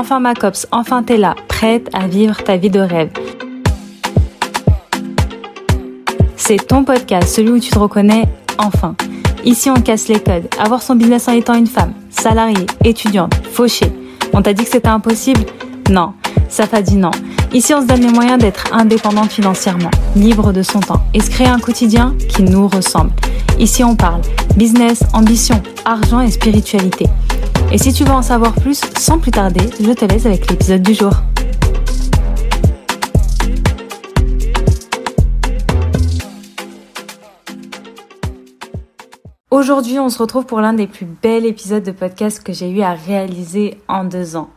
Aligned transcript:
Enfin 0.00 0.20
ma 0.20 0.32
copse, 0.32 0.68
enfin 0.70 1.02
t'es 1.02 1.16
là, 1.16 1.34
prête 1.48 1.88
à 1.92 2.06
vivre 2.06 2.40
ta 2.44 2.56
vie 2.56 2.70
de 2.70 2.78
rêve. 2.78 3.10
C'est 6.36 6.68
ton 6.68 6.84
podcast, 6.84 7.34
celui 7.34 7.50
où 7.50 7.58
tu 7.58 7.70
te 7.70 7.78
reconnais 7.80 8.28
enfin. 8.58 8.94
Ici 9.44 9.70
on 9.70 9.80
casse 9.80 10.06
les 10.06 10.20
codes. 10.20 10.46
Avoir 10.56 10.82
son 10.82 10.94
business 10.94 11.26
en 11.26 11.32
étant 11.32 11.54
une 11.54 11.66
femme, 11.66 11.94
salariée, 12.10 12.66
étudiante, 12.84 13.34
fauchée. 13.50 13.92
On 14.32 14.40
t'a 14.40 14.52
dit 14.52 14.62
que 14.62 14.70
c'était 14.70 14.86
impossible? 14.86 15.40
Non, 15.90 16.12
ça 16.48 16.68
t'a 16.68 16.80
dit 16.80 16.96
non. 16.96 17.10
Ici 17.52 17.74
on 17.74 17.80
se 17.80 17.86
donne 17.86 18.02
les 18.02 18.12
moyens 18.12 18.38
d'être 18.38 18.72
indépendante 18.72 19.32
financièrement, 19.32 19.90
libre 20.14 20.52
de 20.52 20.62
son 20.62 20.78
temps 20.78 21.02
et 21.12 21.18
se 21.18 21.28
créer 21.28 21.48
un 21.48 21.58
quotidien 21.58 22.14
qui 22.28 22.44
nous 22.44 22.68
ressemble. 22.68 23.10
Ici 23.58 23.82
on 23.82 23.96
parle 23.96 24.20
business, 24.56 25.02
ambition, 25.12 25.60
argent 25.84 26.20
et 26.20 26.30
spiritualité. 26.30 27.06
Et 27.70 27.76
si 27.76 27.92
tu 27.92 28.02
veux 28.04 28.12
en 28.12 28.22
savoir 28.22 28.54
plus, 28.54 28.80
sans 28.98 29.18
plus 29.18 29.30
tarder, 29.30 29.60
je 29.78 29.92
te 29.92 30.06
laisse 30.06 30.24
avec 30.24 30.50
l'épisode 30.50 30.80
du 30.80 30.94
jour. 30.94 31.12
Aujourd'hui, 39.50 39.98
on 39.98 40.08
se 40.08 40.18
retrouve 40.18 40.46
pour 40.46 40.62
l'un 40.62 40.72
des 40.72 40.86
plus 40.86 41.04
bels 41.04 41.44
épisodes 41.44 41.82
de 41.82 41.92
podcast 41.92 42.42
que 42.42 42.54
j'ai 42.54 42.70
eu 42.70 42.80
à 42.80 42.94
réaliser 42.94 43.78
en 43.86 44.04
deux 44.04 44.36
ans. 44.36 44.48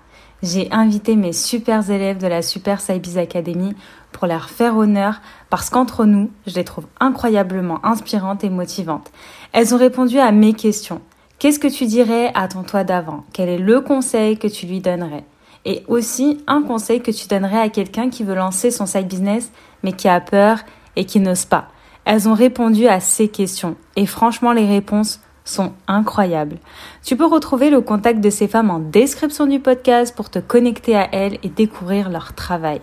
J'ai 0.41 0.71
invité 0.71 1.17
mes 1.17 1.33
super 1.33 1.89
élèves 1.91 2.17
de 2.17 2.27
la 2.27 2.41
Super 2.41 2.79
Cybiz 2.79 3.17
Academy 3.17 3.75
pour 4.13 4.25
leur 4.25 4.49
faire 4.49 4.77
honneur 4.77 5.19
parce 5.49 5.69
qu'entre 5.69 6.05
nous, 6.05 6.31
je 6.47 6.55
les 6.55 6.63
trouve 6.63 6.85
incroyablement 7.01 7.85
inspirantes 7.85 8.45
et 8.45 8.49
motivantes. 8.49 9.11
Elles 9.51 9.75
ont 9.75 9.77
répondu 9.77 10.17
à 10.17 10.31
mes 10.31 10.53
questions. 10.53 11.01
Qu'est-ce 11.41 11.57
que 11.57 11.67
tu 11.67 11.87
dirais 11.87 12.31
à 12.35 12.47
ton 12.47 12.61
toi 12.61 12.83
d'avant? 12.83 13.23
Quel 13.33 13.49
est 13.49 13.57
le 13.57 13.81
conseil 13.81 14.37
que 14.37 14.45
tu 14.45 14.67
lui 14.67 14.79
donnerais? 14.79 15.23
Et 15.65 15.83
aussi 15.87 16.43
un 16.45 16.61
conseil 16.61 17.01
que 17.01 17.09
tu 17.09 17.27
donnerais 17.27 17.59
à 17.59 17.69
quelqu'un 17.69 18.11
qui 18.11 18.23
veut 18.23 18.35
lancer 18.35 18.69
son 18.69 18.85
side 18.85 19.07
business 19.07 19.51
mais 19.81 19.93
qui 19.93 20.07
a 20.07 20.21
peur 20.21 20.59
et 20.95 21.05
qui 21.05 21.19
n'ose 21.19 21.45
pas? 21.45 21.69
Elles 22.05 22.29
ont 22.29 22.35
répondu 22.35 22.87
à 22.87 22.99
ces 22.99 23.27
questions 23.27 23.75
et 23.95 24.05
franchement 24.05 24.51
les 24.51 24.67
réponses 24.67 25.19
sont 25.43 25.73
incroyables. 25.87 26.59
Tu 27.03 27.17
peux 27.17 27.25
retrouver 27.25 27.71
le 27.71 27.81
contact 27.81 28.19
de 28.19 28.29
ces 28.29 28.47
femmes 28.47 28.69
en 28.69 28.77
description 28.77 29.47
du 29.47 29.59
podcast 29.59 30.15
pour 30.15 30.29
te 30.29 30.37
connecter 30.37 30.95
à 30.95 31.09
elles 31.11 31.39
et 31.41 31.49
découvrir 31.49 32.11
leur 32.11 32.35
travail. 32.35 32.81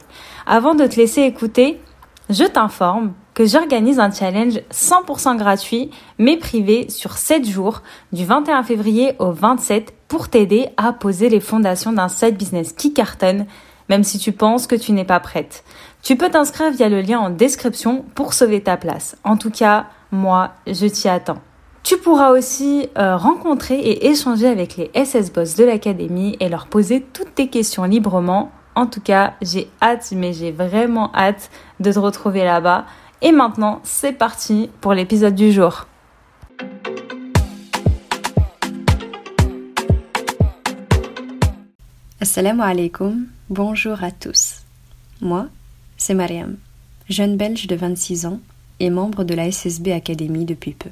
Avant 0.49 0.75
de 0.75 0.85
te 0.85 0.97
laisser 0.97 1.23
écouter, 1.23 1.81
je 2.29 2.43
t'informe 2.43 3.13
que 3.39 3.47
j'organise 3.47 4.01
un 4.01 4.11
challenge 4.11 4.61
100% 4.73 5.37
gratuit 5.37 5.93
mais 6.19 6.39
privé 6.39 6.91
sur 6.91 7.13
7 7.13 7.49
jours 7.49 7.83
du 8.13 8.25
21 8.25 8.65
février 8.65 9.13
au 9.21 9.31
27 9.31 9.95
pour 10.09 10.29
t'aider 10.29 10.71
à 10.77 10.93
poser 10.93 11.29
les 11.29 11.39
fondations 11.39 11.93
d'un 11.93 12.09
site 12.09 12.37
business 12.37 12.73
qui 12.73 12.93
cartonne 12.93 13.47
même 13.89 14.03
si 14.03 14.19
tu 14.19 14.33
penses 14.33 14.67
que 14.67 14.75
tu 14.75 14.91
n'es 14.91 15.05
pas 15.05 15.21
prête. 15.21 15.63
Tu 16.03 16.17
peux 16.17 16.31
t'inscrire 16.31 16.73
via 16.73 16.89
le 16.89 17.01
lien 17.01 17.21
en 17.21 17.31
description 17.31 18.05
pour 18.17 18.35
sauver 18.35 18.61
ta 18.61 18.77
place. 18.77 19.17
En 19.23 19.37
tout 19.37 19.51
cas, 19.51 19.87
moi, 20.11 20.51
je 20.67 20.87
t'y 20.87 21.09
attends. 21.09 21.39
Tu 21.85 21.97
pourras 21.97 22.33
aussi 22.33 22.89
euh, 22.99 23.17
rencontrer 23.17 23.79
et 23.79 24.09
échanger 24.09 24.49
avec 24.49 24.77
les 24.77 24.91
SS 25.05 25.33
Boss 25.33 25.55
de 25.55 25.65
l'Académie 25.65 26.37
et 26.41 26.49
leur 26.49 26.67
poser 26.67 27.07
toutes 27.13 27.37
tes 27.37 27.47
questions 27.49 27.85
librement. 27.85 28.51
En 28.75 28.87
tout 28.87 29.01
cas, 29.01 29.35
j'ai 29.43 29.71
hâte, 29.81 30.13
mais 30.15 30.33
j'ai 30.33 30.51
vraiment 30.51 31.13
hâte 31.15 31.51
de 31.79 31.93
te 31.93 31.99
retrouver 32.01 32.43
là-bas. 32.45 32.85
Et 33.21 33.33
maintenant, 33.33 33.81
c'est 33.83 34.13
parti 34.13 34.71
pour 34.81 34.95
l'épisode 34.95 35.35
du 35.35 35.51
jour. 35.51 35.87
Assalamu 42.21 42.63
alaikum, 42.63 43.27
bonjour 43.51 44.05
à 44.05 44.13
tous. 44.13 44.63
Moi, 45.21 45.49
c'est 45.97 46.15
Mariam, 46.15 46.59
jeune 47.09 47.37
belge 47.37 47.67
de 47.67 47.75
26 47.75 48.27
ans 48.27 48.39
et 48.79 48.89
membre 48.89 49.25
de 49.25 49.35
la 49.35 49.51
SSB 49.51 49.89
Academy 49.89 50.45
depuis 50.45 50.73
peu. 50.75 50.91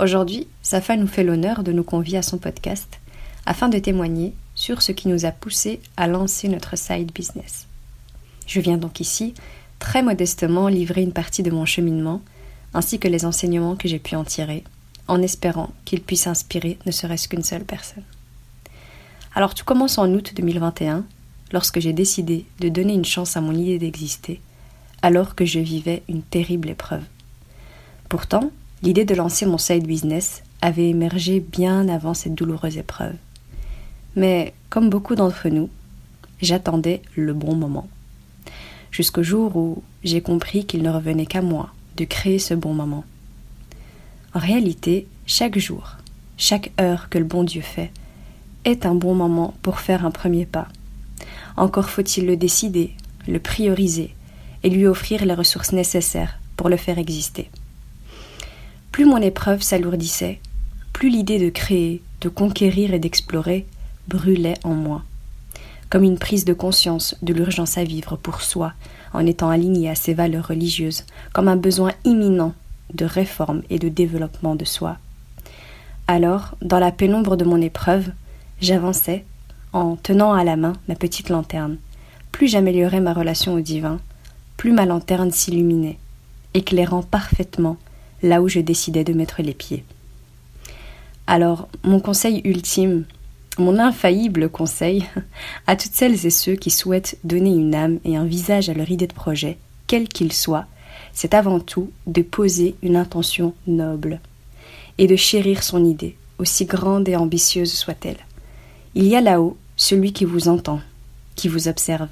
Aujourd'hui, 0.00 0.48
Safa 0.62 0.96
nous 0.96 1.06
fait 1.06 1.24
l'honneur 1.24 1.62
de 1.62 1.72
nous 1.72 1.84
convier 1.84 2.16
à 2.16 2.22
son 2.22 2.38
podcast 2.38 3.00
afin 3.44 3.68
de 3.68 3.78
témoigner 3.78 4.32
sur 4.54 4.80
ce 4.80 4.92
qui 4.92 5.08
nous 5.08 5.26
a 5.26 5.30
poussé 5.30 5.80
à 5.98 6.06
lancer 6.06 6.48
notre 6.48 6.78
side 6.78 7.12
business. 7.12 7.66
Je 8.46 8.60
viens 8.60 8.78
donc 8.78 9.00
ici 9.00 9.34
très 9.80 10.02
modestement 10.02 10.68
livrer 10.68 11.02
une 11.02 11.12
partie 11.12 11.42
de 11.42 11.50
mon 11.50 11.64
cheminement, 11.64 12.22
ainsi 12.72 13.00
que 13.00 13.08
les 13.08 13.24
enseignements 13.24 13.74
que 13.74 13.88
j'ai 13.88 13.98
pu 13.98 14.14
en 14.14 14.22
tirer, 14.22 14.62
en 15.08 15.20
espérant 15.20 15.70
qu'ils 15.84 16.02
puissent 16.02 16.28
inspirer 16.28 16.78
ne 16.86 16.92
serait-ce 16.92 17.26
qu'une 17.26 17.42
seule 17.42 17.64
personne. 17.64 18.04
Alors 19.34 19.54
tout 19.54 19.64
commence 19.64 19.98
en 19.98 20.08
août 20.12 20.32
2021, 20.36 21.04
lorsque 21.52 21.80
j'ai 21.80 21.92
décidé 21.92 22.46
de 22.60 22.68
donner 22.68 22.94
une 22.94 23.04
chance 23.04 23.36
à 23.36 23.40
mon 23.40 23.54
idée 23.54 23.80
d'exister, 23.80 24.40
alors 25.02 25.34
que 25.34 25.44
je 25.44 25.58
vivais 25.58 26.04
une 26.08 26.22
terrible 26.22 26.68
épreuve. 26.68 27.02
Pourtant, 28.08 28.52
l'idée 28.82 29.04
de 29.04 29.14
lancer 29.14 29.46
mon 29.46 29.58
side 29.58 29.86
business 29.86 30.42
avait 30.60 30.90
émergé 30.90 31.40
bien 31.40 31.88
avant 31.88 32.14
cette 32.14 32.34
douloureuse 32.34 32.76
épreuve. 32.76 33.16
Mais, 34.14 34.52
comme 34.68 34.90
beaucoup 34.90 35.14
d'entre 35.14 35.48
nous, 35.48 35.70
j'attendais 36.42 37.02
le 37.16 37.32
bon 37.32 37.54
moment 37.54 37.88
jusqu'au 38.90 39.22
jour 39.22 39.56
où 39.56 39.82
j'ai 40.04 40.20
compris 40.20 40.64
qu'il 40.64 40.82
ne 40.82 40.90
revenait 40.90 41.26
qu'à 41.26 41.42
moi 41.42 41.70
de 41.96 42.04
créer 42.04 42.38
ce 42.38 42.54
bon 42.54 42.74
moment. 42.74 43.04
En 44.34 44.38
réalité, 44.38 45.06
chaque 45.26 45.58
jour, 45.58 45.96
chaque 46.36 46.70
heure 46.80 47.08
que 47.08 47.18
le 47.18 47.24
bon 47.24 47.44
Dieu 47.44 47.62
fait, 47.62 47.90
est 48.64 48.86
un 48.86 48.94
bon 48.94 49.14
moment 49.14 49.54
pour 49.62 49.80
faire 49.80 50.04
un 50.04 50.10
premier 50.10 50.46
pas. 50.46 50.68
Encore 51.56 51.90
faut-il 51.90 52.26
le 52.26 52.36
décider, 52.36 52.94
le 53.26 53.38
prioriser 53.38 54.14
et 54.62 54.70
lui 54.70 54.86
offrir 54.86 55.24
les 55.24 55.34
ressources 55.34 55.72
nécessaires 55.72 56.38
pour 56.56 56.68
le 56.68 56.76
faire 56.76 56.98
exister. 56.98 57.50
Plus 58.92 59.04
mon 59.04 59.18
épreuve 59.18 59.62
s'alourdissait, 59.62 60.40
plus 60.92 61.08
l'idée 61.08 61.38
de 61.38 61.50
créer, 61.50 62.02
de 62.20 62.28
conquérir 62.28 62.92
et 62.92 62.98
d'explorer 62.98 63.66
brûlait 64.08 64.58
en 64.64 64.74
moi 64.74 65.04
comme 65.90 66.04
une 66.04 66.18
prise 66.18 66.44
de 66.44 66.54
conscience 66.54 67.16
de 67.20 67.34
l'urgence 67.34 67.76
à 67.76 67.84
vivre 67.84 68.16
pour 68.16 68.42
soi, 68.42 68.72
en 69.12 69.26
étant 69.26 69.50
aligné 69.50 69.90
à 69.90 69.94
ses 69.94 70.14
valeurs 70.14 70.48
religieuses, 70.48 71.04
comme 71.32 71.48
un 71.48 71.56
besoin 71.56 71.92
imminent 72.04 72.54
de 72.94 73.04
réforme 73.04 73.62
et 73.70 73.78
de 73.78 73.88
développement 73.88 74.54
de 74.54 74.64
soi. 74.64 74.96
Alors, 76.06 76.56
dans 76.62 76.78
la 76.78 76.92
pénombre 76.92 77.36
de 77.36 77.44
mon 77.44 77.60
épreuve, 77.60 78.10
j'avançais, 78.60 79.24
en 79.72 79.96
tenant 79.96 80.32
à 80.32 80.44
la 80.44 80.56
main 80.56 80.72
ma 80.88 80.94
petite 80.94 81.28
lanterne. 81.28 81.76
Plus 82.32 82.48
j'améliorais 82.48 83.00
ma 83.00 83.12
relation 83.12 83.54
au 83.54 83.60
divin, 83.60 84.00
plus 84.56 84.72
ma 84.72 84.86
lanterne 84.86 85.30
s'illuminait, 85.30 85.98
éclairant 86.54 87.02
parfaitement 87.02 87.76
là 88.22 88.42
où 88.42 88.48
je 88.48 88.60
décidais 88.60 89.04
de 89.04 89.12
mettre 89.12 89.42
les 89.42 89.54
pieds. 89.54 89.84
Alors, 91.26 91.68
mon 91.84 92.00
conseil 92.00 92.40
ultime 92.44 93.04
mon 93.58 93.78
infaillible 93.78 94.48
conseil 94.48 95.06
à 95.66 95.76
toutes 95.76 95.92
celles 95.92 96.26
et 96.26 96.30
ceux 96.30 96.54
qui 96.54 96.70
souhaitent 96.70 97.18
donner 97.24 97.50
une 97.50 97.74
âme 97.74 97.98
et 98.04 98.16
un 98.16 98.24
visage 98.24 98.68
à 98.68 98.74
leur 98.74 98.90
idée 98.90 99.06
de 99.06 99.12
projet, 99.12 99.58
quel 99.86 100.08
qu'il 100.08 100.32
soit, 100.32 100.66
c'est 101.12 101.34
avant 101.34 101.60
tout 101.60 101.90
de 102.06 102.22
poser 102.22 102.76
une 102.82 102.96
intention 102.96 103.54
noble 103.66 104.20
et 104.98 105.06
de 105.06 105.16
chérir 105.16 105.62
son 105.62 105.84
idée, 105.84 106.16
aussi 106.38 106.64
grande 106.64 107.08
et 107.08 107.16
ambitieuse 107.16 107.72
soit-elle. 107.72 108.18
Il 108.94 109.06
y 109.06 109.16
a 109.16 109.20
là-haut 109.20 109.56
celui 109.76 110.12
qui 110.12 110.24
vous 110.24 110.48
entend, 110.48 110.80
qui 111.34 111.48
vous 111.48 111.68
observe 111.68 112.08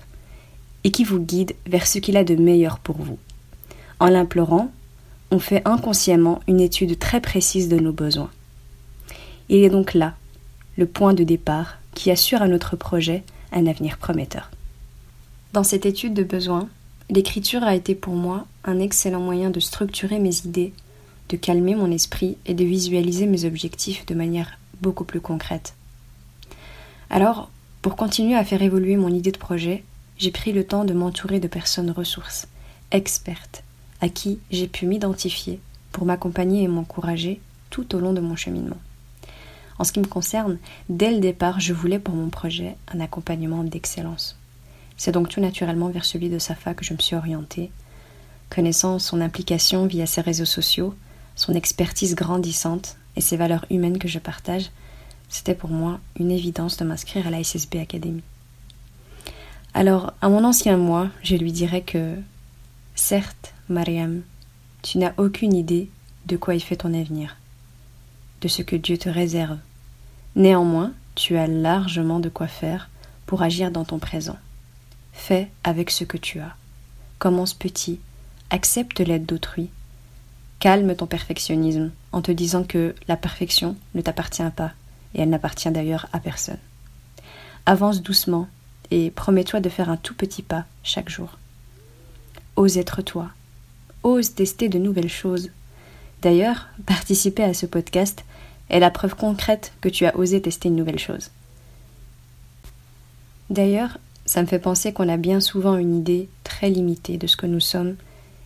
et 0.84 0.90
qui 0.90 1.04
vous 1.04 1.20
guide 1.20 1.54
vers 1.66 1.86
ce 1.86 1.98
qu'il 1.98 2.16
a 2.16 2.24
de 2.24 2.34
meilleur 2.34 2.78
pour 2.78 2.96
vous. 2.96 3.18
En 4.00 4.06
l'implorant, 4.06 4.70
on 5.30 5.38
fait 5.38 5.62
inconsciemment 5.66 6.40
une 6.48 6.60
étude 6.60 6.98
très 6.98 7.20
précise 7.20 7.68
de 7.68 7.78
nos 7.78 7.92
besoins. 7.92 8.30
Il 9.48 9.62
est 9.64 9.70
donc 9.70 9.94
là 9.94 10.14
le 10.78 10.86
point 10.86 11.12
de 11.12 11.24
départ 11.24 11.78
qui 11.92 12.12
assure 12.12 12.40
à 12.40 12.46
notre 12.46 12.76
projet 12.76 13.24
un 13.50 13.66
avenir 13.66 13.98
prometteur. 13.98 14.48
Dans 15.52 15.64
cette 15.64 15.86
étude 15.86 16.14
de 16.14 16.22
besoins, 16.22 16.68
l'écriture 17.10 17.64
a 17.64 17.74
été 17.74 17.96
pour 17.96 18.14
moi 18.14 18.46
un 18.62 18.78
excellent 18.78 19.20
moyen 19.20 19.50
de 19.50 19.58
structurer 19.58 20.20
mes 20.20 20.36
idées, 20.46 20.72
de 21.30 21.36
calmer 21.36 21.74
mon 21.74 21.90
esprit 21.90 22.36
et 22.46 22.54
de 22.54 22.64
visualiser 22.64 23.26
mes 23.26 23.44
objectifs 23.44 24.06
de 24.06 24.14
manière 24.14 24.56
beaucoup 24.80 25.02
plus 25.02 25.20
concrète. 25.20 25.74
Alors, 27.10 27.50
pour 27.82 27.96
continuer 27.96 28.36
à 28.36 28.44
faire 28.44 28.62
évoluer 28.62 28.96
mon 28.96 29.12
idée 29.12 29.32
de 29.32 29.38
projet, 29.38 29.82
j'ai 30.16 30.30
pris 30.30 30.52
le 30.52 30.62
temps 30.62 30.84
de 30.84 30.94
m'entourer 30.94 31.40
de 31.40 31.48
personnes 31.48 31.90
ressources, 31.90 32.46
expertes, 32.92 33.64
à 34.00 34.08
qui 34.08 34.38
j'ai 34.52 34.68
pu 34.68 34.86
m'identifier 34.86 35.58
pour 35.90 36.04
m'accompagner 36.04 36.62
et 36.62 36.68
m'encourager 36.68 37.40
tout 37.68 37.96
au 37.96 37.98
long 37.98 38.12
de 38.12 38.20
mon 38.20 38.36
cheminement. 38.36 38.78
En 39.78 39.84
ce 39.84 39.92
qui 39.92 40.00
me 40.00 40.06
concerne, 40.06 40.58
dès 40.88 41.10
le 41.10 41.20
départ, 41.20 41.60
je 41.60 41.72
voulais 41.72 41.98
pour 41.98 42.14
mon 42.14 42.30
projet 42.30 42.76
un 42.92 43.00
accompagnement 43.00 43.62
d'excellence. 43.62 44.36
C'est 44.96 45.12
donc 45.12 45.28
tout 45.28 45.40
naturellement 45.40 45.88
vers 45.88 46.04
celui 46.04 46.28
de 46.28 46.38
Safa 46.38 46.74
que 46.74 46.84
je 46.84 46.92
me 46.92 46.98
suis 46.98 47.14
orientée. 47.14 47.70
Connaissant 48.50 48.98
son 48.98 49.20
implication 49.20 49.86
via 49.86 50.06
ses 50.06 50.20
réseaux 50.20 50.44
sociaux, 50.44 50.94
son 51.36 51.54
expertise 51.54 52.16
grandissante 52.16 52.96
et 53.14 53.20
ses 53.20 53.36
valeurs 53.36 53.64
humaines 53.70 53.98
que 53.98 54.08
je 54.08 54.18
partage, 54.18 54.70
c'était 55.28 55.54
pour 55.54 55.70
moi 55.70 56.00
une 56.18 56.32
évidence 56.32 56.76
de 56.78 56.84
m'inscrire 56.84 57.26
à 57.26 57.30
la 57.30 57.44
SSB 57.44 57.76
Academy. 57.76 58.22
Alors, 59.74 60.12
à 60.20 60.28
mon 60.28 60.44
ancien 60.44 60.76
moi, 60.76 61.10
je 61.22 61.36
lui 61.36 61.52
dirais 61.52 61.82
que, 61.82 62.16
certes, 62.96 63.54
Mariam, 63.68 64.22
tu 64.82 64.98
n'as 64.98 65.12
aucune 65.18 65.54
idée 65.54 65.90
de 66.26 66.36
quoi 66.36 66.54
il 66.54 66.60
fait 66.60 66.76
ton 66.76 66.94
avenir, 66.94 67.36
de 68.40 68.48
ce 68.48 68.62
que 68.62 68.76
Dieu 68.76 68.98
te 68.98 69.08
réserve. 69.08 69.58
Néanmoins, 70.36 70.92
tu 71.14 71.36
as 71.36 71.46
largement 71.46 72.20
de 72.20 72.28
quoi 72.28 72.46
faire 72.46 72.88
pour 73.26 73.42
agir 73.42 73.70
dans 73.70 73.84
ton 73.84 73.98
présent. 73.98 74.38
Fais 75.12 75.50
avec 75.64 75.90
ce 75.90 76.04
que 76.04 76.16
tu 76.16 76.40
as. 76.40 76.54
Commence 77.18 77.54
petit, 77.54 77.98
accepte 78.50 79.00
l'aide 79.00 79.26
d'autrui. 79.26 79.70
Calme 80.60 80.94
ton 80.94 81.06
perfectionnisme 81.06 81.90
en 82.12 82.22
te 82.22 82.32
disant 82.32 82.64
que 82.64 82.94
la 83.06 83.16
perfection 83.16 83.76
ne 83.94 84.00
t'appartient 84.00 84.50
pas 84.56 84.72
et 85.14 85.22
elle 85.22 85.30
n'appartient 85.30 85.70
d'ailleurs 85.70 86.06
à 86.12 86.20
personne. 86.20 86.58
Avance 87.66 88.02
doucement 88.02 88.48
et 88.90 89.10
promets-toi 89.10 89.60
de 89.60 89.68
faire 89.68 89.90
un 89.90 89.96
tout 89.96 90.14
petit 90.14 90.42
pas 90.42 90.64
chaque 90.82 91.10
jour. 91.10 91.38
Ose 92.56 92.78
être 92.78 93.02
toi. 93.02 93.30
Ose 94.02 94.34
tester 94.34 94.68
de 94.68 94.78
nouvelles 94.78 95.10
choses. 95.10 95.50
D'ailleurs, 96.22 96.68
participer 96.86 97.42
à 97.42 97.54
ce 97.54 97.66
podcast 97.66 98.24
est 98.70 98.80
la 98.80 98.90
preuve 98.90 99.14
concrète 99.14 99.72
que 99.80 99.88
tu 99.88 100.04
as 100.06 100.16
osé 100.16 100.40
tester 100.42 100.68
une 100.68 100.76
nouvelle 100.76 100.98
chose. 100.98 101.30
D'ailleurs, 103.50 103.98
ça 104.26 104.42
me 104.42 104.46
fait 104.46 104.58
penser 104.58 104.92
qu'on 104.92 105.08
a 105.08 105.16
bien 105.16 105.40
souvent 105.40 105.76
une 105.76 105.96
idée 105.96 106.28
très 106.44 106.68
limitée 106.68 107.16
de 107.16 107.26
ce 107.26 107.36
que 107.36 107.46
nous 107.46 107.60
sommes 107.60 107.96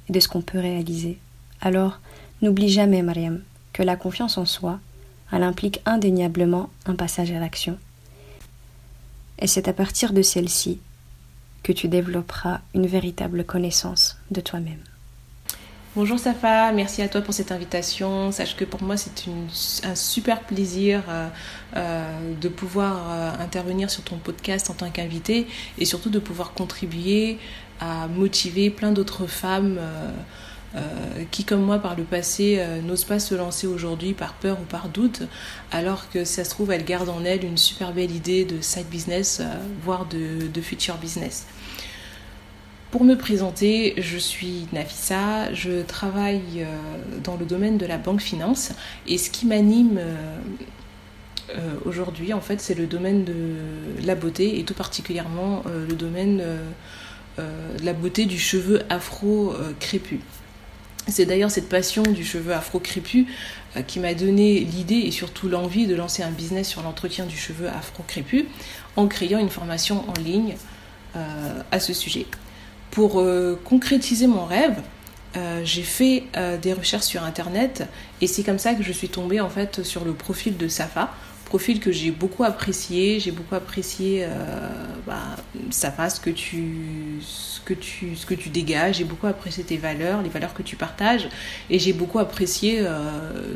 et 0.08 0.12
de 0.12 0.20
ce 0.20 0.28
qu'on 0.28 0.42
peut 0.42 0.60
réaliser. 0.60 1.18
Alors, 1.60 1.98
n'oublie 2.40 2.68
jamais, 2.68 3.02
Mariam, 3.02 3.40
que 3.72 3.82
la 3.82 3.96
confiance 3.96 4.38
en 4.38 4.46
soi, 4.46 4.78
elle 5.32 5.42
implique 5.42 5.80
indéniablement 5.86 6.70
un 6.86 6.94
passage 6.94 7.32
à 7.32 7.40
l'action. 7.40 7.78
Et 9.38 9.48
c'est 9.48 9.66
à 9.66 9.72
partir 9.72 10.12
de 10.12 10.22
celle-ci 10.22 10.78
que 11.62 11.72
tu 11.72 11.88
développeras 11.88 12.60
une 12.74 12.86
véritable 12.86 13.44
connaissance 13.44 14.18
de 14.30 14.40
toi-même. 14.40 14.82
Bonjour 15.94 16.18
Safa, 16.18 16.72
merci 16.72 17.02
à 17.02 17.08
toi 17.08 17.20
pour 17.20 17.34
cette 17.34 17.52
invitation. 17.52 18.32
Sache 18.32 18.56
que 18.56 18.64
pour 18.64 18.82
moi 18.82 18.96
c'est 18.96 19.26
un 19.84 19.94
super 19.94 20.40
plaisir 20.40 21.02
euh, 21.06 21.28
euh, 21.76 22.34
de 22.40 22.48
pouvoir 22.48 23.10
euh, 23.10 23.30
intervenir 23.44 23.90
sur 23.90 24.02
ton 24.02 24.16
podcast 24.16 24.70
en 24.70 24.72
tant 24.72 24.88
qu'invité 24.88 25.46
et 25.76 25.84
surtout 25.84 26.08
de 26.08 26.18
pouvoir 26.18 26.54
contribuer 26.54 27.36
à 27.78 28.06
motiver 28.06 28.70
plein 28.70 28.90
d'autres 28.90 29.26
femmes 29.26 29.78
qui 31.30 31.44
comme 31.44 31.60
moi 31.60 31.78
par 31.78 31.94
le 31.94 32.04
passé 32.04 32.64
n'osent 32.82 33.04
pas 33.04 33.18
se 33.18 33.34
lancer 33.34 33.66
aujourd'hui 33.66 34.14
par 34.14 34.32
peur 34.32 34.58
ou 34.62 34.64
par 34.64 34.88
doute 34.88 35.24
alors 35.72 36.08
que 36.08 36.24
ça 36.24 36.44
se 36.44 36.50
trouve 36.50 36.72
elles 36.72 36.86
gardent 36.86 37.10
en 37.10 37.24
elles 37.24 37.44
une 37.44 37.58
super 37.58 37.92
belle 37.92 38.12
idée 38.12 38.46
de 38.46 38.62
side 38.62 38.88
business 38.88 39.42
voire 39.84 40.06
de 40.06 40.60
future 40.62 40.96
business. 40.96 41.44
Pour 42.92 43.04
me 43.04 43.16
présenter, 43.16 43.94
je 43.96 44.18
suis 44.18 44.66
Nafissa, 44.74 45.50
je 45.54 45.80
travaille 45.80 46.42
euh, 46.58 46.66
dans 47.24 47.38
le 47.38 47.46
domaine 47.46 47.78
de 47.78 47.86
la 47.86 47.96
banque 47.96 48.20
finance 48.20 48.72
et 49.06 49.16
ce 49.16 49.30
qui 49.30 49.46
m'anime 49.46 49.96
euh, 49.96 50.36
euh, 51.56 51.74
aujourd'hui 51.86 52.34
en 52.34 52.42
fait 52.42 52.60
c'est 52.60 52.74
le 52.74 52.86
domaine 52.86 53.24
de 53.24 53.32
la 54.04 54.14
beauté 54.14 54.58
et 54.58 54.64
tout 54.64 54.74
particulièrement 54.74 55.62
le 55.66 55.94
domaine 55.94 56.44
de 57.38 57.82
la 57.82 57.94
beauté 57.94 58.26
du 58.26 58.38
cheveu 58.38 58.82
afro 58.90 59.54
crépu. 59.80 60.20
C'est 61.08 61.24
d'ailleurs 61.24 61.50
cette 61.50 61.70
passion 61.70 62.02
du 62.02 62.26
cheveu 62.26 62.52
afro 62.52 62.78
crépu 62.78 63.26
qui 63.86 64.00
m'a 64.00 64.12
donné 64.12 64.60
l'idée 64.60 64.96
et 64.96 65.10
surtout 65.10 65.48
l'envie 65.48 65.86
de 65.86 65.94
lancer 65.94 66.22
un 66.22 66.30
business 66.30 66.68
sur 66.68 66.82
l'entretien 66.82 67.24
du 67.24 67.38
cheveu 67.38 67.68
afro 67.68 68.02
crépu 68.06 68.48
en 68.96 69.08
créant 69.08 69.38
une 69.38 69.48
formation 69.48 70.04
en 70.10 70.20
ligne 70.20 70.56
à 71.14 71.80
ce 71.80 71.94
sujet. 71.94 72.26
Pour 72.92 73.20
euh, 73.20 73.58
concrétiser 73.64 74.26
mon 74.26 74.44
rêve, 74.44 74.76
euh, 75.38 75.62
j'ai 75.64 75.82
fait 75.82 76.24
euh, 76.36 76.58
des 76.58 76.74
recherches 76.74 77.06
sur 77.06 77.24
internet 77.24 77.88
et 78.20 78.26
c'est 78.26 78.42
comme 78.42 78.58
ça 78.58 78.74
que 78.74 78.82
je 78.82 78.92
suis 78.92 79.08
tombée 79.08 79.40
en 79.40 79.48
fait 79.48 79.82
sur 79.82 80.04
le 80.04 80.12
profil 80.12 80.58
de 80.58 80.68
Safa, 80.68 81.10
profil 81.46 81.80
que 81.80 81.90
j'ai 81.90 82.10
beaucoup 82.10 82.44
apprécié. 82.44 83.18
J'ai 83.18 83.30
beaucoup 83.30 83.54
apprécié 83.54 84.26
bah, 85.06 85.36
Safa, 85.70 86.10
ce 86.10 86.20
que 86.20 86.28
tu, 86.28 87.18
dégages. 88.50 88.96
J'ai 88.96 89.04
beaucoup 89.04 89.26
apprécié 89.26 89.64
tes 89.64 89.78
valeurs, 89.78 90.20
les 90.20 90.28
valeurs 90.28 90.52
que 90.52 90.62
tu 90.62 90.76
partages 90.76 91.30
et 91.70 91.78
j'ai 91.78 91.94
beaucoup 91.94 92.18
apprécié 92.18 92.82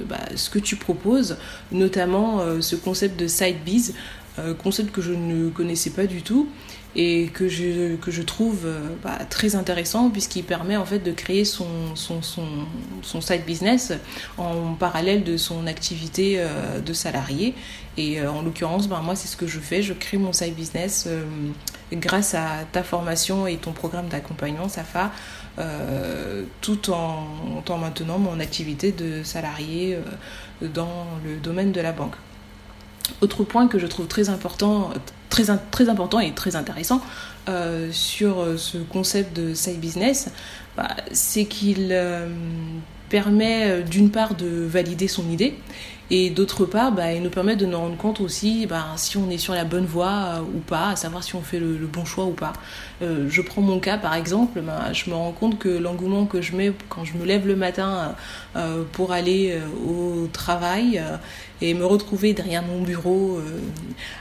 bah, 0.08 0.16
ce 0.34 0.48
que 0.48 0.58
tu 0.58 0.76
proposes, 0.76 1.36
notamment 1.72 2.40
ce 2.62 2.74
concept 2.74 3.20
de 3.20 3.26
side 3.26 3.62
biz, 3.66 3.94
concept 4.62 4.92
que 4.92 5.02
je 5.02 5.12
ne 5.12 5.50
connaissais 5.50 5.90
pas 5.90 6.06
du 6.06 6.22
tout 6.22 6.48
et 6.96 7.26
que 7.26 7.46
je, 7.46 7.96
que 7.96 8.10
je 8.10 8.22
trouve 8.22 8.62
euh, 8.64 8.80
bah, 9.04 9.18
très 9.28 9.54
intéressant 9.54 10.08
puisqu'il 10.08 10.44
permet 10.44 10.76
en 10.76 10.86
fait 10.86 10.98
de 10.98 11.12
créer 11.12 11.44
son, 11.44 11.94
son, 11.94 12.22
son, 12.22 13.20
side 13.20 13.44
business 13.44 13.92
en 14.38 14.72
parallèle 14.72 15.22
de 15.22 15.36
son 15.36 15.66
activité 15.66 16.36
euh, 16.38 16.80
de 16.80 16.92
salarié. 16.94 17.54
Et 17.98 18.20
euh, 18.20 18.30
en 18.30 18.40
l'occurrence, 18.40 18.88
bah, 18.88 19.02
moi 19.04 19.14
c'est 19.14 19.28
ce 19.28 19.36
que 19.36 19.46
je 19.46 19.60
fais, 19.60 19.82
je 19.82 19.92
crée 19.92 20.16
mon 20.16 20.32
side 20.32 20.54
business 20.54 21.06
grâce 21.92 22.34
à 22.34 22.64
ta 22.72 22.82
formation 22.82 23.46
et 23.46 23.56
ton 23.58 23.72
programme 23.72 24.08
d'accompagnement 24.08 24.68
SAFA, 24.68 25.12
tout 26.60 26.90
en, 26.90 27.26
en, 27.68 27.78
maintenant 27.78 28.18
mon 28.18 28.40
activité 28.40 28.92
de 28.92 29.22
salarié 29.22 29.98
dans 30.62 31.06
le 31.24 31.36
domaine 31.36 31.72
de 31.72 31.80
la 31.80 31.92
banque. 31.92 32.16
Autre 33.20 33.44
point 33.44 33.68
que 33.68 33.78
je 33.78 33.86
trouve 33.86 34.06
très 34.06 34.28
important, 34.28 34.90
très, 35.30 35.44
très 35.70 35.88
important 35.88 36.20
et 36.20 36.32
très 36.32 36.56
intéressant 36.56 37.00
euh, 37.48 37.90
sur 37.92 38.40
euh, 38.40 38.56
ce 38.56 38.78
concept 38.78 39.36
de 39.36 39.54
side 39.54 39.78
business, 39.80 40.30
bah, 40.76 40.88
c'est 41.12 41.44
qu'il 41.44 41.88
euh, 41.92 42.28
permet 43.08 43.82
d'une 43.82 44.10
part 44.10 44.34
de 44.34 44.46
valider 44.46 45.08
son 45.08 45.30
idée 45.30 45.54
et 46.10 46.30
d'autre 46.30 46.64
part, 46.64 46.92
bah, 46.92 47.12
il 47.12 47.22
nous 47.22 47.30
permet 47.30 47.56
de 47.56 47.66
nous 47.66 47.78
rendre 47.78 47.96
compte 47.96 48.20
aussi 48.20 48.66
bah, 48.66 48.86
si 48.96 49.16
on 49.16 49.30
est 49.30 49.38
sur 49.38 49.54
la 49.54 49.64
bonne 49.64 49.86
voie 49.86 50.44
ou 50.54 50.58
pas, 50.60 50.90
à 50.90 50.96
savoir 50.96 51.22
si 51.22 51.34
on 51.34 51.42
fait 51.42 51.58
le, 51.58 51.76
bon 51.86 52.04
choix 52.04 52.24
ou 52.24 52.32
pas. 52.32 52.52
je 53.00 53.40
prends 53.42 53.62
mon 53.62 53.78
cas 53.80 53.98
par 53.98 54.14
exemple, 54.14 54.60
bah, 54.60 54.92
je 54.92 55.10
me 55.10 55.14
rends 55.14 55.32
compte 55.32 55.58
que 55.58 55.68
l'engouement 55.68 56.26
que 56.26 56.40
je 56.40 56.54
mets 56.54 56.72
quand 56.88 57.04
je 57.04 57.14
me 57.16 57.24
lève 57.24 57.46
le 57.46 57.56
matin 57.56 58.14
pour 58.92 59.12
aller 59.12 59.58
au 59.86 60.28
travail 60.32 61.02
et 61.62 61.72
me 61.74 61.84
retrouver 61.84 62.34
derrière 62.34 62.62
mon 62.62 62.82
bureau 62.82 63.38
euh, 63.38 63.60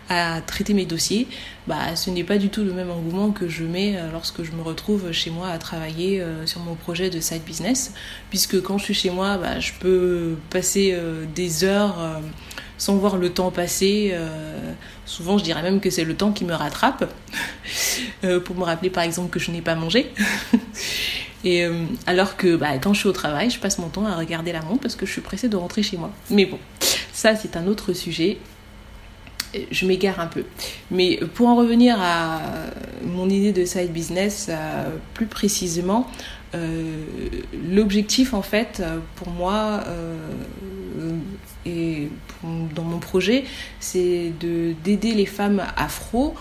à 0.10 0.42
traiter 0.42 0.74
mes 0.74 0.86
dossiers, 0.86 1.28
bah, 1.68 1.96
ce 1.96 2.10
n'est 2.10 2.24
pas 2.24 2.38
du 2.38 2.50
tout 2.50 2.64
le 2.64 2.72
même 2.72 2.90
engouement 2.90 3.32
que 3.32 3.50
je 3.50 3.64
mets 3.64 3.98
euh, 3.98 4.12
lorsque 4.12 4.44
je 4.44 4.52
me 4.52 4.62
retrouve 4.62 5.12
chez 5.12 5.32
moi 5.32 5.50
à 5.50 5.58
travailler 5.58 6.22
euh, 6.22 6.46
sur 6.46 6.62
mon 6.62 6.76
projet 6.76 7.10
de 7.10 7.20
side 7.20 7.44
business, 7.44 7.94
puisque 8.30 8.62
quand 8.62 8.78
je 8.78 8.86
suis 8.86 8.94
chez 8.94 9.10
moi, 9.10 9.38
bah, 9.38 9.60
je 9.60 9.74
peux 9.80 10.36
passer 10.50 10.98
des 11.34 11.64
heures 11.64 11.75
sans 12.78 12.96
voir 12.96 13.18
le 13.18 13.30
temps 13.30 13.52
passer. 13.52 14.14
souvent, 15.06 15.38
je 15.38 15.44
dirais 15.44 15.64
même 15.64 15.80
que 15.80 15.90
c'est 15.90 16.04
le 16.04 16.16
temps 16.16 16.32
qui 16.32 16.46
me 16.46 16.54
rattrape, 16.54 17.12
pour 18.46 18.56
me 18.56 18.64
rappeler 18.64 18.90
par 18.90 19.04
exemple 19.04 19.30
que 19.30 19.40
je 19.40 19.52
n'ai 19.52 19.62
pas 19.62 19.76
mangé. 19.76 20.12
Et 21.44 21.64
alors 22.08 22.38
que 22.38 22.56
bah, 22.56 22.78
quand 22.82 22.94
je 22.94 23.00
suis 23.00 23.10
au 23.10 23.14
travail, 23.14 23.50
je 23.50 23.60
passe 23.60 23.78
mon 23.78 23.90
temps 23.90 24.06
à 24.06 24.16
regarder 24.16 24.52
la 24.52 24.62
montre 24.62 24.82
parce 24.82 24.96
que 24.96 25.06
je 25.06 25.12
suis 25.12 25.22
pressée 25.22 25.48
de 25.48 25.56
rentrer 25.56 25.84
chez 25.84 25.96
moi. 25.96 26.12
Mais 26.32 26.46
bon, 26.46 26.58
ça, 27.14 27.36
c'est 27.36 27.56
un 27.56 27.68
autre 27.68 27.94
sujet. 27.94 28.40
Je 29.72 29.86
m'égare 29.86 30.20
un 30.20 30.28
peu. 30.28 30.44
Mais 30.92 31.20
pour 31.34 31.48
en 31.48 31.56
revenir 31.56 31.98
à 32.00 32.42
mon 33.06 33.30
idée 33.30 33.54
de 33.54 33.66
side 33.66 33.92
business, 33.92 34.48
euh, 34.50 34.90
plus 35.14 35.28
précisément, 35.28 36.08
euh, 36.54 36.98
l'objectif 37.70 38.34
en 38.34 38.42
fait 38.42 38.82
pour 39.16 39.30
moi 39.30 39.84
euh, 39.88 40.18
et 41.66 42.10
dans 42.44 42.84
mon 42.84 43.00
projet, 43.00 43.46
c'est 43.80 44.32
d'aider 44.84 45.14
les 45.14 45.26
femmes 45.26 45.64
afro 45.78 46.36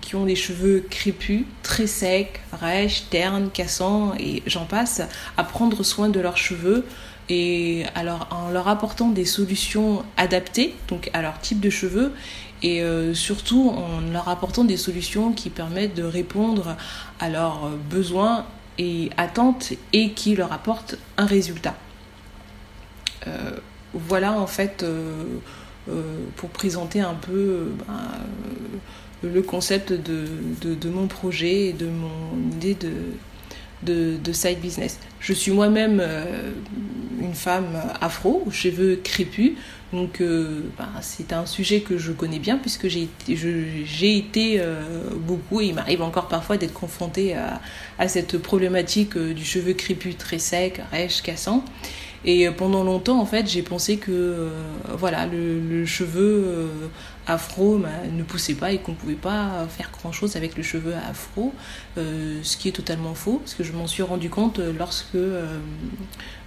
qui 0.00 0.16
ont 0.16 0.24
des 0.24 0.34
cheveux 0.34 0.84
crépus, 0.90 1.44
très 1.62 1.86
secs, 1.86 2.40
rêches, 2.52 3.04
ternes, 3.10 3.50
cassants 3.50 4.14
et 4.18 4.42
j'en 4.46 4.64
passe, 4.64 5.02
à 5.36 5.44
prendre 5.44 5.84
soin 5.84 6.08
de 6.08 6.18
leurs 6.18 6.36
cheveux 6.36 6.84
et 7.28 7.84
alors 7.94 8.26
en 8.32 8.50
leur 8.50 8.66
apportant 8.66 9.08
des 9.08 9.24
solutions 9.24 10.04
adaptées 10.16 10.74
donc 10.88 11.10
à 11.12 11.22
leur 11.22 11.38
type 11.38 11.60
de 11.60 11.70
cheveux 11.70 12.12
et 12.62 12.82
euh, 12.82 13.14
surtout 13.14 13.70
en 13.70 14.00
leur 14.12 14.28
apportant 14.28 14.64
des 14.64 14.76
solutions 14.76 15.32
qui 15.32 15.48
permettent 15.48 15.94
de 15.94 16.02
répondre 16.02 16.76
à 17.20 17.28
leurs 17.28 17.70
besoins 17.88 18.46
et 18.78 19.10
attentes 19.16 19.72
et 19.92 20.12
qui 20.12 20.34
leur 20.34 20.52
apportent 20.52 20.96
un 21.16 21.26
résultat. 21.26 21.74
Euh, 23.26 23.52
voilà 23.94 24.32
en 24.32 24.46
fait 24.46 24.82
euh, 24.82 25.24
pour 26.36 26.50
présenter 26.50 27.00
un 27.00 27.14
peu 27.14 27.68
ben, 27.86 28.00
le 29.22 29.42
concept 29.42 29.92
de, 29.92 30.88
mon 30.88 31.06
projet 31.06 31.66
et 31.66 31.72
de 31.72 31.86
mon 31.86 32.50
idée 32.52 32.76
de, 33.82 34.16
de, 34.16 34.32
side 34.32 34.60
business. 34.60 34.98
Je 35.20 35.32
suis 35.32 35.52
moi-même 35.52 36.02
une 37.20 37.34
femme 37.34 37.80
afro 38.00 38.46
cheveux 38.50 39.00
crépus. 39.02 39.52
Donc 39.92 40.22
bah, 40.78 40.88
c'est 41.02 41.32
un 41.32 41.44
sujet 41.44 41.80
que 41.80 41.98
je 41.98 42.12
connais 42.12 42.38
bien 42.38 42.56
puisque 42.56 42.88
j'ai 42.88 43.08
été, 44.16 44.62
beaucoup 45.16 45.60
et 45.60 45.66
il 45.66 45.74
m'arrive 45.74 46.02
encore 46.02 46.28
parfois 46.28 46.56
d'être 46.56 46.74
confrontée 46.74 47.34
à, 47.34 47.60
à, 47.98 48.08
cette 48.08 48.38
problématique 48.38 49.18
du 49.18 49.44
cheveu 49.44 49.74
crépus 49.74 50.16
très 50.16 50.38
sec, 50.38 50.80
rêche, 50.92 51.20
cassant. 51.22 51.64
Et 52.24 52.48
pendant 52.50 52.84
longtemps, 52.84 53.18
en 53.18 53.24
fait, 53.24 53.48
j'ai 53.48 53.62
pensé 53.62 53.96
que 53.96 54.48
voilà, 54.98 55.26
le, 55.26 55.86
cheveu 55.86 56.68
afro 57.30 57.78
bah, 57.78 57.88
ne 58.12 58.22
poussait 58.22 58.54
pas 58.54 58.72
et 58.72 58.78
qu'on 58.78 58.92
ne 58.92 58.96
pouvait 58.96 59.14
pas 59.14 59.66
faire 59.68 59.90
grand 59.90 60.12
chose 60.12 60.36
avec 60.36 60.56
le 60.56 60.62
cheveu 60.62 60.94
afro, 60.94 61.52
euh, 61.98 62.40
ce 62.42 62.56
qui 62.56 62.68
est 62.68 62.72
totalement 62.72 63.14
faux, 63.14 63.38
parce 63.38 63.54
que 63.54 63.64
je 63.64 63.72
m'en 63.72 63.86
suis 63.86 64.02
rendu 64.02 64.30
compte 64.30 64.60
lorsque 64.78 65.14
euh, 65.14 65.58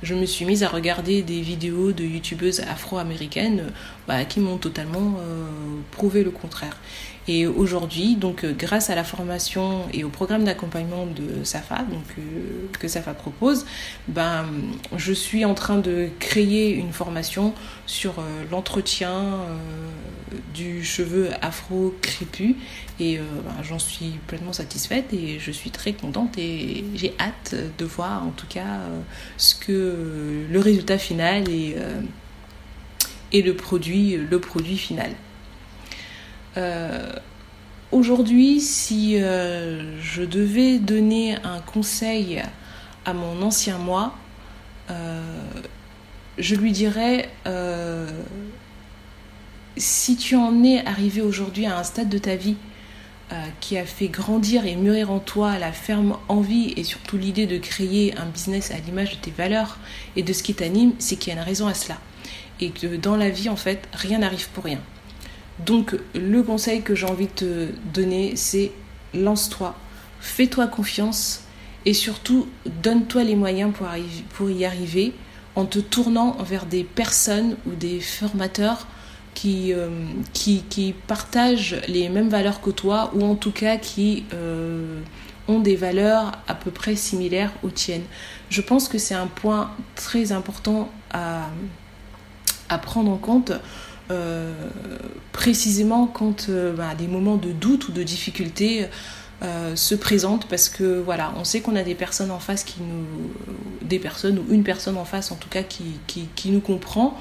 je 0.04 0.14
me 0.14 0.26
suis 0.26 0.46
mise 0.46 0.64
à 0.64 0.68
regarder 0.68 1.24
des 1.24 1.42
vidéos 1.42 1.92
de 1.92 2.04
youtubeuses 2.04 2.60
afro-américaines 2.60 3.72
bah, 4.08 4.26
qui 4.26 4.40
m'ont 4.40 4.58
totalement 4.58 5.16
euh, 5.20 5.46
prouvé 5.92 6.24
le 6.24 6.32
contraire. 6.32 6.78
Et 7.28 7.48
aujourd'hui, 7.48 8.18
donc 8.18 8.46
grâce 8.46 8.90
à 8.90 8.96
la 8.96 9.06
formation 9.06 9.86
et 9.94 10.04
au 10.04 10.10
programme 10.10 10.44
d'accompagnement 10.44 11.06
de 11.06 11.46
SAFA, 11.46 11.86
que 12.78 12.88
SAFA 12.90 13.14
propose, 13.14 13.66
ben 14.10 14.46
je 14.98 15.14
suis 15.14 15.46
en 15.46 15.54
train 15.54 15.78
de 15.78 16.10
créer 16.20 16.74
une 16.74 16.92
formation 16.92 17.54
sur 17.86 18.16
l'entretien 18.52 19.40
du 20.54 20.84
cheveu 20.84 21.30
afro 21.42 21.94
crépus 22.02 22.56
et 23.00 23.18
euh, 23.18 23.22
bah, 23.46 23.56
j'en 23.64 23.80
suis 23.80 24.20
pleinement 24.28 24.54
satisfaite 24.54 25.14
et 25.14 25.40
je 25.40 25.52
suis 25.52 25.72
très 25.72 25.94
contente 25.94 26.38
et 26.38 26.84
j'ai 26.96 27.14
hâte 27.20 27.56
de 27.78 27.86
voir 27.86 28.24
en 28.24 28.32
tout 28.32 28.48
cas 28.48 28.80
euh, 28.80 29.02
ce 29.38 29.56
que 29.56 29.93
le 30.50 30.60
résultat 30.60 30.98
final 30.98 31.50
et, 31.50 31.76
euh, 31.78 32.02
et 33.32 33.42
le 33.42 33.56
produit 33.56 34.18
le 34.18 34.40
produit 34.40 34.78
final. 34.78 35.12
Aujourd'hui 37.92 38.60
si 38.60 39.18
je 39.18 40.24
devais 40.24 40.80
donner 40.80 41.36
un 41.44 41.60
conseil 41.60 42.44
à 43.06 43.14
mon 43.14 43.42
ancien 43.42 43.78
moi 43.78 44.16
je 46.38 46.56
lui 46.56 46.72
dirais 46.72 47.30
si 49.78 50.16
tu 50.16 50.36
en 50.36 50.64
es 50.64 50.86
arrivé 50.86 51.22
aujourd'hui 51.22 51.66
à 51.66 51.78
un 51.78 51.84
stade 51.84 52.10
de 52.10 52.18
ta 52.18 52.36
vie 52.36 52.56
euh, 52.56 52.73
qui 53.60 53.78
a 53.80 53.86
fait 53.86 54.10
grandir 54.10 54.66
et 54.68 54.76
mûrir 54.76 55.10
en 55.10 55.18
toi 55.18 55.58
la 55.58 55.72
ferme 55.72 56.18
envie 56.28 56.74
et 56.78 56.84
surtout 56.84 57.18
l'idée 57.18 57.48
de 57.48 57.58
créer 57.58 58.16
un 58.16 58.26
business 58.26 58.70
à 58.70 58.78
l'image 58.78 59.12
de 59.12 59.16
tes 59.16 59.32
valeurs 59.32 59.80
et 60.16 60.22
de 60.22 60.34
ce 60.34 60.44
qui 60.44 60.54
t'anime, 60.54 60.94
c'est 61.00 61.16
qu'il 61.16 61.34
y 61.34 61.36
a 61.36 61.40
une 61.40 61.46
raison 61.46 61.66
à 61.66 61.74
cela. 61.74 61.98
Et 62.62 62.70
que 62.70 62.96
dans 62.96 63.16
la 63.16 63.30
vie, 63.30 63.50
en 63.50 63.56
fait, 63.56 63.88
rien 63.94 64.20
n'arrive 64.20 64.50
pour 64.50 64.66
rien. 64.66 64.80
Donc, 65.66 65.96
le 66.14 66.44
conseil 66.44 66.82
que 66.82 66.96
j'ai 66.96 67.06
envie 67.06 67.28
de 67.28 67.32
te 67.32 67.70
donner, 67.94 68.36
c'est 68.36 68.72
lance-toi, 69.14 69.76
fais-toi 70.20 70.68
confiance 70.68 71.44
et 71.86 71.94
surtout 71.94 72.48
donne-toi 72.82 73.24
les 73.24 73.36
moyens 73.36 73.74
pour, 73.74 73.88
pour 74.34 74.50
y 74.50 74.66
arriver 74.66 75.14
en 75.56 75.66
te 75.66 75.80
tournant 75.80 76.38
vers 76.44 76.66
des 76.66 76.84
personnes 76.84 77.56
ou 77.68 77.72
des 77.72 78.00
formateurs 78.00 78.88
qui, 79.34 79.74
euh, 79.74 79.90
qui, 80.34 80.64
qui, 80.70 80.94
partagent 81.08 81.78
les 81.88 82.10
mêmes 82.10 82.30
valeurs 82.30 82.62
que 82.62 82.70
toi 82.70 83.12
ou 83.16 83.24
en 83.24 83.36
tout 83.36 83.52
cas 83.52 83.78
qui 83.78 84.26
euh, 84.34 85.02
ont 85.48 85.60
des 85.60 85.76
valeurs 85.76 86.32
à 86.48 86.56
peu 86.56 86.72
près 86.72 86.96
similaires 86.96 87.52
aux 87.64 87.70
tiennes. 87.70 88.06
Je 88.50 88.62
pense 88.62 88.88
que 88.88 88.98
c'est 88.98 89.16
un 89.16 89.28
point 89.28 89.72
très 89.96 90.32
important 90.32 90.90
à, 91.12 91.50
à 92.70 92.78
prendre 92.78 93.12
en 93.12 93.18
compte. 93.18 93.52
Euh, 94.12 94.52
précisément 95.32 96.08
quand 96.08 96.50
bah, 96.50 96.94
des 96.98 97.08
moments 97.08 97.38
de 97.38 97.54
doute 97.54 97.88
ou 97.88 97.92
de 97.94 98.04
difficulté 98.04 98.88
se 99.76 99.96
présentent 99.96 100.48
parce 100.48 100.70
que 100.70 101.00
voilà 101.00 101.34
on 101.38 101.44
sait 101.44 101.62
qu'on 101.62 101.76
a 101.76 101.84
des 101.84 101.96
personnes 101.96 102.32
en 102.32 102.40
face 102.40 102.64
qui 102.64 102.82
nous 102.82 103.06
des 103.82 104.00
personnes 104.00 104.40
ou 104.40 104.54
une 104.54 104.64
personne 104.64 104.98
en 104.98 105.06
face 105.06 105.32
en 105.32 105.36
tout 105.36 105.50
cas 105.50 105.64
qui, 105.64 105.84
qui, 106.08 106.28
qui 106.36 106.52
nous 106.52 106.62
comprend 106.62 107.18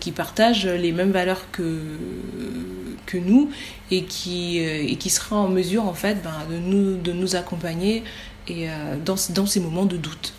qui 0.00 0.12
partagent 0.12 0.66
les 0.66 0.92
mêmes 0.92 1.12
valeurs 1.12 1.50
que, 1.52 1.80
que 3.08 3.16
nous 3.16 3.50
et 3.90 4.04
qui, 4.04 4.60
euh, 4.60 4.84
et 4.86 4.96
qui 4.96 5.10
sera 5.10 5.36
en 5.36 5.48
mesure 5.48 5.84
en 5.84 5.94
fait 5.94 6.22
ben, 6.22 6.34
de, 6.50 6.58
nous, 6.58 6.96
de 6.96 7.12
nous 7.12 7.34
accompagner 7.36 8.04
et, 8.46 8.68
euh, 8.68 8.96
dans, 9.04 9.16
dans 9.30 9.46
ces 9.46 9.60
moments 9.60 9.86
de 9.86 9.96
doute. 9.96 10.34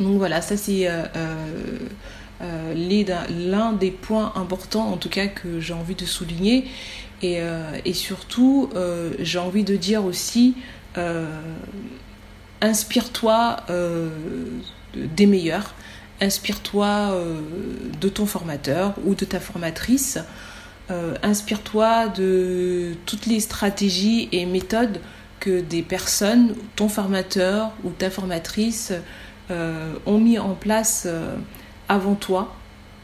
Donc 0.00 0.16
voilà, 0.16 0.40
ça 0.40 0.56
c'est 0.56 0.88
l'un 2.40 3.72
des 3.72 3.90
points 3.90 4.32
importants 4.34 4.88
en 4.90 4.96
tout 4.96 5.10
cas 5.10 5.26
que 5.26 5.60
j'ai 5.60 5.74
envie 5.74 5.94
de 5.94 6.06
souligner 6.06 6.66
et, 7.20 7.40
et 7.84 7.92
surtout 7.92 8.70
j'ai 9.18 9.38
envie 9.38 9.62
de 9.62 9.76
dire 9.76 10.02
aussi 10.06 10.54
inspire-toi 12.62 13.58
des 14.94 15.26
meilleurs 15.26 15.74
inspire-toi 16.20 16.86
euh, 16.86 17.40
de 18.00 18.08
ton 18.08 18.26
formateur 18.26 18.94
ou 19.04 19.14
de 19.14 19.24
ta 19.24 19.40
formatrice. 19.40 20.18
Euh, 20.90 21.14
inspire-toi 21.22 22.08
de 22.08 22.94
toutes 23.06 23.26
les 23.26 23.40
stratégies 23.40 24.28
et 24.32 24.46
méthodes 24.46 25.00
que 25.38 25.60
des 25.60 25.82
personnes, 25.82 26.54
ton 26.76 26.88
formateur 26.88 27.72
ou 27.84 27.90
ta 27.90 28.10
formatrice, 28.10 28.92
euh, 29.50 29.94
ont 30.06 30.18
mis 30.18 30.38
en 30.38 30.54
place 30.54 31.08
avant 31.88 32.14
toi 32.14 32.54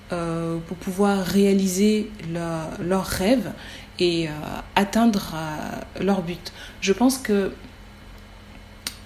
pour 0.08 0.76
pouvoir 0.76 1.24
réaliser 1.24 2.12
leurs 2.80 3.06
rêves 3.06 3.50
et 3.98 4.28
atteindre 4.76 5.34
leur 6.00 6.22
but. 6.22 6.52
Je 6.80 6.92
pense 6.92 7.18
que 7.18 7.50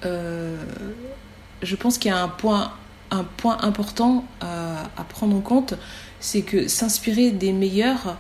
je 0.03 1.77
pense 1.77 1.97
qu'il 1.97 2.11
y 2.11 2.15
a 2.15 2.23
un 2.23 2.29
point 2.29 2.73
un 3.11 3.25
point 3.25 3.59
important 3.63 4.25
à, 4.41 5.05
prendre 5.09 5.37
en 5.37 5.41
compte, 5.41 5.75
c'est 6.21 6.43
que 6.43 6.69
s'inspirer 6.69 7.31
des 7.31 7.53
meilleurs, 7.53 8.17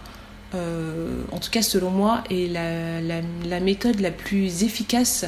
euh, 0.54 1.22
en 1.32 1.38
tout 1.38 1.50
cas 1.50 1.62
selon 1.62 1.90
moi, 1.90 2.24
est 2.30 2.52
la, 2.52 3.60
méthode 3.60 4.00
la 4.00 4.10
plus 4.10 4.64
efficace 4.64 5.26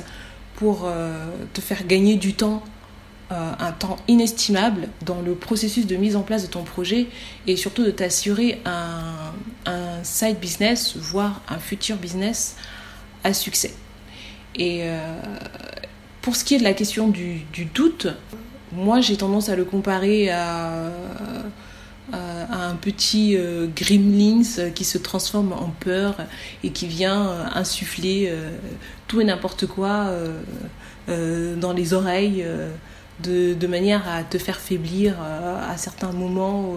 pour 0.57 0.83
euh, 0.85 1.29
te 1.53 1.61
faire 1.61 1.87
gagner 1.87 2.17
du 2.17 2.35
temps, 2.35 2.63
euh, 3.31 3.53
un 3.59 3.73
temps 3.73 3.97
inestimable 4.09 4.89
dans 5.05 5.21
le 5.21 5.35
processus 5.35 5.87
de 5.87 5.97
mise 5.97 6.17
en 6.17 6.23
place 6.23 6.43
de 6.43 6.51
ton 6.51 6.65
projet 6.65 7.07
et 7.47 7.57
surtout 7.57 7.85
de 7.85 7.91
t'assurer 7.91 8.61
un, 8.65 9.33
side 10.03 10.41
business, 10.41 10.97
voire 10.97 11.43
un 11.49 11.59
futur 11.59 11.97
business 11.97 12.57
à 13.23 13.33
succès. 13.33 13.73
Et 14.57 14.83
pour 16.23 16.35
ce 16.35 16.43
qui 16.43 16.57
est 16.57 16.59
de 16.59 16.65
la 16.65 16.75
question 16.75 17.07
du 17.07 17.45
doute, 17.73 18.09
moi, 18.73 19.01
j'ai 19.01 19.17
tendance 19.17 19.49
à 19.49 19.57
le 19.57 19.65
comparer 19.65 20.31
à, 20.31 20.91
un 22.13 22.75
petit 22.75 23.37
euh, 23.37 23.69
gremlins 23.75 24.71
qui 24.75 24.85
se 24.85 24.99
transforme 24.99 25.53
en 25.53 25.73
peur 25.81 26.17
et 26.63 26.71
qui 26.71 26.87
vient 26.87 27.29
euh, 27.29 27.45
insuffler 27.55 28.29
euh, 28.29 28.51
tout 29.09 29.21
et 29.21 29.25
n'importe 29.25 29.67
quoi 29.67 30.11
dans 31.07 31.73
les 31.73 31.95
oreilles 31.95 32.45
de, 33.23 33.67
manière 33.67 34.09
à 34.09 34.23
te 34.25 34.39
faire 34.39 34.59
faiblir 34.59 35.17
à 35.21 35.77
certains 35.77 36.13
moments 36.13 36.77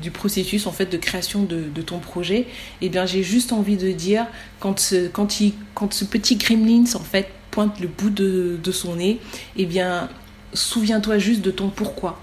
du 0.00 0.10
processus 0.10 0.66
en 0.66 0.72
fait 0.72 0.86
de 0.86 0.96
création 0.96 1.42
de, 1.42 1.82
ton 1.82 1.98
projet, 1.98 2.46
eh 2.80 2.88
bien 2.88 3.06
j'ai 3.06 3.22
juste 3.22 3.52
envie 3.52 3.76
de 3.76 3.90
dire 3.90 4.26
quand 4.60 4.78
ce 4.78 5.08
petit 5.08 6.36
gremlins 6.36 6.94
en 6.94 7.00
fait 7.00 7.28
pointe 7.50 7.80
le 7.80 7.88
bout 7.88 8.10
de, 8.10 8.72
son 8.72 8.96
nez, 8.96 9.20
eh 9.56 9.66
bien, 9.66 10.08
souviens-toi 10.54 11.18
juste 11.18 11.42
de 11.42 11.50
ton 11.50 11.68
pourquoi. 11.68 12.20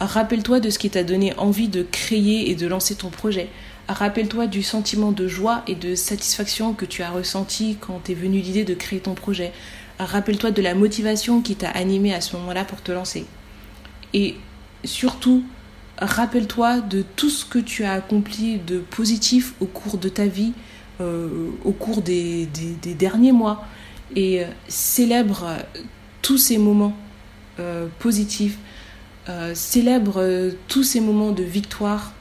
Rappelle-toi 0.00 0.60
de 0.60 0.70
ce 0.70 0.78
qui 0.78 0.90
t'a 0.90 1.04
donné 1.04 1.34
envie 1.38 1.68
de 1.68 1.82
créer 1.82 2.50
et 2.50 2.54
de 2.54 2.66
lancer 2.66 2.94
ton 2.94 3.08
projet. 3.08 3.48
Rappelle-toi 3.88 4.46
du 4.46 4.62
sentiment 4.62 5.12
de 5.12 5.26
joie 5.26 5.62
et 5.66 5.74
de 5.74 5.94
satisfaction 5.94 6.74
que 6.74 6.84
tu 6.84 7.02
as 7.02 7.10
ressenti 7.10 7.78
quand 7.80 8.00
t'es 8.04 8.14
venu 8.14 8.40
l'idée 8.40 8.64
de 8.64 8.74
créer 8.74 9.00
ton 9.00 9.14
projet. 9.14 9.52
Rappelle-toi 9.98 10.50
de 10.50 10.60
la 10.60 10.74
motivation 10.74 11.40
qui 11.40 11.56
t'a 11.56 11.70
animé 11.70 12.12
à 12.12 12.20
ce 12.20 12.36
moment-là 12.36 12.64
pour 12.64 12.82
te 12.82 12.92
lancer. 12.92 13.24
Et 14.12 14.34
surtout, 14.84 15.44
rappelle-toi 15.98 16.80
de 16.80 17.02
tout 17.14 17.30
ce 17.30 17.46
que 17.46 17.58
tu 17.58 17.84
as 17.84 17.92
accompli 17.92 18.58
de 18.58 18.78
positif 18.78 19.54
au 19.60 19.66
cours 19.66 19.96
de 19.96 20.10
ta 20.10 20.26
vie, 20.26 20.52
euh, 21.00 21.48
au 21.64 21.72
cours 21.72 22.02
des 22.02 22.46
derniers 22.98 23.32
mois 23.32 23.64
et 24.14 24.42
euh, 24.42 24.46
célèbre 24.68 25.48
tous 26.22 26.38
ces 26.38 26.58
moments 26.58 26.96
euh, 27.58 27.88
positifs, 27.98 28.58
euh, 29.28 29.54
célèbre 29.54 30.52
tous 30.68 30.82
ces 30.82 31.00
moments 31.00 31.32
de 31.32 31.42
victoire 31.42 32.12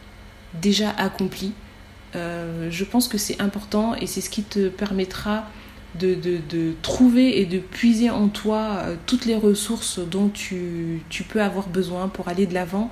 déjà 0.62 0.90
accomplis. 0.92 1.54
je 2.14 2.84
pense 2.86 3.10
que 3.10 3.18
c'est 3.18 3.42
important 3.42 3.94
et 3.96 4.08
c'est 4.08 4.22
ce 4.22 4.30
qui 4.30 4.42
te 4.44 4.70
permettra 4.70 5.50
de, 6.00 6.74
trouver 6.82 7.40
et 7.40 7.46
de 7.46 7.60
puiser 7.60 8.10
en 8.10 8.28
toi 8.28 8.80
euh, 8.80 8.96
toutes 9.06 9.26
les 9.26 9.36
ressources 9.36 10.00
dont 10.00 10.30
tu, 10.30 11.02
tu, 11.10 11.24
peux 11.24 11.42
avoir 11.42 11.68
besoin 11.68 12.08
pour 12.08 12.28
aller 12.28 12.46
de 12.46 12.54
l'avant 12.54 12.92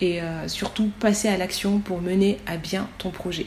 et 0.00 0.22
euh, 0.22 0.46
surtout 0.48 0.90
passer 1.00 1.28
à 1.28 1.36
l'action 1.36 1.80
pour 1.80 2.00
mener 2.00 2.38
à 2.46 2.56
bien 2.56 2.88
ton 2.98 3.10
projet. 3.10 3.46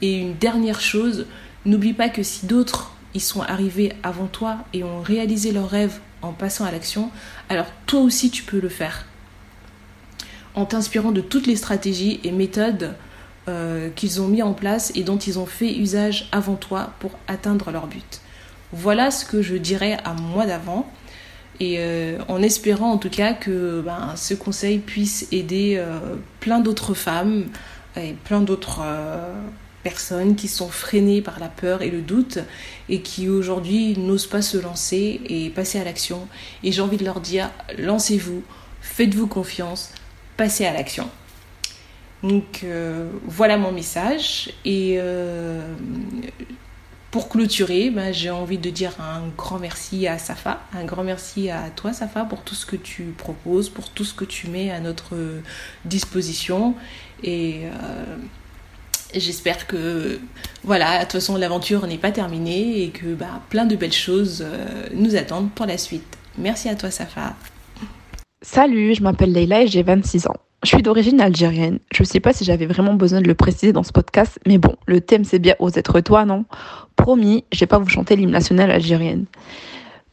Et 0.00 0.18
une 0.18 0.34
dernière 0.34 0.80
chose, 0.80 1.26
n'oublie 1.64 1.92
pas 1.92 2.08
que 2.08 2.22
si 2.22 2.46
d'autres 2.46 2.91
y 3.14 3.20
sont 3.20 3.42
arrivés 3.42 3.92
avant 4.02 4.26
toi 4.26 4.58
et 4.72 4.84
ont 4.84 5.02
réalisé 5.02 5.52
leurs 5.52 5.68
rêves 5.68 6.00
en 6.22 6.32
passant 6.32 6.64
à 6.64 6.70
l'action, 6.70 7.10
alors 7.48 7.66
toi 7.86 8.00
aussi 8.00 8.30
tu 8.30 8.42
peux 8.42 8.60
le 8.60 8.68
faire. 8.68 9.06
En 10.54 10.64
t'inspirant 10.64 11.12
de 11.12 11.20
toutes 11.20 11.46
les 11.46 11.56
stratégies 11.56 12.20
et 12.24 12.30
méthodes 12.30 12.94
euh, 13.48 13.90
qu'ils 13.90 14.20
ont 14.20 14.28
mis 14.28 14.42
en 14.42 14.52
place 14.52 14.92
et 14.94 15.02
dont 15.02 15.18
ils 15.18 15.38
ont 15.38 15.46
fait 15.46 15.74
usage 15.74 16.28
avant 16.30 16.54
toi 16.54 16.92
pour 17.00 17.12
atteindre 17.26 17.70
leur 17.70 17.86
but. 17.86 18.20
Voilà 18.72 19.10
ce 19.10 19.24
que 19.24 19.42
je 19.42 19.56
dirais 19.56 19.98
à 20.04 20.14
moi 20.14 20.46
d'avant. 20.46 20.90
Et 21.60 21.76
euh, 21.78 22.18
en 22.28 22.40
espérant 22.42 22.92
en 22.92 22.98
tout 22.98 23.10
cas 23.10 23.34
que 23.34 23.82
ben, 23.84 24.14
ce 24.16 24.34
conseil 24.34 24.78
puisse 24.78 25.28
aider 25.32 25.74
euh, 25.76 26.16
plein 26.40 26.60
d'autres 26.60 26.94
femmes 26.94 27.46
et 27.96 28.14
plein 28.24 28.40
d'autres 28.40 28.80
personnes 29.82 30.36
qui 30.36 30.48
sont 30.48 30.68
freinées 30.68 31.22
par 31.22 31.40
la 31.40 31.48
peur 31.48 31.82
et 31.82 31.90
le 31.90 32.02
doute 32.02 32.38
et 32.88 33.00
qui 33.00 33.28
aujourd'hui 33.28 33.96
n'osent 33.98 34.26
pas 34.26 34.42
se 34.42 34.56
lancer 34.56 35.20
et 35.26 35.50
passer 35.50 35.78
à 35.78 35.84
l'action. 35.84 36.28
Et 36.62 36.72
j'ai 36.72 36.82
envie 36.82 36.96
de 36.96 37.04
leur 37.04 37.20
dire, 37.20 37.50
lancez-vous, 37.78 38.42
faites-vous 38.80 39.26
confiance, 39.26 39.92
passez 40.36 40.64
à 40.64 40.72
l'action. 40.72 41.08
Donc 42.22 42.60
euh, 42.62 43.10
voilà 43.24 43.56
mon 43.56 43.72
message 43.72 44.52
et 44.64 44.94
euh, 44.98 45.74
pour 47.10 47.28
clôturer, 47.28 47.90
ben, 47.90 48.14
j'ai 48.14 48.30
envie 48.30 48.58
de 48.58 48.70
dire 48.70 48.92
un 49.00 49.28
grand 49.36 49.58
merci 49.58 50.06
à 50.06 50.18
Safa, 50.18 50.60
un 50.72 50.84
grand 50.84 51.02
merci 51.02 51.50
à 51.50 51.68
toi 51.70 51.92
Safa 51.92 52.24
pour 52.24 52.42
tout 52.42 52.54
ce 52.54 52.64
que 52.64 52.76
tu 52.76 53.12
proposes, 53.18 53.68
pour 53.68 53.90
tout 53.90 54.04
ce 54.04 54.14
que 54.14 54.24
tu 54.24 54.48
mets 54.48 54.70
à 54.70 54.78
notre 54.78 55.16
disposition 55.84 56.76
et 57.24 57.62
euh, 57.64 58.16
J'espère 59.14 59.66
que 59.66 60.18
voilà, 60.64 60.98
de 60.98 61.02
toute 61.02 61.12
façon 61.12 61.36
l'aventure 61.36 61.86
n'est 61.86 61.98
pas 61.98 62.12
terminée 62.12 62.82
et 62.82 62.88
que 62.88 63.14
bah, 63.14 63.42
plein 63.50 63.66
de 63.66 63.76
belles 63.76 63.92
choses 63.92 64.42
euh, 64.46 64.86
nous 64.94 65.16
attendent 65.16 65.50
pour 65.50 65.66
la 65.66 65.78
suite. 65.78 66.18
Merci 66.38 66.68
à 66.68 66.74
toi 66.74 66.90
Safa. 66.90 67.34
Salut, 68.40 68.94
je 68.94 69.02
m'appelle 69.02 69.32
Leila 69.32 69.62
et 69.62 69.66
j'ai 69.66 69.82
26 69.82 70.26
ans. 70.26 70.36
Je 70.62 70.68
suis 70.68 70.82
d'origine 70.82 71.20
algérienne. 71.20 71.78
Je 71.92 72.02
ne 72.02 72.06
sais 72.06 72.20
pas 72.20 72.32
si 72.32 72.44
j'avais 72.44 72.66
vraiment 72.66 72.94
besoin 72.94 73.20
de 73.20 73.26
le 73.26 73.34
préciser 73.34 73.72
dans 73.72 73.82
ce 73.82 73.92
podcast, 73.92 74.38
mais 74.46 74.58
bon, 74.58 74.76
le 74.86 75.00
thème 75.00 75.24
c'est 75.24 75.38
bien 75.38 75.56
aux 75.58 75.70
êtres 75.70 76.00
toi, 76.00 76.24
non? 76.24 76.44
Promis, 76.96 77.44
je 77.52 77.60
vais 77.60 77.66
pas 77.66 77.78
vous 77.78 77.88
chanter 77.88 78.16
l'hymne 78.16 78.30
national 78.30 78.70
algérienne. 78.70 79.26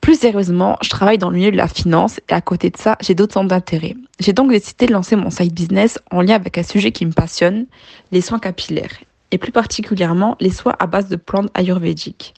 Plus 0.02 0.20
sérieusement, 0.20 0.78
je 0.82 0.90
travaille 0.90 1.18
dans 1.18 1.30
le 1.30 1.38
milieu 1.38 1.52
de 1.52 1.58
la 1.58 1.68
finance 1.68 2.20
et 2.30 2.34
à 2.34 2.42
côté 2.42 2.70
de 2.70 2.78
ça, 2.78 2.98
j'ai 3.02 3.16
d'autres 3.16 3.34
centres 3.34 3.50
d'intérêt. 3.50 3.96
J'ai 4.20 4.34
donc 4.34 4.50
décidé 4.50 4.86
de 4.86 4.94
lancer 4.94 5.16
mon 5.16 5.30
side 5.30 5.54
business 5.54 6.00
en 6.10 6.22
lien 6.22 6.36
avec 6.36 6.58
un 6.58 6.64
sujet 6.64 6.92
qui 6.92 7.06
me 7.06 7.12
passionne, 7.12 7.66
les 8.12 8.22
soins 8.22 8.40
capillaires, 8.40 8.98
et 9.32 9.38
plus 9.38 9.52
particulièrement 9.52 10.38
les 10.40 10.52
soins 10.52 10.76
à 10.80 10.88
base 10.88 11.10
de 11.10 11.16
plantes 11.16 11.50
ayurvédiques. 11.54 12.34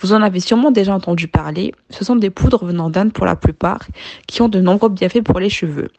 Vous 0.00 0.12
en 0.12 0.22
avez 0.22 0.40
sûrement 0.40 0.70
déjà 0.70 0.94
entendu 0.94 1.28
parler, 1.28 1.72
ce 1.90 2.04
sont 2.04 2.16
des 2.16 2.30
poudres 2.30 2.64
venant 2.64 2.90
d'Inde 2.90 3.12
pour 3.12 3.26
la 3.26 3.36
plupart, 3.36 3.86
qui 4.26 4.42
ont 4.42 4.48
de 4.48 4.60
nombreux 4.60 4.88
bienfaits 4.88 5.22
pour 5.22 5.40
les 5.40 5.50
cheveux. 5.50 5.90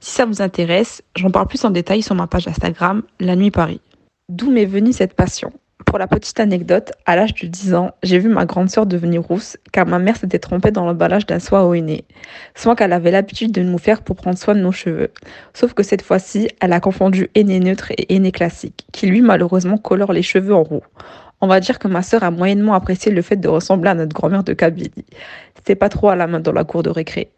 Si 0.00 0.12
ça 0.12 0.26
vous 0.26 0.42
intéresse, 0.42 1.02
j'en 1.16 1.30
parle 1.30 1.48
plus 1.48 1.64
en 1.64 1.70
détail 1.70 2.02
sur 2.02 2.14
ma 2.14 2.26
page 2.26 2.48
Instagram, 2.48 3.02
La 3.18 3.34
Nuit 3.34 3.50
Paris. 3.50 3.80
D'où 4.28 4.50
m'est 4.50 4.66
venue 4.66 4.92
cette 4.92 5.14
passion? 5.14 5.52
Pour 5.86 5.98
la 5.98 6.06
petite 6.06 6.38
anecdote, 6.40 6.92
à 7.06 7.16
l'âge 7.16 7.34
de 7.34 7.46
10 7.46 7.74
ans, 7.74 7.90
j'ai 8.02 8.18
vu 8.18 8.28
ma 8.28 8.44
grande 8.44 8.70
sœur 8.70 8.86
devenir 8.86 9.22
rousse 9.22 9.56
car 9.72 9.86
ma 9.86 9.98
mère 9.98 10.16
s'était 10.16 10.38
trompée 10.38 10.70
dans 10.70 10.84
l'emballage 10.84 11.26
d'un 11.26 11.38
soin 11.38 11.62
au 11.62 11.74
henné. 11.74 12.04
Soin 12.54 12.74
qu'elle 12.74 12.92
avait 12.92 13.10
l'habitude 13.10 13.52
de 13.52 13.62
nous 13.62 13.78
faire 13.78 14.02
pour 14.02 14.16
prendre 14.16 14.38
soin 14.38 14.54
de 14.54 14.60
nos 14.60 14.72
cheveux. 14.72 15.10
Sauf 15.54 15.72
que 15.72 15.82
cette 15.82 16.02
fois-ci, 16.02 16.48
elle 16.60 16.72
a 16.72 16.80
confondu 16.80 17.30
henné 17.34 17.60
neutre 17.60 17.92
et 17.92 18.14
henné 18.14 18.32
classique, 18.32 18.86
qui 18.92 19.06
lui 19.06 19.20
malheureusement 19.20 19.78
colore 19.78 20.12
les 20.12 20.22
cheveux 20.22 20.54
en 20.54 20.62
roux. 20.62 20.84
On 21.40 21.46
va 21.46 21.60
dire 21.60 21.78
que 21.78 21.88
ma 21.88 22.02
sœur 22.02 22.22
a 22.22 22.30
moyennement 22.30 22.74
apprécié 22.74 23.10
le 23.10 23.22
fait 23.22 23.36
de 23.36 23.48
ressembler 23.48 23.90
à 23.90 23.94
notre 23.94 24.14
grand-mère 24.14 24.44
de 24.44 24.52
Kabylie. 24.52 24.92
C'était 25.56 25.74
pas 25.74 25.88
trop 25.88 26.10
à 26.10 26.16
la 26.16 26.26
main 26.26 26.40
dans 26.40 26.52
la 26.52 26.64
cour 26.64 26.82
de 26.82 26.90
récré. 26.90 27.30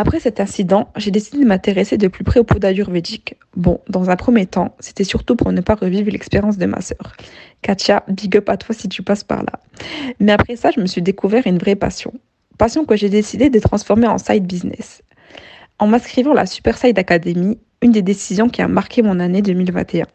Après 0.00 0.20
cet 0.20 0.38
incident, 0.38 0.90
j'ai 0.94 1.10
décidé 1.10 1.40
de 1.40 1.44
m'intéresser 1.44 1.98
de 1.98 2.06
plus 2.06 2.22
près 2.22 2.38
aux 2.38 2.44
poudres 2.44 2.68
ayurvédiques. 2.68 3.34
Bon, 3.56 3.80
dans 3.88 4.10
un 4.10 4.14
premier 4.14 4.46
temps, 4.46 4.76
c'était 4.78 5.02
surtout 5.02 5.34
pour 5.34 5.50
ne 5.50 5.60
pas 5.60 5.74
revivre 5.74 6.08
l'expérience 6.12 6.56
de 6.56 6.66
ma 6.66 6.80
sœur. 6.80 7.16
Katia, 7.62 8.04
big 8.06 8.36
up 8.36 8.48
à 8.48 8.56
toi 8.56 8.76
si 8.76 8.88
tu 8.88 9.02
passes 9.02 9.24
par 9.24 9.42
là. 9.42 9.58
Mais 10.20 10.30
après 10.30 10.54
ça, 10.54 10.70
je 10.70 10.78
me 10.78 10.86
suis 10.86 11.02
découvert 11.02 11.48
une 11.48 11.58
vraie 11.58 11.74
passion. 11.74 12.14
Passion 12.58 12.84
que 12.84 12.94
j'ai 12.94 13.08
décidé 13.08 13.50
de 13.50 13.58
transformer 13.58 14.06
en 14.06 14.18
side 14.18 14.46
business. 14.46 15.02
En 15.80 15.88
m'inscrivant 15.88 16.30
à 16.30 16.36
la 16.36 16.46
Super 16.46 16.78
Side 16.78 16.96
Academy, 16.96 17.58
une 17.82 17.90
des 17.90 18.02
décisions 18.02 18.48
qui 18.48 18.62
a 18.62 18.68
marqué 18.68 19.02
mon 19.02 19.18
année 19.18 19.42
2021. 19.42 20.06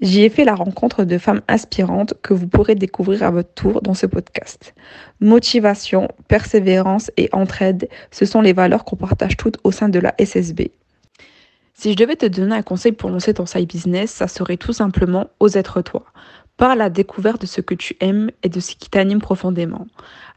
J'y 0.00 0.22
ai 0.22 0.28
fait 0.28 0.44
la 0.44 0.54
rencontre 0.54 1.04
de 1.04 1.18
femmes 1.18 1.40
inspirantes 1.48 2.14
que 2.22 2.34
vous 2.34 2.46
pourrez 2.46 2.74
découvrir 2.74 3.24
à 3.24 3.30
votre 3.30 3.52
tour 3.54 3.82
dans 3.82 3.94
ce 3.94 4.06
podcast. 4.06 4.74
Motivation, 5.20 6.08
persévérance 6.28 7.10
et 7.16 7.28
entraide, 7.32 7.88
ce 8.10 8.24
sont 8.24 8.40
les 8.40 8.52
valeurs 8.52 8.84
qu'on 8.84 8.96
partage 8.96 9.36
toutes 9.36 9.58
au 9.64 9.72
sein 9.72 9.88
de 9.88 9.98
la 9.98 10.14
SSB. 10.18 10.70
Si 11.74 11.92
je 11.92 11.96
devais 11.96 12.16
te 12.16 12.26
donner 12.26 12.56
un 12.56 12.62
conseil 12.62 12.92
pour 12.92 13.08
lancer 13.10 13.34
ton 13.34 13.46
side 13.46 13.68
business, 13.68 14.10
ça 14.10 14.26
serait 14.26 14.56
tout 14.56 14.72
simplement 14.72 15.28
ose 15.38 15.56
être 15.56 15.80
toi. 15.82 16.04
Par 16.56 16.74
la 16.74 16.90
découverte 16.90 17.42
de 17.42 17.46
ce 17.46 17.60
que 17.60 17.74
tu 17.74 17.96
aimes 18.00 18.32
et 18.42 18.48
de 18.48 18.58
ce 18.58 18.74
qui 18.74 18.90
t'anime 18.90 19.20
profondément. 19.20 19.86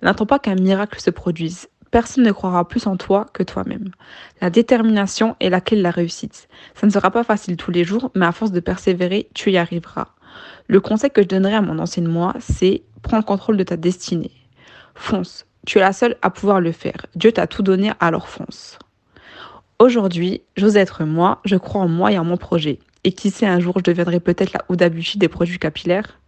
N'attends 0.04 0.28
pas 0.28 0.38
qu'un 0.38 0.54
miracle 0.54 1.00
se 1.02 1.10
produise. 1.10 1.68
Personne 1.92 2.24
ne 2.24 2.32
croira 2.32 2.68
plus 2.68 2.88
en 2.88 2.96
toi 2.96 3.28
que 3.34 3.44
toi-même. 3.44 3.92
La 4.40 4.50
détermination 4.50 5.36
est 5.42 5.50
la 5.50 5.60
clé 5.60 5.78
de 5.78 5.84
la 5.84 5.92
réussite. 5.92 6.48
Ça 6.74 6.88
ne 6.88 6.92
sera 6.92 7.12
pas 7.12 7.26
facile 7.26 7.58
tous 7.58 7.72
les 7.72 7.84
jours, 7.84 8.12
mais 8.16 8.26
à 8.26 8.32
force 8.32 8.52
de 8.52 8.62
persévérer, 8.62 9.30
tu 9.34 9.52
y 9.52 9.58
arriveras. 9.58 10.08
Le 10.68 10.80
conseil 10.80 11.12
que 11.12 11.22
je 11.22 11.28
donnerais 11.28 11.56
à 11.56 11.62
mon 11.62 11.80
ancienne 11.80 12.08
moi, 12.08 12.34
c'est 12.40 12.84
prends 13.02 13.18
le 13.18 13.24
contrôle 13.24 13.58
de 13.58 13.64
ta 13.64 13.76
destinée. 13.76 14.32
Fonce. 14.96 15.46
Tu 15.68 15.78
es 15.78 15.82
la 15.82 15.94
seule 15.94 16.16
à 16.22 16.30
pouvoir 16.30 16.62
le 16.62 16.72
faire. 16.72 17.06
Dieu 17.16 17.32
t'a 17.32 17.46
tout 17.46 17.62
donné, 17.62 17.92
alors 18.00 18.30
fonce. 18.30 18.80
Aujourd'hui, 19.78 20.42
j'ose 20.56 20.78
être 20.78 21.04
moi, 21.04 21.40
je 21.44 21.56
crois 21.56 21.82
en 21.82 21.88
moi 21.88 22.12
et 22.12 22.18
en 22.18 22.24
mon 22.24 22.38
projet. 22.38 22.80
Et 23.04 23.12
qui 23.12 23.32
sait, 23.32 23.48
un 23.48 23.60
jour, 23.60 23.76
je 23.78 23.84
deviendrai 23.84 24.20
peut-être 24.20 24.54
la 24.54 24.64
Ouda 24.70 24.90
des 24.90 25.28
produits 25.28 25.60
capillaires? 25.60 26.20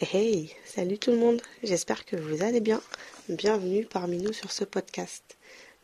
Hey, 0.00 0.50
salut 0.64 0.98
tout 0.98 1.10
le 1.10 1.18
monde, 1.18 1.40
j'espère 1.62 2.04
que 2.04 2.16
vous 2.16 2.42
allez 2.42 2.60
bien. 2.60 2.80
Bienvenue 3.28 3.84
parmi 3.84 4.18
nous 4.18 4.32
sur 4.32 4.52
ce 4.52 4.62
podcast. 4.62 5.36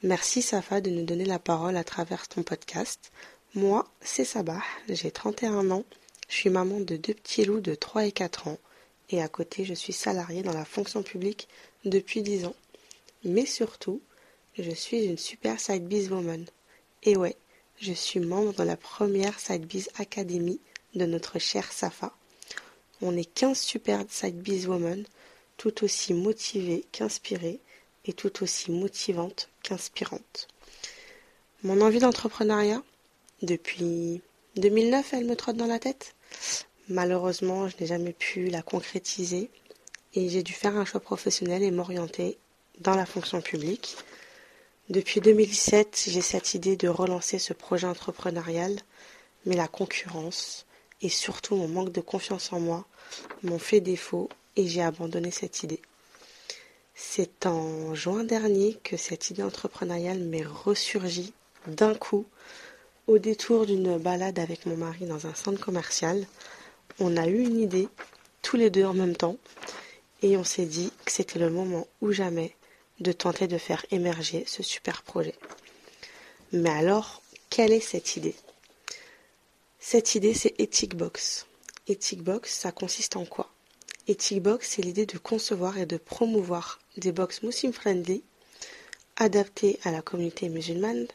Merci 0.04 0.42
Safa 0.42 0.80
de 0.80 0.90
nous 0.90 1.04
donner 1.04 1.24
la 1.24 1.40
parole 1.40 1.76
à 1.76 1.82
travers 1.82 2.28
ton 2.28 2.44
podcast. 2.44 3.10
Moi, 3.56 3.84
c'est 4.00 4.24
Sabah, 4.24 4.62
j'ai 4.88 5.10
31 5.10 5.72
ans, 5.72 5.84
je 6.28 6.36
suis 6.36 6.50
maman 6.50 6.78
de 6.78 6.96
deux 6.96 7.14
petits 7.14 7.44
loups 7.44 7.60
de 7.60 7.74
3 7.74 8.06
et 8.06 8.12
4 8.12 8.46
ans 8.46 8.58
et 9.10 9.20
à 9.20 9.26
côté 9.26 9.64
je 9.64 9.74
suis 9.74 9.92
salariée 9.92 10.44
dans 10.44 10.52
la 10.52 10.64
fonction 10.64 11.02
publique 11.02 11.48
depuis 11.84 12.22
10 12.22 12.44
ans. 12.44 12.54
Mais 13.24 13.44
surtout, 13.44 14.00
je 14.56 14.70
suis 14.70 15.06
une 15.06 15.18
super 15.18 15.58
side 15.58 15.92
woman. 16.12 16.44
Et 17.02 17.16
ouais, 17.16 17.34
je 17.80 17.92
suis 17.92 18.20
membre 18.20 18.52
de 18.52 18.62
la 18.62 18.76
première 18.76 19.40
Side 19.40 19.66
Biz 19.66 19.90
Academy 19.98 20.60
de 20.94 21.06
notre 21.06 21.40
chère 21.40 21.72
Safa 21.72 22.14
on 23.02 23.16
est 23.16 23.24
15 23.24 23.58
super 23.58 24.04
side 24.08 24.68
women, 24.68 25.04
tout 25.62 25.84
aussi 25.84 26.12
motivées 26.12 26.84
qu'inspirées 26.90 27.60
et 28.04 28.12
tout 28.12 28.42
aussi 28.42 28.72
motivantes 28.72 29.48
qu'inspirantes. 29.62 30.48
Mon 31.62 31.80
envie 31.80 32.00
d'entrepreneuriat, 32.00 32.82
depuis 33.42 34.22
2009, 34.56 35.14
elle 35.14 35.24
me 35.24 35.36
trotte 35.36 35.56
dans 35.56 35.68
la 35.68 35.78
tête. 35.78 36.16
Malheureusement, 36.88 37.68
je 37.68 37.76
n'ai 37.78 37.86
jamais 37.86 38.12
pu 38.12 38.48
la 38.48 38.62
concrétiser 38.62 39.50
et 40.14 40.28
j'ai 40.28 40.42
dû 40.42 40.52
faire 40.52 40.76
un 40.76 40.84
choix 40.84 40.98
professionnel 40.98 41.62
et 41.62 41.70
m'orienter 41.70 42.38
dans 42.80 42.96
la 42.96 43.06
fonction 43.06 43.40
publique. 43.40 43.96
Depuis 44.88 45.20
2017, 45.20 46.06
j'ai 46.08 46.22
cette 46.22 46.54
idée 46.54 46.74
de 46.74 46.88
relancer 46.88 47.38
ce 47.38 47.52
projet 47.52 47.86
entrepreneurial, 47.86 48.80
mais 49.46 49.54
la 49.54 49.68
concurrence 49.68 50.66
et 51.02 51.08
surtout 51.08 51.54
mon 51.54 51.68
manque 51.68 51.92
de 51.92 52.00
confiance 52.00 52.52
en 52.52 52.58
moi 52.58 52.84
m'ont 53.44 53.60
fait 53.60 53.80
défaut 53.80 54.28
et 54.56 54.66
j'ai 54.66 54.82
abandonné 54.82 55.30
cette 55.30 55.62
idée. 55.62 55.80
C'est 56.94 57.46
en 57.46 57.94
juin 57.94 58.24
dernier 58.24 58.78
que 58.82 58.96
cette 58.96 59.30
idée 59.30 59.42
entrepreneuriale 59.42 60.20
m'est 60.20 60.44
ressurgie 60.44 61.32
d'un 61.66 61.94
coup 61.94 62.26
au 63.06 63.18
détour 63.18 63.66
d'une 63.66 63.98
balade 63.98 64.38
avec 64.38 64.66
mon 64.66 64.76
mari 64.76 65.06
dans 65.06 65.26
un 65.26 65.34
centre 65.34 65.60
commercial. 65.60 66.26
On 67.00 67.16
a 67.16 67.26
eu 67.26 67.40
une 67.40 67.60
idée, 67.60 67.88
tous 68.42 68.56
les 68.56 68.70
deux 68.70 68.84
en 68.84 68.94
même 68.94 69.16
temps, 69.16 69.36
et 70.22 70.36
on 70.36 70.44
s'est 70.44 70.66
dit 70.66 70.92
que 71.04 71.12
c'était 71.12 71.38
le 71.38 71.50
moment 71.50 71.86
ou 72.00 72.12
jamais 72.12 72.54
de 73.00 73.12
tenter 73.12 73.48
de 73.48 73.58
faire 73.58 73.84
émerger 73.90 74.44
ce 74.46 74.62
super 74.62 75.02
projet. 75.02 75.34
Mais 76.52 76.70
alors, 76.70 77.22
quelle 77.50 77.72
est 77.72 77.80
cette 77.80 78.16
idée? 78.16 78.36
Cette 79.80 80.14
idée, 80.14 80.34
c'est 80.34 80.54
Ethic 80.58 80.94
Box. 80.94 81.46
Ethic 81.88 82.22
Box, 82.22 82.52
ça 82.52 82.70
consiste 82.70 83.16
en 83.16 83.24
quoi? 83.24 83.51
Ethic 84.08 84.42
Box, 84.42 84.68
c'est 84.68 84.82
l'idée 84.82 85.06
de 85.06 85.16
concevoir 85.16 85.78
et 85.78 85.86
de 85.86 85.96
promouvoir 85.96 86.80
des 86.96 87.12
box 87.12 87.42
muslim 87.44 87.72
friendly 87.72 88.24
adaptées 89.16 89.78
à 89.84 89.92
la 89.92 90.02
communauté 90.02 90.48
musulmane 90.48 91.06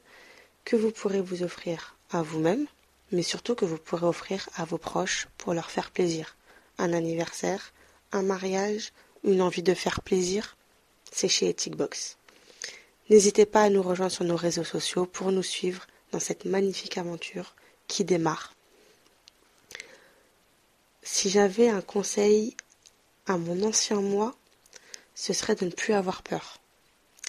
que 0.63 0.77
vous 0.77 0.91
pourrez 0.91 1.19
vous 1.19 1.43
offrir 1.43 1.97
à 2.11 2.21
vous-même, 2.21 2.65
mais 3.11 3.23
surtout 3.23 3.55
que 3.55 3.65
vous 3.65 3.77
pourrez 3.77 4.05
offrir 4.05 4.47
à 4.55 4.63
vos 4.63 4.77
proches 4.77 5.27
pour 5.37 5.53
leur 5.53 5.69
faire 5.69 5.91
plaisir. 5.91 6.37
Un 6.77 6.93
anniversaire, 6.93 7.73
un 8.13 8.21
mariage, 8.21 8.93
une 9.25 9.41
envie 9.41 9.63
de 9.63 9.73
faire 9.73 10.01
plaisir, 10.01 10.55
c'est 11.11 11.27
chez 11.27 11.49
Ethic 11.49 11.75
Box. 11.75 12.17
N'hésitez 13.09 13.45
pas 13.45 13.63
à 13.63 13.69
nous 13.69 13.81
rejoindre 13.81 14.13
sur 14.13 14.23
nos 14.23 14.37
réseaux 14.37 14.63
sociaux 14.63 15.05
pour 15.05 15.33
nous 15.33 15.43
suivre 15.43 15.87
dans 16.13 16.19
cette 16.21 16.45
magnifique 16.45 16.97
aventure 16.97 17.53
qui 17.87 18.05
démarre. 18.05 18.53
Si 21.03 21.29
j'avais 21.29 21.69
un 21.69 21.81
conseil 21.81 22.55
à 23.27 23.37
mon 23.37 23.61
ancien 23.63 23.99
moi, 23.99 24.35
ce 25.13 25.33
serait 25.33 25.55
de 25.55 25.65
ne 25.65 25.71
plus 25.71 25.93
avoir 25.93 26.23
peur 26.23 26.61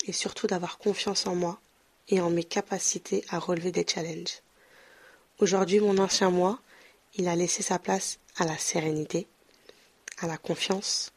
et 0.06 0.12
surtout 0.12 0.46
d'avoir 0.46 0.78
confiance 0.78 1.26
en 1.26 1.34
moi 1.34 1.60
et 2.08 2.20
en 2.20 2.30
mes 2.30 2.44
capacités 2.44 3.24
à 3.28 3.40
relever 3.40 3.72
des 3.72 3.84
challenges. 3.86 4.42
Aujourd'hui, 5.40 5.80
mon 5.80 5.98
ancien 5.98 6.30
moi, 6.30 6.60
il 7.16 7.26
a 7.26 7.34
laissé 7.34 7.64
sa 7.64 7.80
place 7.80 8.20
à 8.36 8.44
la 8.44 8.56
sérénité, 8.56 9.26
à 10.18 10.28
la 10.28 10.38
confiance, 10.38 11.12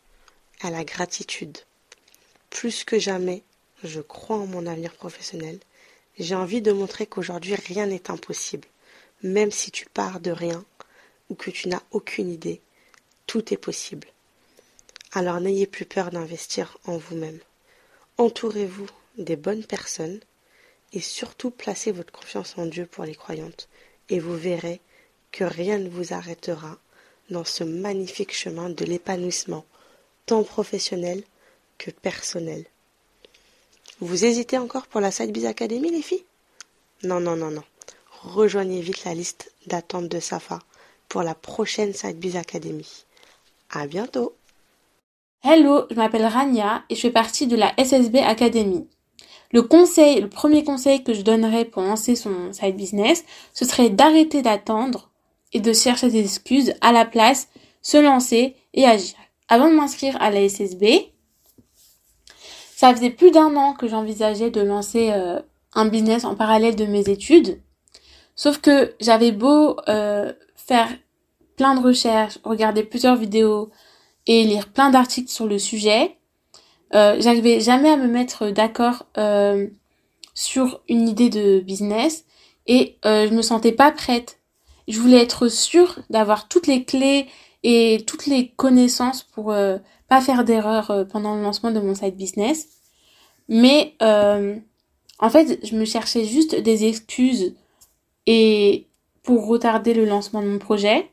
à 0.62 0.72
la 0.72 0.84
gratitude. 0.84 1.60
Plus 2.50 2.84
que 2.84 2.98
jamais, 2.98 3.44
je 3.84 4.02
crois 4.02 4.38
en 4.38 4.48
mon 4.48 4.66
avenir 4.66 4.96
professionnel. 4.96 5.60
J'ai 6.18 6.36
envie 6.36 6.62
de 6.62 6.72
montrer 6.72 7.06
qu'aujourd'hui 7.06 7.54
rien 7.56 7.86
n'est 7.86 8.10
impossible. 8.10 8.68
Même 9.22 9.52
si 9.52 9.70
tu 9.70 9.86
pars 9.86 10.20
de 10.20 10.32
rien 10.32 10.66
ou 11.30 11.36
que 11.36 11.52
tu 11.52 11.68
n'as 11.68 11.84
aucune 11.92 12.30
idée, 12.30 12.62
tout 13.28 13.54
est 13.54 13.58
possible. 13.58 14.08
Alors 15.14 15.42
n'ayez 15.42 15.68
plus 15.68 15.86
peur 15.86 16.10
d'investir 16.10 16.78
en 16.86 16.98
vous-même. 16.98 17.40
Entourez-vous 18.18 18.88
des 19.18 19.36
bonnes 19.36 19.66
personnes 19.66 20.22
et 20.94 21.02
surtout 21.02 21.52
placez 21.52 21.92
votre 21.92 22.14
confiance 22.14 22.58
en 22.58 22.66
Dieu 22.66 22.86
pour 22.86 23.04
les 23.04 23.16
croyantes 23.16 23.68
et 24.10 24.20
vous 24.20 24.38
verrez 24.38 24.80
que 25.32 25.44
rien 25.44 25.80
ne 25.80 25.90
vous 25.90 26.14
arrêtera 26.14 26.78
dans 27.30 27.44
ce 27.44 27.64
magnifique 27.64 28.34
chemin 28.34 28.70
de 28.70 28.86
l'épanouissement, 28.86 29.66
tant 30.26 30.44
professionnel 30.44 31.24
que 31.78 31.92
personnel. 31.92 32.66
Vous 34.00 34.26
hésitez 34.26 34.58
encore 34.58 34.88
pour 34.88 35.02
la 35.02 35.12
Side 35.12 35.32
Biz 35.32 35.46
Academy, 35.46 35.92
les 35.92 36.02
filles? 36.02 36.26
Non, 37.04 37.20
non, 37.20 37.36
non, 37.36 37.52
non. 37.52 37.64
Rejoignez 38.22 38.82
vite 38.82 39.04
la 39.06 39.14
liste 39.14 39.52
d'attente 39.68 40.08
de 40.08 40.20
Safa 40.20 40.60
pour 41.08 41.24
la 41.24 41.36
prochaine 41.36 41.94
Side 41.94 42.20
Biz 42.20 42.36
Academy. 42.36 43.06
À 43.70 43.88
bientôt 43.88 44.36
Hello, 45.44 45.88
je 45.90 45.96
m'appelle 45.96 46.26
Rania 46.26 46.84
et 46.92 46.96
je 46.96 47.02
fais 47.02 47.10
partie 47.10 47.48
de 47.48 47.56
la 47.56 47.74
SSB 47.76 48.18
Academy. 48.18 48.88
Le 49.52 49.64
conseil, 49.64 50.22
le 50.22 50.30
premier 50.30 50.64
conseil 50.64 51.04
que 51.04 51.16
je 51.16 51.24
donnerais 51.24 51.66
pour 51.66 51.82
lancer 51.82 52.16
son 52.16 52.54
side 52.54 52.76
business, 52.76 53.26
ce 53.52 53.66
serait 53.66 53.90
d'arrêter 53.90 54.44
d'attendre 54.44 55.10
et 55.52 55.60
de 55.60 55.74
chercher 55.74 56.10
des 56.10 56.20
excuses, 56.20 56.76
à 56.82 56.92
la 56.92 57.06
place, 57.06 57.50
se 57.82 57.98
lancer 57.98 58.56
et 58.76 58.86
agir. 58.86 59.16
Avant 59.50 59.72
de 59.72 59.76
m'inscrire 59.76 60.16
à 60.22 60.30
la 60.30 60.48
SSB, 60.48 61.12
ça 62.76 62.94
faisait 62.94 63.10
plus 63.10 63.32
d'un 63.32 63.56
an 63.56 63.74
que 63.74 63.88
j'envisageais 63.88 64.52
de 64.52 64.62
lancer 64.62 65.10
euh, 65.12 65.40
un 65.74 65.88
business 65.88 66.24
en 66.24 66.36
parallèle 66.36 66.76
de 66.76 66.86
mes 66.86 67.10
études. 67.10 67.60
Sauf 68.36 68.60
que 68.60 68.94
j'avais 69.00 69.32
beau 69.32 69.76
euh, 69.90 70.34
faire 70.56 70.90
plein 71.58 71.74
de 71.74 71.82
recherches, 71.82 72.38
regarder 72.44 72.84
plusieurs 72.84 73.16
vidéos 73.16 73.72
et 74.28 74.44
lire 74.44 74.72
plein 74.72 74.90
d'articles 74.90 75.32
sur 75.32 75.48
le 75.48 75.60
sujet, 75.60 76.18
euh, 76.94 77.18
j'arrivais 77.20 77.60
jamais 77.60 77.90
à 77.90 77.98
me 77.98 78.08
mettre 78.08 78.50
d'accord 78.50 79.06
sur 80.34 80.82
une 80.88 81.08
idée 81.10 81.30
de 81.30 81.60
business 81.60 82.26
et 82.68 82.98
je 83.04 83.34
me 83.34 83.42
sentais 83.42 83.72
pas 83.72 83.92
prête. 83.92 84.40
Je 84.88 85.00
voulais 85.00 85.22
être 85.22 85.48
sûre 85.48 86.00
d'avoir 86.10 86.48
toutes 86.48 86.68
les 86.68 86.84
clés 86.84 87.28
et 87.64 88.04
toutes 88.08 88.26
les 88.26 88.50
connaissances 88.50 89.24
pour 89.24 89.54
pas 90.12 90.20
faire 90.20 90.44
d'erreur 90.44 90.92
euh, 90.92 91.06
pendant 91.06 91.38
le 91.38 91.42
lancement 91.42 91.72
de 91.72 91.80
mon 91.80 91.96
site 91.96 92.18
business. 92.18 92.68
Mais 93.48 93.96
euh, 94.02 94.58
en 95.20 95.30
fait, 95.30 95.66
je 95.66 95.74
me 95.78 95.86
cherchais 95.86 96.26
juste 96.26 96.54
des 96.54 96.84
excuses 96.84 97.56
et 98.28 98.88
pour 99.24 99.48
retarder 99.48 99.94
le 99.94 100.04
lancement 100.04 100.42
de 100.42 100.48
mon 100.48 100.60
projet. 100.60 101.10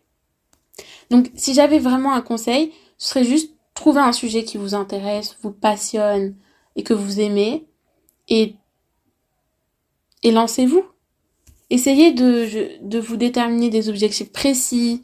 Donc, 1.10 1.30
si 1.36 1.54
j'avais 1.54 1.78
vraiment 1.78 2.12
un 2.12 2.22
conseil, 2.22 2.72
ce 2.98 3.10
serait 3.10 3.24
juste 3.24 3.54
trouver 3.74 4.00
un 4.00 4.12
sujet 4.12 4.44
qui 4.44 4.58
vous 4.58 4.74
intéresse, 4.74 5.36
vous 5.42 5.52
passionne 5.52 6.34
et 6.76 6.82
que 6.82 6.94
vous 6.94 7.20
aimez 7.20 7.64
et, 8.28 8.56
et 10.22 10.30
lancez-vous. 10.32 10.84
Essayez 11.70 12.12
de, 12.12 12.78
de 12.82 12.98
vous 12.98 13.16
déterminer 13.16 13.70
des 13.70 13.88
objectifs 13.88 14.32
précis, 14.32 15.02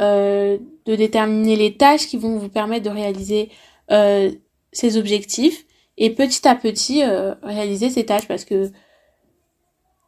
euh, 0.00 0.58
de 0.84 0.94
déterminer 0.94 1.56
les 1.56 1.76
tâches 1.76 2.06
qui 2.06 2.16
vont 2.16 2.38
vous 2.38 2.48
permettre 2.48 2.84
de 2.84 2.90
réaliser 2.90 3.50
euh, 3.90 4.30
ces 4.72 4.98
objectifs 4.98 5.66
et 5.96 6.10
petit 6.10 6.46
à 6.46 6.54
petit 6.54 7.02
euh, 7.02 7.34
réaliser 7.42 7.90
ces 7.90 8.04
tâches 8.04 8.28
parce 8.28 8.44
que 8.44 8.70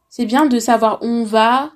c'est 0.09 0.25
bien 0.25 0.45
de 0.45 0.59
savoir 0.59 1.01
où 1.01 1.07
on 1.07 1.23
va, 1.23 1.73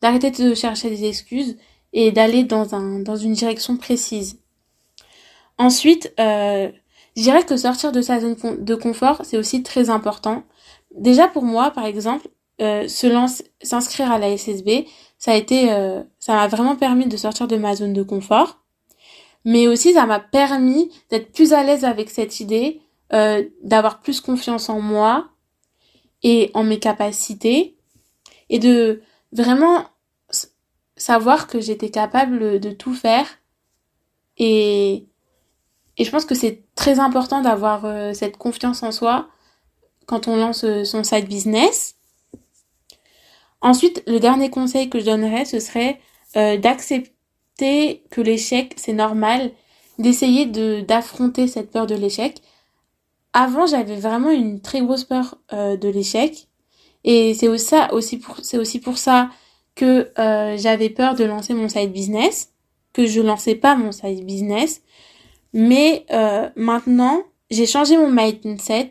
d'arrêter 0.00 0.30
de 0.30 0.54
chercher 0.54 0.90
des 0.90 1.04
excuses 1.06 1.56
et 1.92 2.12
d'aller 2.12 2.44
dans, 2.44 2.74
un, 2.74 3.00
dans 3.00 3.16
une 3.16 3.32
direction 3.32 3.76
précise. 3.76 4.40
Ensuite, 5.58 6.12
euh, 6.20 6.70
je 7.16 7.22
dirais 7.22 7.44
que 7.44 7.56
sortir 7.56 7.92
de 7.92 8.02
sa 8.02 8.20
zone 8.20 8.36
de 8.58 8.74
confort, 8.74 9.22
c'est 9.24 9.38
aussi 9.38 9.62
très 9.62 9.88
important. 9.90 10.44
Déjà 10.94 11.28
pour 11.28 11.44
moi, 11.44 11.70
par 11.70 11.86
exemple, 11.86 12.28
euh, 12.60 12.88
se 12.88 13.06
lance, 13.06 13.42
s'inscrire 13.62 14.10
à 14.10 14.18
la 14.18 14.30
SSB, 14.30 14.86
ça 15.18 15.32
a 15.32 15.34
été, 15.34 15.72
euh, 15.72 16.02
ça 16.18 16.34
m'a 16.34 16.46
vraiment 16.48 16.76
permis 16.76 17.06
de 17.06 17.16
sortir 17.16 17.48
de 17.48 17.56
ma 17.56 17.76
zone 17.76 17.92
de 17.92 18.02
confort, 18.02 18.62
mais 19.44 19.68
aussi 19.68 19.94
ça 19.94 20.06
m'a 20.06 20.20
permis 20.20 20.90
d'être 21.10 21.32
plus 21.32 21.52
à 21.52 21.62
l'aise 21.62 21.84
avec 21.84 22.10
cette 22.10 22.40
idée, 22.40 22.80
euh, 23.12 23.44
d'avoir 23.62 24.00
plus 24.00 24.20
confiance 24.20 24.68
en 24.68 24.80
moi 24.80 25.28
et 26.22 26.50
en 26.54 26.64
mes 26.64 26.78
capacités, 26.78 27.76
et 28.48 28.58
de 28.58 29.02
vraiment 29.32 29.84
savoir 30.96 31.46
que 31.48 31.60
j'étais 31.60 31.90
capable 31.90 32.58
de 32.58 32.70
tout 32.70 32.94
faire. 32.94 33.26
Et, 34.38 35.06
et 35.98 36.04
je 36.04 36.10
pense 36.10 36.24
que 36.24 36.34
c'est 36.34 36.62
très 36.74 37.00
important 37.00 37.40
d'avoir 37.40 37.84
euh, 37.84 38.12
cette 38.12 38.36
confiance 38.36 38.82
en 38.82 38.92
soi 38.92 39.28
quand 40.06 40.28
on 40.28 40.36
lance 40.36 40.64
son 40.84 41.02
side 41.02 41.26
business. 41.26 41.96
Ensuite, 43.60 44.02
le 44.06 44.20
dernier 44.20 44.50
conseil 44.50 44.88
que 44.88 45.00
je 45.00 45.06
donnerais, 45.06 45.44
ce 45.44 45.58
serait 45.58 45.98
euh, 46.36 46.56
d'accepter 46.56 48.04
que 48.10 48.20
l'échec, 48.20 48.74
c'est 48.76 48.92
normal, 48.92 49.50
d'essayer 49.98 50.46
de 50.46 50.82
d'affronter 50.82 51.48
cette 51.48 51.70
peur 51.70 51.86
de 51.86 51.94
l'échec. 51.94 52.42
Avant, 53.32 53.66
j'avais 53.66 53.96
vraiment 53.96 54.30
une 54.30 54.60
très 54.60 54.80
grosse 54.82 55.04
peur 55.04 55.38
euh, 55.52 55.76
de 55.76 55.88
l'échec, 55.88 56.48
et 57.04 57.34
c'est 57.34 57.48
aussi, 57.48 58.18
pour 58.18 58.36
aussi 58.54 58.80
pour 58.80 58.98
ça 58.98 59.30
que 59.74 60.10
euh, 60.18 60.56
j'avais 60.58 60.90
peur 60.90 61.14
de 61.14 61.24
lancer 61.24 61.54
mon 61.54 61.68
side 61.68 61.92
business, 61.92 62.52
que 62.92 63.06
je 63.06 63.20
lançais 63.20 63.54
pas 63.54 63.76
mon 63.76 63.92
side 63.92 64.24
business. 64.24 64.82
Mais 65.52 66.06
maintenant, 66.56 67.22
j'ai 67.50 67.66
changé 67.66 67.96
mon 67.96 68.10
mindset 68.10 68.90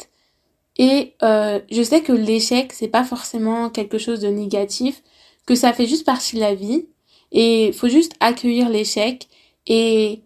et 0.77 1.13
euh, 1.23 1.59
je 1.71 1.81
sais 1.83 2.01
que 2.01 2.11
l'échec, 2.11 2.73
c'est 2.73 2.87
pas 2.87 3.03
forcément 3.03 3.69
quelque 3.69 3.97
chose 3.97 4.19
de 4.19 4.27
négatif, 4.27 5.03
que 5.45 5.55
ça 5.55 5.73
fait 5.73 5.87
juste 5.87 6.05
partie 6.05 6.35
de 6.35 6.41
la 6.41 6.55
vie. 6.55 6.87
Et 7.31 7.71
faut 7.73 7.87
juste 7.87 8.13
accueillir 8.19 8.69
l'échec 8.69 9.27
et 9.67 10.21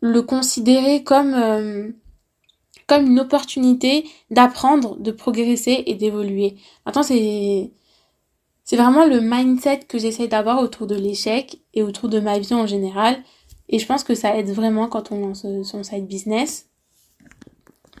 le 0.00 0.22
considérer 0.22 1.02
comme 1.02 1.34
euh, 1.34 1.90
comme 2.86 3.06
une 3.06 3.20
opportunité 3.20 4.08
d'apprendre, 4.30 4.96
de 4.98 5.10
progresser 5.10 5.82
et 5.86 5.94
d'évoluer. 5.94 6.56
Maintenant, 6.86 7.02
c'est 7.02 7.70
c'est 8.64 8.76
vraiment 8.76 9.06
le 9.06 9.20
mindset 9.20 9.80
que 9.88 9.98
j'essaie 9.98 10.28
d'avoir 10.28 10.60
autour 10.60 10.86
de 10.86 10.94
l'échec 10.94 11.60
et 11.74 11.82
autour 11.82 12.08
de 12.08 12.20
ma 12.20 12.38
vie 12.38 12.54
en 12.54 12.66
général. 12.66 13.22
Et 13.68 13.78
je 13.78 13.86
pense 13.86 14.04
que 14.04 14.14
ça 14.14 14.36
aide 14.36 14.48
vraiment 14.50 14.88
quand 14.88 15.12
on 15.12 15.20
lance 15.20 15.46
son 15.62 15.82
side 15.82 16.06
business. 16.06 16.68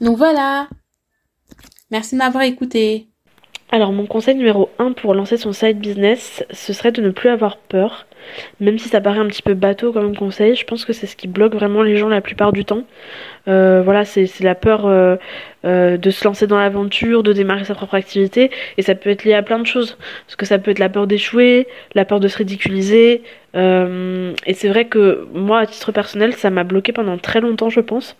Donc 0.00 0.16
voilà, 0.16 0.68
Merci 1.90 2.16
de 2.16 2.18
m'avoir 2.18 2.44
écouté. 2.44 3.08
Alors 3.70 3.92
mon 3.92 4.06
conseil 4.06 4.34
numéro 4.34 4.68
1 4.78 4.92
pour 4.92 5.14
lancer 5.14 5.38
son 5.38 5.52
side 5.52 5.78
business, 5.78 6.44
ce 6.50 6.72
serait 6.74 6.92
de 6.92 7.00
ne 7.00 7.10
plus 7.10 7.30
avoir 7.30 7.56
peur. 7.56 8.06
Même 8.60 8.78
si 8.78 8.88
ça 8.88 9.00
paraît 9.00 9.18
un 9.18 9.26
petit 9.26 9.42
peu 9.42 9.54
bateau 9.54 9.92
comme 9.92 10.16
conseil, 10.16 10.54
je 10.54 10.64
pense 10.64 10.84
que 10.84 10.92
c'est 10.92 11.06
ce 11.06 11.16
qui 11.16 11.28
bloque 11.28 11.54
vraiment 11.54 11.82
les 11.82 11.96
gens 11.96 12.08
la 12.08 12.20
plupart 12.20 12.52
du 12.52 12.64
temps. 12.64 12.84
Euh, 13.48 13.80
voilà, 13.82 14.04
c'est 14.04 14.28
la 14.40 14.54
peur 14.54 14.86
euh, 14.86 15.16
euh, 15.64 15.96
de 15.96 16.10
se 16.10 16.24
lancer 16.24 16.46
dans 16.46 16.58
l'aventure, 16.58 17.22
de 17.22 17.32
démarrer 17.32 17.64
sa 17.64 17.74
propre 17.74 17.94
activité, 17.94 18.50
et 18.76 18.82
ça 18.82 18.94
peut 18.94 19.10
être 19.10 19.24
lié 19.24 19.34
à 19.34 19.42
plein 19.42 19.58
de 19.58 19.66
choses. 19.66 19.96
Parce 20.26 20.36
que 20.36 20.46
ça 20.46 20.58
peut 20.58 20.70
être 20.70 20.78
la 20.78 20.88
peur 20.88 21.06
d'échouer, 21.06 21.66
la 21.94 22.04
peur 22.04 22.20
de 22.20 22.28
se 22.28 22.36
ridiculiser. 22.38 23.22
et 23.54 24.54
c'est 24.54 24.68
vrai 24.68 24.84
que 24.84 25.26
moi, 25.32 25.60
à 25.60 25.66
titre 25.66 25.92
personnel, 25.92 26.34
ça 26.34 26.50
m'a 26.50 26.64
bloqué 26.64 26.92
pendant 26.92 27.16
très 27.18 27.40
longtemps, 27.40 27.70
je 27.70 27.80
pense. 27.80 28.16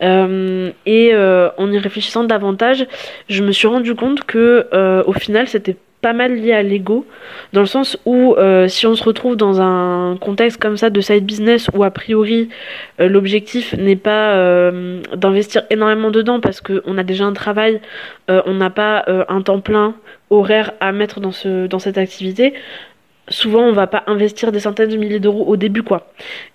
et 0.00 1.12
en 1.14 1.72
y 1.72 1.78
réfléchissant 1.78 2.24
davantage, 2.24 2.86
je 3.28 3.42
me 3.42 3.52
suis 3.52 3.68
rendu 3.68 3.94
compte 3.94 4.24
que 4.24 4.66
au 5.06 5.12
final, 5.12 5.46
c'était 5.48 5.76
pas 6.06 6.12
mal 6.12 6.36
lié 6.36 6.52
à 6.52 6.62
l'ego, 6.62 7.04
dans 7.52 7.62
le 7.62 7.66
sens 7.66 7.98
où 8.06 8.36
euh, 8.38 8.68
si 8.68 8.86
on 8.86 8.94
se 8.94 9.02
retrouve 9.02 9.34
dans 9.34 9.60
un 9.60 10.16
contexte 10.20 10.56
comme 10.62 10.76
ça 10.76 10.88
de 10.88 11.00
side 11.00 11.26
business 11.26 11.68
où 11.74 11.82
a 11.82 11.90
priori 11.90 12.48
euh, 13.00 13.08
l'objectif 13.08 13.74
n'est 13.76 13.96
pas 13.96 14.34
euh, 14.34 15.02
d'investir 15.16 15.64
énormément 15.68 16.12
dedans 16.12 16.38
parce 16.38 16.60
qu'on 16.60 16.96
a 16.96 17.02
déjà 17.02 17.24
un 17.24 17.32
travail, 17.32 17.80
on 18.28 18.54
n'a 18.54 18.70
pas 18.70 19.04
un 19.28 19.42
temps 19.42 19.58
plein 19.58 19.96
horaire 20.30 20.74
à 20.78 20.92
mettre 20.92 21.18
dans, 21.18 21.32
ce, 21.32 21.66
dans 21.66 21.80
cette 21.80 21.98
activité, 21.98 22.54
souvent 23.28 23.62
on 23.62 23.72
va 23.72 23.88
pas 23.88 24.04
investir 24.06 24.52
des 24.52 24.60
centaines 24.60 24.90
de 24.90 24.96
milliers 24.96 25.18
d'euros 25.18 25.44
au 25.48 25.56
début 25.56 25.82
quoi. 25.82 26.06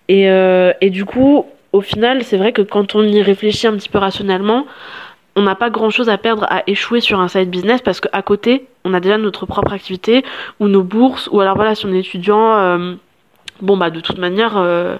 Et, 0.07 0.27
et 0.81 0.89
du 0.89 1.03
coup, 1.03 1.45
au 1.73 1.81
final, 1.81 2.23
c'est 2.23 2.37
vrai 2.37 2.53
que 2.53 2.61
quand 2.61 2.95
on 2.95 3.03
y 3.03 3.21
réfléchit 3.21 3.67
un 3.67 3.75
petit 3.75 3.89
peu 3.89 3.97
rationnellement, 3.97 4.65
on 5.35 5.41
n'a 5.43 5.55
pas 5.55 5.69
grand 5.69 5.89
chose 5.89 6.09
à 6.09 6.17
perdre 6.17 6.45
à 6.49 6.63
échouer 6.67 6.99
sur 6.99 7.19
un 7.19 7.27
side 7.27 7.49
business 7.49 7.81
parce 7.81 7.99
qu'à 8.01 8.21
côté, 8.21 8.67
on 8.83 8.93
a 8.93 8.99
déjà 8.99 9.17
notre 9.17 9.45
propre 9.45 9.73
activité 9.73 10.23
ou 10.59 10.67
nos 10.67 10.83
bourses, 10.83 11.29
ou 11.31 11.39
alors 11.39 11.55
voilà, 11.55 11.75
si 11.75 11.85
on 11.85 11.93
est 11.93 11.99
étudiant, 11.99 12.53
euh, 12.57 12.95
bon 13.61 13.77
bah 13.77 13.89
de 13.89 13.99
toute 13.99 14.17
manière, 14.17 14.57
euh, 14.57 14.97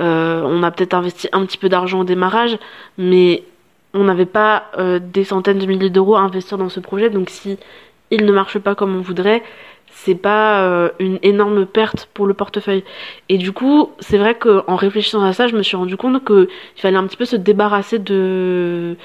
euh, 0.00 0.42
on 0.44 0.62
a 0.62 0.70
peut-être 0.70 0.94
investi 0.94 1.28
un 1.32 1.44
petit 1.44 1.58
peu 1.58 1.68
d'argent 1.68 2.00
au 2.00 2.04
démarrage, 2.04 2.56
mais 2.96 3.44
on 3.92 4.04
n'avait 4.04 4.26
pas 4.26 4.72
des 5.00 5.22
centaines 5.22 5.58
de 5.58 5.66
milliers 5.66 5.90
d'euros 5.90 6.16
à 6.16 6.20
investir 6.20 6.58
dans 6.58 6.68
ce 6.68 6.80
projet, 6.80 7.10
donc 7.10 7.30
si 7.30 7.58
il 8.10 8.24
ne 8.24 8.32
marche 8.32 8.58
pas 8.58 8.74
comme 8.74 8.96
on 8.96 9.00
voudrait, 9.00 9.44
c'est 9.86 10.16
pas 10.16 10.90
une 10.98 11.20
énorme 11.22 11.64
perte 11.64 12.08
pour 12.12 12.26
le 12.26 12.34
portefeuille. 12.34 12.82
Et 13.28 13.38
du 13.38 13.52
coup, 13.52 13.92
c'est 14.00 14.18
vrai 14.18 14.34
qu'en 14.34 14.74
réfléchissant 14.74 15.22
à 15.22 15.32
ça, 15.32 15.46
je 15.46 15.54
me 15.54 15.62
suis 15.62 15.76
rendu 15.76 15.96
compte 15.96 16.24
qu'il 16.24 16.48
fallait 16.74 16.96
un 16.96 17.06
petit 17.06 17.16
peu 17.16 17.24
se 17.24 17.36
débarrasser 17.36 18.00
de 18.00 18.96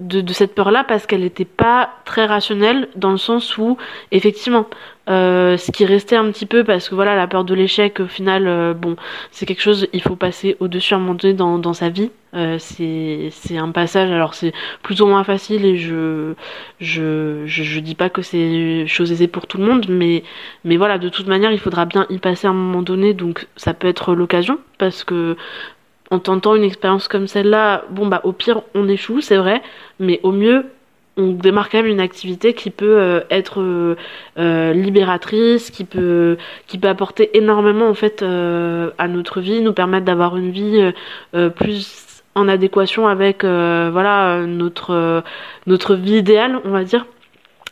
de, 0.00 0.32
cette 0.32 0.54
peur-là 0.54 0.84
parce 0.84 1.06
qu'elle 1.06 1.20
n'était 1.20 1.44
pas 1.44 1.90
très 2.04 2.26
rationnelle 2.26 2.88
dans 2.96 3.10
le 3.10 3.16
sens 3.16 3.56
où, 3.58 3.76
effectivement, 4.10 4.66
euh, 5.08 5.56
ce 5.56 5.70
qui 5.72 5.84
restait 5.84 6.16
un 6.16 6.30
petit 6.30 6.46
peu 6.46 6.64
parce 6.64 6.88
que 6.88 6.94
voilà, 6.94 7.16
la 7.16 7.26
peur 7.26 7.44
de 7.44 7.54
l'échec, 7.54 8.00
au 8.00 8.06
final, 8.06 8.46
euh, 8.46 8.74
bon, 8.74 8.96
c'est 9.30 9.46
quelque 9.46 9.62
chose, 9.62 9.88
il 9.92 10.02
faut 10.02 10.16
passer 10.16 10.56
au-dessus 10.60 10.94
à 10.94 10.96
un 10.96 11.00
moment 11.00 11.14
donné 11.14 11.34
dans, 11.34 11.58
dans 11.58 11.72
sa 11.72 11.88
vie. 11.88 12.10
Euh, 12.34 12.58
c'est 12.60 13.58
un 13.58 13.70
passage, 13.72 14.10
alors 14.10 14.34
c'est 14.34 14.52
plutôt 14.82 15.06
moins 15.06 15.24
facile 15.24 15.64
et 15.64 15.76
je, 15.76 16.34
je, 16.78 17.42
je, 17.46 17.62
je 17.64 17.80
dis 17.80 17.96
pas 17.96 18.08
que 18.08 18.22
c'est 18.22 18.86
chose 18.86 19.10
aisée 19.10 19.26
pour 19.26 19.48
tout 19.48 19.58
le 19.58 19.64
monde, 19.64 19.86
mais, 19.88 20.22
mais 20.64 20.76
voilà, 20.76 20.98
de 20.98 21.08
toute 21.08 21.26
manière, 21.26 21.50
il 21.50 21.58
faudra 21.58 21.86
bien 21.86 22.06
y 22.08 22.18
passer 22.18 22.46
à 22.46 22.50
un 22.50 22.54
moment 22.54 22.82
donné, 22.82 23.14
donc 23.14 23.48
ça 23.56 23.74
peut 23.74 23.88
être 23.88 24.14
l'occasion 24.14 24.58
parce 24.78 25.02
que 25.02 25.36
en 26.10 26.18
tentant 26.18 26.56
une 26.56 26.64
expérience 26.64 27.08
comme 27.08 27.26
celle-là, 27.26 27.84
bon 27.90 28.06
bah 28.06 28.20
au 28.24 28.32
pire 28.32 28.62
on 28.74 28.88
échoue, 28.88 29.20
c'est 29.20 29.36
vrai, 29.36 29.62
mais 29.98 30.20
au 30.22 30.32
mieux 30.32 30.66
on 31.16 31.32
démarre 31.32 31.68
quand 31.68 31.78
même 31.78 31.86
une 31.86 32.00
activité 32.00 32.54
qui 32.54 32.70
peut 32.70 32.98
euh, 32.98 33.20
être 33.30 33.60
euh, 33.60 33.96
euh, 34.38 34.72
libératrice, 34.72 35.70
qui 35.70 35.84
peut 35.84 36.36
apporter 36.82 37.36
énormément 37.36 37.88
en 37.88 37.94
fait 37.94 38.22
à 38.22 39.08
notre 39.08 39.40
vie, 39.40 39.60
nous 39.60 39.72
permettre 39.72 40.04
d'avoir 40.04 40.36
une 40.36 40.50
vie 40.50 40.92
plus 41.56 42.22
en 42.34 42.48
adéquation 42.48 43.08
avec 43.08 43.44
voilà 43.44 44.44
notre 44.46 45.22
notre 45.66 45.94
vie 45.94 46.16
idéale, 46.16 46.60
on 46.64 46.70
va 46.70 46.84
dire. 46.84 47.06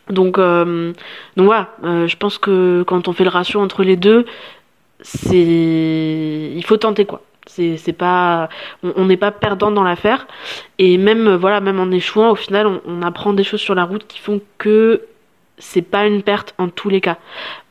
Donc 0.09 0.37
donc 0.37 1.45
voilà, 1.45 1.69
je 1.83 2.15
pense 2.15 2.37
que 2.37 2.83
quand 2.83 3.07
on 3.07 3.13
fait 3.13 3.23
le 3.23 3.29
ratio 3.29 3.59
entre 3.59 3.83
les 3.83 3.95
deux, 3.95 4.25
c'est 5.01 5.37
il 5.37 6.63
faut 6.65 6.77
tenter 6.77 7.05
quoi. 7.05 7.21
C'est 7.49 7.97
pas, 7.97 8.49
on 8.83 9.05
n'est 9.05 9.17
pas 9.17 9.31
perdant 9.31 9.71
dans 9.71 9.83
l'affaire. 9.83 10.27
Et 10.77 10.97
même, 10.97 11.35
voilà, 11.35 11.59
même 11.59 11.79
en 11.79 11.91
échouant, 11.91 12.31
au 12.31 12.35
final, 12.35 12.67
on, 12.85 13.01
apprend 13.01 13.33
des 13.33 13.43
choses 13.43 13.61
sur 13.61 13.75
la 13.75 13.85
route 13.85 14.05
qui 14.07 14.19
font 14.19 14.41
que 14.57 15.01
c'est 15.59 15.81
pas 15.81 16.07
une 16.07 16.23
perte 16.23 16.55
en 16.57 16.69
tous 16.69 16.89
les 16.89 17.01
cas. 17.01 17.17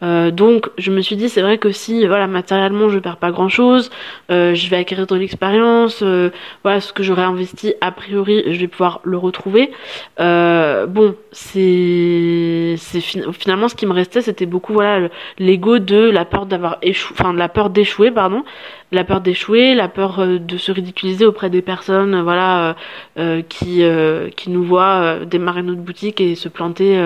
Euh, 0.02 0.30
donc 0.30 0.70
je 0.78 0.92
me 0.92 1.00
suis 1.00 1.16
dit 1.16 1.28
c'est 1.28 1.40
vrai 1.40 1.58
que 1.58 1.72
si 1.72 2.06
voilà 2.06 2.26
matériellement 2.26 2.88
je 2.90 2.98
perds 2.98 3.16
pas 3.16 3.30
grand 3.30 3.48
chose, 3.48 3.90
euh, 4.30 4.54
je 4.54 4.68
vais 4.68 4.76
acquérir 4.76 5.06
de 5.06 5.16
l'expérience, 5.16 6.00
euh, 6.02 6.30
voilà 6.62 6.80
ce 6.80 6.92
que 6.92 7.02
j'aurais 7.02 7.22
investi 7.22 7.74
a 7.80 7.90
priori 7.90 8.44
je 8.46 8.60
vais 8.60 8.68
pouvoir 8.68 9.00
le 9.04 9.16
retrouver. 9.16 9.70
bon 10.18 11.14
c'est 11.32 12.74
c'est 12.76 13.00
finalement 13.00 13.68
ce 13.68 13.74
qui 13.74 13.86
me 13.86 13.92
restait 13.92 14.20
c'était 14.20 14.46
beaucoup 14.46 14.74
voilà 14.74 15.08
l'ego 15.38 15.78
de 15.78 16.10
la 16.10 16.24
peur 16.26 16.46
d'avoir 16.46 16.78
échoué, 16.82 17.16
enfin 17.18 17.32
de 17.32 17.38
la 17.38 17.48
peur 17.48 17.70
d'échouer 17.70 18.10
pardon, 18.10 18.44
la 18.90 19.04
peur 19.04 19.20
d'échouer, 19.20 19.74
la 19.74 19.88
peur 19.88 20.26
de 20.26 20.56
se 20.56 20.72
ridiculiser 20.72 21.26
auprès 21.26 21.50
des 21.50 21.62
personnes 21.62 22.22
voilà 22.22 22.74
qui 23.48 23.82
qui 24.36 24.50
nous 24.50 24.64
voient 24.64 25.18
démarrer 25.26 25.62
notre 25.62 25.80
boutique 25.80 26.20
et 26.20 26.34
se 26.34 26.48
planter 26.48 26.96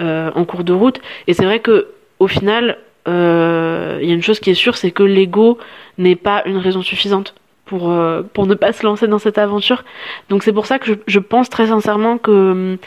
euh, 0.00 0.30
en 0.36 0.44
cours 0.44 0.62
de 0.62 0.72
route. 0.72 1.00
Et 1.26 1.32
c'est 1.32 1.44
vrai 1.44 1.58
que 1.58 1.88
au 2.20 2.28
final, 2.28 2.78
euh, 3.08 3.98
il 4.00 4.08
y 4.08 4.12
a 4.12 4.14
une 4.14 4.22
chose 4.22 4.38
qui 4.38 4.48
est 4.50 4.54
sûre, 4.54 4.76
c'est 4.76 4.92
que 4.92 5.02
l'ego 5.02 5.58
n'est 5.98 6.14
pas 6.14 6.44
une 6.46 6.56
raison 6.56 6.82
suffisante 6.82 7.34
pour, 7.64 7.90
euh, 7.90 8.22
pour 8.32 8.46
ne 8.46 8.54
pas 8.54 8.72
se 8.72 8.86
lancer 8.86 9.08
dans 9.08 9.18
cette 9.18 9.38
aventure. 9.38 9.82
Donc 10.28 10.44
c'est 10.44 10.52
pour 10.52 10.66
ça 10.66 10.78
que 10.78 10.86
je, 10.86 10.94
je, 11.08 11.18
pense 11.18 11.50
très 11.50 11.66
sincèrement 11.66 12.16
que 12.16 12.78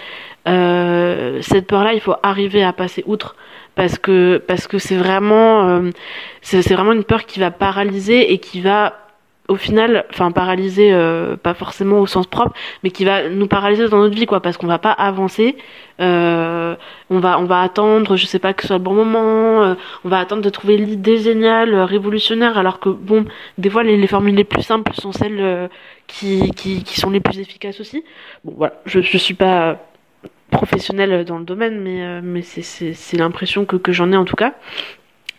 cette 0.46 1.68
peur-là, 1.68 1.94
il 1.96 2.00
faut 2.00 2.16
arriver 2.24 2.64
à 2.64 2.72
passer 2.72 3.04
outre 3.06 3.36
parce 3.76 3.98
que 3.98 4.38
parce 4.48 4.68
que 4.68 4.78
c'est 4.78 4.98
vraiment 4.98 5.82
c'est 6.42 6.74
vraiment 6.74 6.92
une 6.92 7.04
peur 7.04 7.26
qui 7.26 7.40
va 7.40 7.52
paralyser 7.52 8.34
et 8.34 8.38
qui 8.38 8.62
va 8.62 8.94
au 9.52 9.58
final, 9.58 10.06
enfin 10.12 10.32
paralysé, 10.32 10.94
euh, 10.94 11.36
pas 11.36 11.54
forcément 11.54 12.00
au 12.00 12.08
sens 12.08 12.26
propre, 12.26 12.56
mais 12.84 12.90
qui 12.90 13.04
va 13.04 13.28
nous 13.28 13.48
paralyser 13.48 13.90
dans 13.90 13.98
notre 13.98 14.16
vie, 14.16 14.26
quoi, 14.26 14.42
parce 14.42 14.56
qu'on 14.56 14.68
va 14.68 14.80
pas 14.80 14.92
avancer. 14.92 15.58
Euh, 16.00 16.76
on 17.10 17.20
va, 17.20 17.38
on 17.38 17.46
va 17.46 17.62
attendre, 17.62 18.16
je 18.16 18.26
sais 18.26 18.40
pas 18.40 18.54
que 18.54 18.62
ce 18.62 18.68
soit 18.68 18.78
le 18.78 18.84
bon 18.84 18.94
moment. 18.94 19.62
Euh, 19.62 19.76
on 20.06 20.10
va 20.10 20.20
attendre 20.20 20.42
de 20.42 20.50
trouver 20.50 20.78
l'idée 20.78 21.18
géniale, 21.18 21.76
révolutionnaire, 21.76 22.58
alors 22.58 22.80
que 22.80 22.88
bon, 22.88 23.26
des 23.58 23.70
fois 23.70 23.84
les, 23.84 24.08
formules 24.08 24.36
les 24.36 24.46
plus 24.46 24.64
simples 24.64 24.94
sont 24.94 25.12
celles 25.12 25.70
qui, 26.08 26.52
qui, 26.52 26.84
qui, 26.84 27.00
sont 27.00 27.10
les 27.10 27.20
plus 27.20 27.40
efficaces 27.40 27.82
aussi. 27.82 28.06
Bon, 28.46 28.54
voilà, 28.56 28.76
je, 28.86 29.02
je 29.02 29.18
suis 29.18 29.34
pas 29.34 29.80
professionnelle 30.62 31.26
dans 31.26 31.40
le 31.40 31.46
domaine, 31.46 31.80
mais, 31.80 32.22
mais 32.22 32.44
c'est 32.44 33.18
l'impression 33.18 33.66
que, 33.66 33.92
j'en 33.92 34.12
ai 34.12 34.16
en 34.16 34.26
tout 34.26 34.36
cas. 34.36 34.54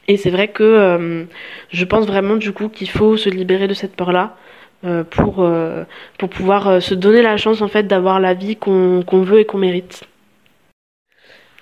Et 0.09 0.17
c'est 0.17 0.31
vrai 0.31 0.49
que 0.49 0.65
euh, 0.65 1.25
je 1.71 1.85
pense 1.85 2.07
vraiment 2.07 2.37
du 2.37 2.53
coup 2.53 2.69
qu'il 2.69 2.91
faut 2.91 3.17
se 3.17 3.29
libérer 3.29 3.69
de 3.69 3.75
cette 3.75 3.95
peur-là 3.95 4.37
euh, 4.85 5.05
pour, 5.05 5.37
euh, 5.39 5.85
pour 6.19 6.29
pouvoir 6.29 6.83
se 6.83 6.95
donner 6.95 7.23
la 7.23 7.37
chance 7.37 7.63
en 7.63 7.69
fait 7.69 7.87
d'avoir 7.87 8.19
la 8.19 8.35
vie 8.35 8.57
qu'on 8.57 9.05
veut 9.23 9.39
et 9.39 9.45
qu'on 9.45 9.59
mérite. 9.59 10.05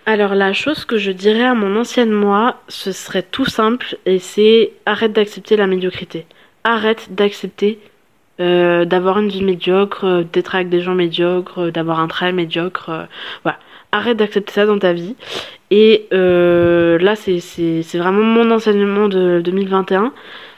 Alors 0.07 0.35
la 0.35 0.55
chose 0.55 0.87
que 0.87 0.97
je 0.97 1.11
dirais 1.11 1.45
à 1.45 1.55
mon 1.55 1.79
ancienne 1.79 2.11
moi, 2.11 2.63
ce 2.69 2.93
serait 2.93 3.23
tout 3.23 3.45
simple 3.45 3.99
et 4.07 4.19
c'est 4.19 4.73
arrête 4.87 5.13
d'accepter 5.13 5.57
la 5.57 5.67
médiocrité. 5.67 6.25
Arrête 6.65 7.15
d'accepter 7.15 7.79
d'avoir 8.41 9.19
une 9.19 9.29
vie 9.29 9.45
médiocre, 9.45 10.25
d'être 10.33 10.55
avec 10.55 10.69
des 10.69 10.81
gens 10.81 10.95
médiocres, 10.95 11.71
d'avoir 11.71 12.01
un 12.01 12.09
travail 12.09 12.33
médiocre. 12.33 13.07
voilà 13.43 13.59
arrête 13.93 14.17
d'accepter 14.17 14.53
ça 14.53 14.67
dans 14.67 14.79
ta 14.79 14.93
vie. 14.93 15.17
Et 15.71 16.07
euh, 16.13 16.99
là, 16.99 17.15
c'est 17.17 17.99
vraiment 17.99 18.23
mon 18.23 18.51
enseignement 18.51 19.09
de 19.09 19.41
2021. 19.45 20.13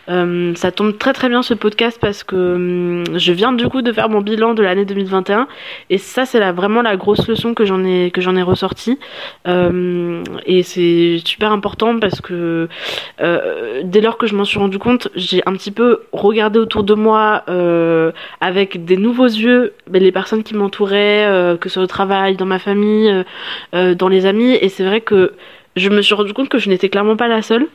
Euh, 0.08 0.52
ça 0.56 0.72
tombe 0.72 0.98
très 0.98 1.12
très 1.12 1.28
bien 1.28 1.42
ce 1.42 1.54
podcast 1.54 1.98
parce 2.00 2.24
que 2.24 2.54
hum, 2.54 3.04
je 3.16 3.32
viens 3.32 3.52
du 3.52 3.68
coup 3.68 3.82
de 3.82 3.92
faire 3.92 4.08
mon 4.08 4.20
bilan 4.20 4.54
de 4.54 4.62
l'année 4.62 4.84
2021 4.84 5.46
et 5.90 5.98
ça 5.98 6.26
c'est 6.26 6.40
vraiment 6.50 6.82
la 6.82 6.96
grosse 6.96 7.28
leçon 7.28 7.54
que 7.54 7.64
j'en 7.64 7.84
ai 7.84 8.10
que 8.10 8.20
j'en 8.20 8.34
ai 8.34 8.42
ressorti 8.42 8.98
euh, 9.46 10.24
et 10.44 10.64
c'est 10.64 11.20
super 11.24 11.52
important 11.52 12.00
parce 12.00 12.20
que 12.20 12.68
euh, 13.20 13.82
dès 13.84 14.00
lors 14.00 14.18
que 14.18 14.26
je 14.26 14.34
m'en 14.34 14.44
suis 14.44 14.58
rendu 14.58 14.80
compte 14.80 15.08
j'ai 15.14 15.40
un 15.46 15.52
petit 15.52 15.70
peu 15.70 16.00
regardé 16.12 16.58
autour 16.58 16.82
de 16.82 16.94
moi 16.94 17.44
avec 18.40 18.84
des 18.84 18.96
nouveaux 18.96 19.26
yeux 19.26 19.74
ben, 19.88 20.02
les 20.02 20.12
personnes 20.12 20.42
qui 20.42 20.54
m'entouraient 20.54 21.56
que 21.60 21.68
ce 21.68 21.74
soit 21.74 21.82
au 21.84 21.86
travail 21.86 22.36
dans 22.36 22.46
ma 22.46 22.58
famille 22.58 23.24
dans 23.72 24.08
les 24.08 24.26
amis. 24.26 24.52
Et 24.60 24.68
c'est 24.68 24.84
vrai 24.84 25.00
que 25.00 25.32
je 25.76 25.88
me 25.88 26.02
suis 26.02 26.14
rendu 26.14 26.32
compte 26.34 26.48
que 26.48 26.58
je 26.58 26.68
n'étais 26.68 26.88
clairement 26.88 27.16
pas 27.16 27.28
la 27.28 27.42
seule. 27.42 27.66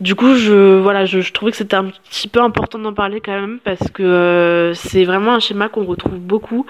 Du 0.00 0.14
coup, 0.14 0.34
je 0.34 0.78
voilà, 0.78 1.04
je, 1.04 1.32
trouvais 1.32 1.50
que 1.50 1.56
c'était 1.56 1.76
un 1.76 1.86
petit 1.86 2.28
peu 2.28 2.40
important 2.40 2.78
d'en 2.78 2.92
parler 2.92 3.20
quand 3.20 3.32
même 3.32 3.58
parce 3.64 3.90
que 3.92 4.02
euh, 4.02 4.74
c'est 4.74 5.04
vraiment 5.04 5.34
un 5.34 5.40
schéma 5.40 5.68
qu'on 5.68 5.84
retrouve 5.84 6.18
beaucoup 6.18 6.66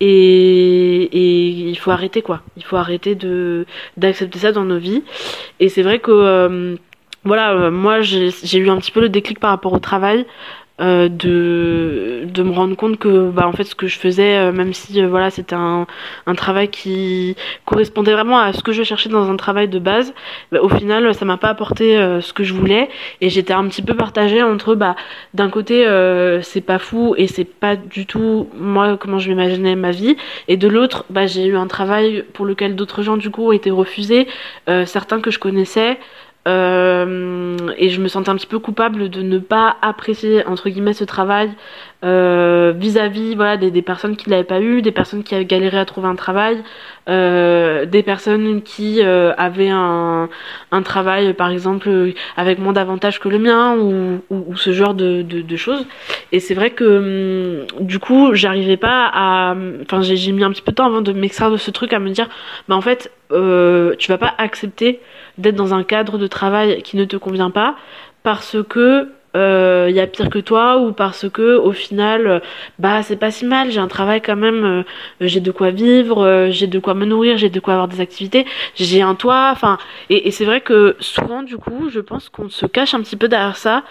et, 0.00 1.68
il 1.70 1.78
faut 1.78 1.90
arrêter 1.90 2.22
quoi. 2.22 2.42
Il 2.56 2.64
faut 2.64 2.76
arrêter 2.76 3.14
de 3.14 3.66
d'accepter 3.96 4.38
ça 4.38 4.52
dans 4.52 4.64
nos 4.64 4.78
vies. 4.78 5.02
Et 5.60 5.68
c'est 5.68 5.82
vrai 5.82 5.98
que 5.98 6.10
euh, 6.10 6.76
voilà, 7.24 7.70
moi 7.70 8.00
j'ai 8.00 8.58
eu 8.58 8.70
un 8.70 8.78
petit 8.78 8.92
peu 8.92 9.00
le 9.00 9.08
déclic 9.08 9.38
par 9.40 9.50
rapport 9.50 9.72
au 9.72 9.78
travail. 9.78 10.26
Euh, 10.80 11.08
de, 11.08 12.24
de 12.24 12.42
me 12.42 12.50
rendre 12.50 12.74
compte 12.74 12.98
que 12.98 13.30
bah, 13.30 13.46
en 13.46 13.52
fait 13.52 13.62
ce 13.62 13.76
que 13.76 13.86
je 13.86 13.96
faisais 13.96 14.38
euh, 14.38 14.50
même 14.50 14.72
si 14.72 15.00
euh, 15.00 15.06
voilà 15.06 15.30
c'était 15.30 15.54
un, 15.54 15.86
un 16.26 16.34
travail 16.34 16.66
qui 16.66 17.36
correspondait 17.64 18.12
vraiment 18.12 18.40
à 18.40 18.52
ce 18.52 18.60
que 18.60 18.72
je 18.72 18.82
cherchais 18.82 19.08
dans 19.08 19.30
un 19.30 19.36
travail 19.36 19.68
de 19.68 19.78
base 19.78 20.12
bah, 20.50 20.58
au 20.60 20.68
final 20.68 21.14
ça 21.14 21.24
m'a 21.24 21.36
pas 21.36 21.50
apporté 21.50 21.94
ce 22.20 22.32
que 22.32 22.42
je 22.42 22.54
voulais. 22.54 22.88
Et 23.20 23.30
j'étais 23.30 23.52
un 23.52 23.68
petit 23.68 23.82
peu 23.82 23.94
partagée 23.94 24.42
entre 24.42 24.74
bah 24.74 24.96
d'un 25.32 25.48
côté 25.48 25.86
c'est 26.42 26.60
pas 26.60 26.80
fou 26.80 27.14
et 27.16 27.28
c'est 27.28 27.44
pas 27.44 27.76
du 27.76 28.04
tout 28.04 28.48
moi 28.56 28.96
comment 28.96 29.20
je 29.20 29.28
m'imaginais 29.28 29.76
ma 29.76 29.92
vie. 29.92 30.16
Et 30.48 30.56
de 30.56 30.66
l'autre 30.66 31.04
bah 31.08 31.26
j'ai 31.28 31.46
eu 31.46 31.56
un 31.56 31.68
travail 31.68 32.24
pour 32.32 32.46
lequel 32.46 32.74
d'autres 32.74 33.02
gens 33.02 33.16
du 33.16 33.30
coup 33.30 33.46
ont 33.46 33.52
été 33.52 33.70
refusés 33.70 34.26
certains 34.66 35.20
que 35.20 35.30
je 35.30 35.38
connaissais 35.38 35.98
euh, 36.46 37.56
et 37.78 37.88
je 37.88 38.02
me 38.02 38.08
sentais 38.08 38.28
un 38.28 38.36
petit 38.36 38.46
peu 38.46 38.58
coupable 38.58 39.08
de 39.08 39.22
ne 39.22 39.38
pas 39.38 39.76
apprécier 39.80 40.46
entre 40.46 40.68
guillemets 40.68 40.92
ce 40.92 41.04
travail 41.04 41.50
euh, 42.04 42.74
vis-à-vis 42.76 43.34
voilà 43.34 43.56
des, 43.56 43.70
des, 43.70 43.80
personnes 43.80 44.14
qui 44.14 44.28
l'avaient 44.28 44.44
pas 44.44 44.60
eu, 44.60 44.82
des 44.82 44.92
personnes 44.92 45.22
qui 45.22 45.34
avaient 45.34 45.46
galéré 45.46 45.78
à 45.78 45.86
trouver 45.86 46.06
un 46.06 46.16
travail, 46.16 46.62
euh, 47.08 47.86
des 47.86 48.02
personnes 48.02 48.60
qui 48.60 49.00
avaient 49.02 49.70
un, 49.70 50.28
un 50.70 50.82
travail 50.82 51.32
par 51.32 51.48
exemple 51.48 52.12
avec 52.36 52.58
moins 52.58 52.74
d'avantages 52.74 53.20
que 53.20 53.30
le 53.30 53.38
mien 53.38 53.78
ou, 53.78 54.20
ou, 54.28 54.54
ce 54.56 54.72
genre 54.72 54.92
de, 54.92 55.22
de, 55.22 55.40
de, 55.40 55.56
choses. 55.56 55.86
Et 56.30 56.40
c'est 56.40 56.54
vrai 56.54 56.70
que 56.72 57.64
hum, 57.70 57.86
du 57.86 57.98
coup 57.98 58.34
j'arrivais 58.34 58.76
pas 58.76 59.10
à, 59.14 59.54
enfin 59.80 60.02
j'ai 60.02 60.32
mis 60.32 60.44
un 60.44 60.50
petit 60.50 60.62
peu 60.62 60.72
de 60.72 60.76
temps 60.76 60.86
avant 60.86 61.00
de 61.00 61.12
m'extraire 61.12 61.50
de 61.50 61.56
ce 61.56 61.70
truc 61.70 61.94
à 61.94 62.00
me 62.00 62.10
dire, 62.10 62.28
bah 62.68 62.76
en 62.76 62.82
fait 62.82 63.10
tu 63.30 64.08
vas 64.08 64.18
pas 64.18 64.34
accepter 64.36 65.00
d'être 65.38 65.56
dans 65.56 65.74
un 65.74 65.84
cadre 65.84 66.18
de 66.18 66.26
travail 66.26 66.82
qui 66.82 66.96
ne 66.96 67.04
te 67.04 67.16
convient 67.16 67.50
pas 67.50 67.76
parce 68.22 68.56
que 68.68 69.08
il 69.34 69.40
euh, 69.40 69.90
y 69.90 69.98
a 69.98 70.06
pire 70.06 70.30
que 70.30 70.38
toi 70.38 70.78
ou 70.78 70.92
parce 70.92 71.28
que 71.28 71.56
au 71.56 71.72
final 71.72 72.40
bah 72.78 73.02
c'est 73.02 73.16
pas 73.16 73.32
si 73.32 73.44
mal. 73.44 73.72
J'ai 73.72 73.80
un 73.80 73.88
travail 73.88 74.22
quand 74.22 74.36
même 74.36 74.64
euh, 74.64 74.82
j'ai 75.20 75.40
de 75.40 75.50
quoi 75.50 75.72
vivre 75.72 76.22
euh, 76.24 76.50
j'ai 76.52 76.68
de 76.68 76.78
quoi 76.78 76.94
me 76.94 77.04
nourrir 77.04 77.36
j'ai 77.36 77.50
de 77.50 77.58
quoi 77.58 77.72
avoir 77.74 77.88
des 77.88 78.00
activités 78.00 78.46
j'ai 78.76 79.02
un 79.02 79.16
toit 79.16 79.48
enfin 79.50 79.78
et, 80.08 80.28
et 80.28 80.30
c'est 80.30 80.44
vrai 80.44 80.60
que 80.60 80.94
souvent 81.00 81.42
du 81.42 81.56
coup 81.56 81.88
je 81.90 81.98
pense 81.98 82.28
qu'on 82.28 82.48
se 82.48 82.64
cache 82.66 82.94
un 82.94 83.00
petit 83.00 83.16
peu 83.16 83.26
derrière 83.26 83.56
ça 83.56 83.82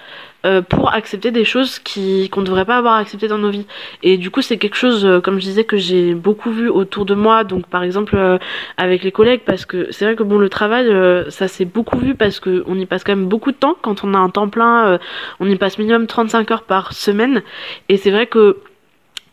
euh, 0.45 0.61
pour 0.61 0.93
accepter 0.93 1.31
des 1.31 1.45
choses 1.45 1.79
qui 1.79 2.29
qu'on 2.29 2.41
ne 2.41 2.45
devrait 2.45 2.65
pas 2.65 2.75
avoir 2.75 2.95
acceptées 2.95 3.29
dans 3.29 3.37
nos 3.37 3.49
vies. 3.49 3.65
Et 4.01 4.17
du 4.17 4.29
coup, 4.29 4.41
c'est 4.41 4.57
quelque 4.57 4.75
chose, 4.75 5.05
euh, 5.05 5.21
comme 5.21 5.35
je 5.39 5.45
disais, 5.45 5.63
que 5.63 5.77
j'ai 5.77 6.13
beaucoup 6.13 6.51
vu 6.51 6.67
autour 6.67 7.05
de 7.05 7.15
moi. 7.15 7.45
Donc, 7.45 7.65
par 7.67 7.81
exemple, 7.81 8.17
euh, 8.17 8.37
avec 8.75 9.03
les 9.03 9.13
collègues, 9.13 9.41
parce 9.45 9.65
que 9.65 9.87
c'est 9.91 10.03
vrai 10.03 10.15
que 10.17 10.23
bon, 10.23 10.37
le 10.37 10.49
travail, 10.49 10.91
ça 11.29 11.47
s'est 11.47 11.63
beaucoup 11.63 11.97
vu 11.97 12.15
parce 12.15 12.41
que 12.41 12.63
on 12.67 12.77
y 12.77 12.85
passe 12.85 13.05
quand 13.05 13.15
même 13.15 13.27
beaucoup 13.27 13.53
de 13.53 13.57
temps. 13.57 13.75
Quand 13.81 14.03
on 14.03 14.13
a 14.13 14.17
un 14.17 14.29
temps 14.29 14.49
plein, 14.49 14.99
on 15.39 15.49
y 15.49 15.55
passe 15.55 15.77
minimum 15.77 16.07
35 16.07 16.51
heures 16.51 16.63
par 16.63 16.91
semaine. 16.91 17.41
Et 17.87 17.95
c'est 17.95 18.11
vrai 18.11 18.27
que, 18.27 18.57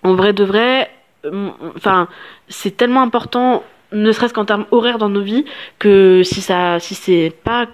en 0.04 0.14
vrai 0.14 0.32
de 0.32 0.44
vrai, 0.44 0.90
enfin, 1.76 2.08
c'est 2.48 2.76
tellement 2.76 3.02
important 3.02 3.64
ne 3.92 4.12
serait-ce 4.12 4.34
qu'en 4.34 4.44
termes 4.44 4.66
horaires 4.70 4.98
dans 4.98 5.08
nos 5.08 5.20
vies 5.20 5.44
que 5.80 6.22
si 6.24 6.40
ça 6.40 6.78
si 6.78 6.94
c'est 6.94 7.32
pas 7.42 7.66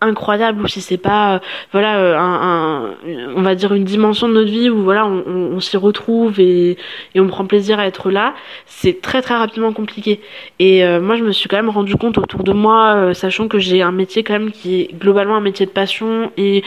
incroyable 0.00 0.62
ou 0.62 0.66
si 0.66 0.80
c'est 0.80 0.98
pas 0.98 1.34
euh, 1.34 1.38
voilà 1.72 1.98
euh, 1.98 2.94
on 3.34 3.42
va 3.42 3.54
dire 3.54 3.72
une 3.74 3.84
dimension 3.84 4.28
de 4.28 4.34
notre 4.34 4.50
vie 4.50 4.70
où 4.70 4.82
voilà 4.82 5.06
on, 5.06 5.60
s'y 5.60 5.76
retrouve 5.76 6.40
et, 6.40 6.76
et, 7.14 7.20
on 7.20 7.28
prend 7.28 7.46
plaisir 7.46 7.78
à 7.78 7.86
être 7.86 8.10
là 8.10 8.34
c'est 8.66 9.00
très 9.00 9.22
très 9.22 9.34
rapidement 9.34 9.72
compliqué. 9.72 10.20
Et 10.58 10.84
euh, 10.84 11.00
moi 11.00 11.16
je 11.16 11.24
me 11.24 11.32
suis 11.32 11.48
quand 11.48 11.56
même 11.56 11.70
rendu 11.70 11.96
compte 11.96 12.18
autour 12.18 12.44
de 12.44 12.52
moi 12.52 13.14
sachant 13.14 13.48
que 13.48 13.58
j'ai 13.58 13.82
un 13.82 13.92
métier 13.92 14.22
quand 14.22 14.34
même 14.34 14.50
qui 14.50 14.80
est 14.82 14.94
globalement 14.94 15.36
un 15.36 15.40
métier 15.40 15.66
de 15.66 15.70
passion 15.70 16.30
et 16.36 16.62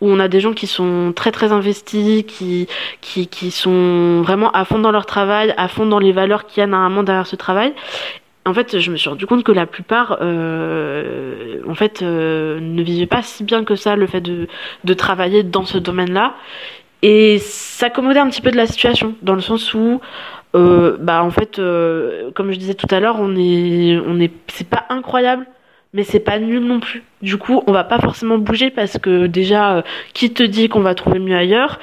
où 0.00 0.10
on 0.10 0.18
a 0.18 0.26
des 0.26 0.40
gens 0.40 0.52
qui 0.52 0.66
sont 0.66 1.12
très 1.14 1.30
très 1.30 1.52
investis, 1.52 2.24
qui, 2.26 2.66
qui, 3.00 3.28
qui 3.28 3.52
sont 3.52 4.20
vraiment 4.22 4.50
à 4.50 4.64
fond 4.64 4.80
dans 4.80 4.90
leur 4.90 5.06
travail, 5.06 5.54
à 5.56 5.68
fond 5.68 5.86
dans 5.86 6.00
les 6.00 6.10
valeurs 6.10 6.46
qu'il 6.46 6.60
y 6.60 6.64
a 6.64 6.66
normalement 6.66 7.04
derrière 7.04 7.28
ce 7.28 7.36
travail 7.36 7.72
en 8.44 8.54
fait, 8.54 8.78
je 8.78 8.90
me 8.90 8.96
suis 8.96 9.08
rendu 9.08 9.26
compte 9.26 9.44
que 9.44 9.52
la 9.52 9.66
plupart, 9.66 10.18
euh, 10.20 11.60
euh, 12.02 12.60
ne 12.60 12.82
vivaient 12.82 13.06
pas 13.06 13.22
si 13.22 13.44
bien 13.44 13.64
que 13.64 13.76
ça 13.76 13.94
le 13.94 14.06
fait 14.06 14.20
de, 14.20 14.48
travailler 14.94 15.42
dans 15.42 15.64
ce 15.64 15.78
domaine-là. 15.78 16.34
Et 17.02 17.38
s'accommoder 17.38 18.20
un 18.20 18.28
petit 18.28 18.40
peu 18.40 18.50
de 18.50 18.56
la 18.56 18.66
situation, 18.66 19.16
dans 19.22 19.34
le 19.34 19.40
sens 19.40 19.74
où, 19.74 20.00
euh, 20.54 20.96
bah, 21.00 21.24
en 21.24 21.30
fait, 21.30 21.56
comme 22.34 22.52
je 22.52 22.58
disais 22.58 22.74
tout 22.74 22.86
à 22.90 23.00
l'heure, 23.00 23.16
on 23.18 23.34
est, 23.36 23.98
on 24.06 24.20
est, 24.20 24.32
c'est 24.48 24.68
pas 24.68 24.86
incroyable, 24.88 25.46
mais 25.94 26.04
c'est 26.04 26.20
pas 26.20 26.38
nul 26.38 26.64
non 26.64 26.80
plus. 26.80 27.02
Du 27.22 27.36
coup, 27.36 27.62
on 27.68 27.72
va 27.72 27.84
pas 27.84 28.00
forcément 28.00 28.36
bouger 28.36 28.70
parce 28.70 28.98
que 28.98 29.28
déjà, 29.28 29.76
euh, 29.76 29.82
qui 30.12 30.32
te 30.32 30.42
dit 30.42 30.68
qu'on 30.68 30.80
va 30.80 30.96
trouver 30.96 31.20
mieux 31.20 31.36
ailleurs 31.36 31.78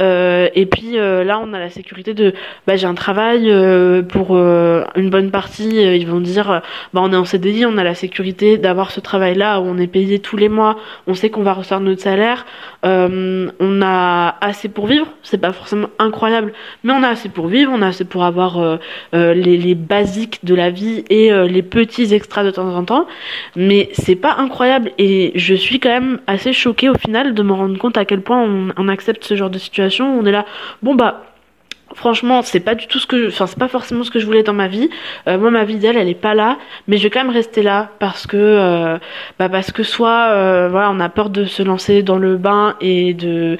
euh, 0.00 0.48
Et 0.54 0.66
puis 0.66 0.98
euh, 0.98 1.24
là, 1.24 1.40
on 1.42 1.52
a 1.52 1.58
la 1.58 1.68
sécurité 1.68 2.14
de, 2.14 2.32
bah 2.68 2.76
j'ai 2.76 2.86
un 2.86 2.94
travail 2.94 3.52
pour 4.08 4.36
une 4.36 5.10
bonne 5.10 5.32
partie. 5.32 5.82
ils 5.82 6.06
vont 6.06 6.20
dire, 6.20 6.62
bah 6.92 7.00
on 7.02 7.12
est 7.12 7.16
en 7.16 7.24
CDI, 7.24 7.66
on 7.66 7.76
a 7.76 7.82
la 7.82 7.94
sécurité 7.94 8.56
d'avoir 8.56 8.92
ce 8.92 9.00
travail-là 9.00 9.60
où 9.60 9.64
on 9.64 9.78
est 9.78 9.88
payé 9.88 10.20
tous 10.20 10.36
les 10.36 10.48
mois, 10.48 10.76
on 11.08 11.14
sait 11.14 11.28
qu'on 11.28 11.42
va 11.42 11.54
recevoir 11.54 11.80
notre 11.80 12.02
salaire, 12.02 12.46
on 12.84 13.82
a 13.82 14.36
assez 14.40 14.68
pour 14.68 14.86
vivre. 14.86 15.06
C'est 15.22 15.38
pas 15.38 15.52
forcément 15.52 15.88
incroyable, 15.98 16.52
mais 16.84 16.92
on 16.92 17.02
a 17.02 17.08
assez 17.08 17.28
pour 17.28 17.48
vivre, 17.48 17.72
on 17.74 17.82
a 17.82 17.88
assez 17.88 18.04
pour 18.04 18.24
avoir 18.24 18.78
les, 19.12 19.34
les 19.34 19.74
basiques 19.74 20.44
de 20.44 20.54
la 20.54 20.70
vie 20.70 21.04
et 21.10 21.30
les 21.48 21.62
petits 21.62 22.14
extras 22.14 22.44
de 22.44 22.50
temps 22.50 22.72
en 22.74 22.84
temps. 22.84 23.06
Mais 23.56 23.88
c'est 23.92 24.16
pas 24.16 24.36
incroyable 24.38 24.83
et 24.98 25.32
je 25.34 25.54
suis 25.54 25.80
quand 25.80 25.90
même 25.90 26.20
assez 26.26 26.52
choquée 26.52 26.88
au 26.88 26.94
final 26.94 27.34
de 27.34 27.42
me 27.42 27.52
rendre 27.52 27.78
compte 27.78 27.96
à 27.96 28.04
quel 28.04 28.20
point 28.20 28.46
on, 28.76 28.88
accepte 28.88 29.24
ce 29.24 29.36
genre 29.36 29.50
de 29.50 29.58
situation. 29.58 30.18
On 30.18 30.24
est 30.26 30.32
là, 30.32 30.44
bon 30.82 30.94
bah 30.94 31.22
franchement 31.94 32.42
c'est 32.42 32.60
pas 32.60 32.74
du 32.74 32.86
tout 32.88 32.98
ce 32.98 33.06
que 33.06 33.22
je... 33.22 33.28
enfin 33.28 33.46
c'est 33.46 33.58
pas 33.58 33.68
forcément 33.68 34.02
ce 34.02 34.10
que 34.10 34.18
je 34.18 34.26
voulais 34.26 34.42
dans 34.42 34.52
ma 34.52 34.68
vie. 34.68 34.90
Euh, 35.28 35.38
moi 35.38 35.50
ma 35.50 35.64
vie 35.64 35.76
d'elle 35.76 35.96
elle 35.96 36.08
est 36.08 36.14
pas 36.14 36.34
là. 36.34 36.58
Mais 36.88 36.98
je 36.98 37.04
vais 37.04 37.10
quand 37.10 37.24
même 37.24 37.34
rester 37.34 37.62
là 37.62 37.90
parce 37.98 38.26
que 38.26 38.36
euh, 38.36 38.98
bah 39.38 39.48
parce 39.48 39.72
que 39.72 39.82
soit 39.82 40.28
euh, 40.30 40.68
voilà 40.70 40.90
on 40.90 41.00
a 41.00 41.08
peur 41.08 41.30
de 41.30 41.44
se 41.44 41.62
lancer 41.62 42.02
dans 42.02 42.18
le 42.18 42.36
bain 42.36 42.76
et 42.80 43.14
de 43.14 43.58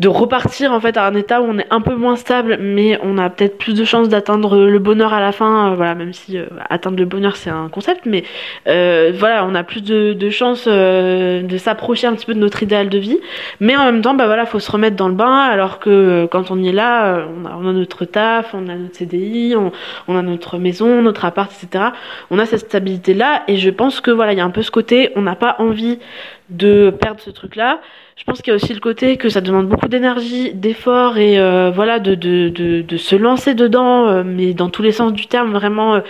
de 0.00 0.08
repartir 0.08 0.72
en 0.72 0.80
fait 0.80 0.96
à 0.96 1.06
un 1.06 1.14
état 1.14 1.42
où 1.42 1.44
on 1.44 1.58
est 1.58 1.66
un 1.70 1.82
peu 1.82 1.94
moins 1.94 2.16
stable 2.16 2.56
mais 2.58 2.98
on 3.02 3.18
a 3.18 3.28
peut-être 3.28 3.58
plus 3.58 3.74
de 3.74 3.84
chances 3.84 4.08
d'atteindre 4.08 4.56
le 4.56 4.78
bonheur 4.78 5.12
à 5.12 5.20
la 5.20 5.30
fin 5.30 5.72
euh, 5.72 5.74
voilà 5.76 5.94
même 5.94 6.14
si 6.14 6.38
euh, 6.38 6.46
atteindre 6.70 6.98
le 6.98 7.04
bonheur 7.04 7.36
c'est 7.36 7.50
un 7.50 7.68
concept 7.68 8.06
mais 8.06 8.24
euh, 8.66 9.12
voilà 9.14 9.44
on 9.44 9.54
a 9.54 9.62
plus 9.62 9.82
de, 9.82 10.30
chances 10.30 10.66
de 10.66 11.56
s'approcher 11.58 12.06
un 12.06 12.14
petit 12.14 12.24
peu 12.24 12.34
de 12.34 12.38
notre 12.38 12.62
idéal 12.62 12.88
de 12.88 12.98
vie. 12.98 13.18
Mais 13.58 13.76
en 13.76 13.84
même 13.84 14.00
temps 14.00 14.14
bah 14.14 14.24
voilà 14.26 14.46
faut 14.46 14.58
se 14.58 14.70
remettre 14.70 14.96
dans 14.96 15.08
le 15.08 15.14
bain 15.14 15.40
alors 15.40 15.78
que 15.78 16.26
quand 16.30 16.50
on 16.50 16.62
est 16.62 16.72
là 16.72 17.26
on 17.36 17.44
a, 17.44 17.58
on 17.60 17.68
a 17.68 17.72
notre 17.72 18.06
taf 18.06 18.54
on 18.54 18.68
a 18.68 18.76
notre 18.76 18.96
CDI 18.96 19.54
on, 19.56 19.70
on, 20.08 20.16
a 20.16 20.22
notre 20.22 20.56
maison 20.56 21.02
notre 21.02 21.26
appart 21.26 21.52
etc 21.52 21.90
on 22.30 22.38
a 22.38 22.46
cette 22.46 22.60
stabilité 22.60 23.12
là 23.12 23.42
et 23.48 23.56
je 23.56 23.68
pense 23.68 24.00
que 24.00 24.10
voilà 24.10 24.32
il 24.32 24.38
y 24.38 24.40
a 24.40 24.44
un 24.44 24.50
peu 24.50 24.62
ce 24.62 24.70
côté 24.70 25.10
on 25.16 25.22
n'a 25.22 25.36
pas 25.36 25.56
envie 25.58 25.98
de 26.50 26.90
perdre 26.90 27.20
ce 27.20 27.30
truc 27.30 27.56
là 27.56 27.80
je 28.20 28.24
pense 28.26 28.42
qu'il 28.42 28.48
y 28.48 28.50
a 28.52 28.56
aussi 28.56 28.74
le 28.74 28.80
côté 28.80 29.16
que 29.16 29.30
ça 29.30 29.40
demande 29.40 29.66
beaucoup 29.66 29.88
d'énergie, 29.88 30.52
d'effort 30.52 31.16
et 31.16 31.38
euh, 31.38 31.70
voilà 31.74 31.98
de, 32.00 32.14
de, 32.14 32.50
de, 32.50 32.96
se 32.98 33.16
lancer 33.16 33.54
dedans, 33.54 34.08
euh, 34.08 34.22
mais 34.26 34.52
dans 34.52 34.68
tous 34.68 34.82
les 34.82 34.92
sens 34.92 35.14
du 35.14 35.26
terme, 35.26 35.52
vraiment 35.52 35.94
euh, 35.94 36.00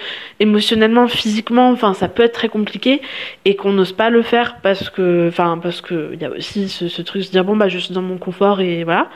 émotionnellement, 0.40 1.06
physiquement, 1.06 1.70
enfin 1.70 1.94
ça 1.94 2.08
peut 2.08 2.24
être 2.24 2.32
très 2.32 2.48
compliqué 2.48 3.00
et 3.44 3.54
qu'on 3.54 3.72
n'ose 3.72 3.92
pas 3.92 4.10
le 4.10 4.22
faire 4.22 4.56
parce 4.60 4.90
que, 4.90 5.28
enfin 5.28 5.56
parce 5.62 5.80
que 5.82 6.10
il 6.12 6.20
y 6.20 6.24
a 6.24 6.30
aussi 6.30 6.68
ce, 6.68 7.00
truc 7.02 7.22
de 7.22 7.26
se 7.26 7.30
dire 7.30 7.44
bon 7.44 7.56
bah 7.56 7.68
je 7.68 7.78
suis 7.78 7.94
dans 7.94 8.02
mon 8.02 8.18
confort 8.18 8.60
et 8.60 8.82
voilà. 8.82 9.08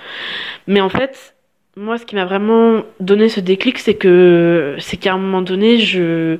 Mais 0.68 0.80
en 0.80 0.88
fait, 0.88 1.34
moi 1.76 1.98
ce 1.98 2.06
qui 2.06 2.14
m'a 2.14 2.26
vraiment 2.26 2.84
donné 3.00 3.28
ce 3.28 3.40
déclic, 3.40 3.80
c'est 3.80 3.94
que 3.94 4.76
c'est 4.78 4.98
qu'à 4.98 5.14
un 5.14 5.18
moment 5.18 5.42
donné, 5.42 5.80
je 5.80 6.38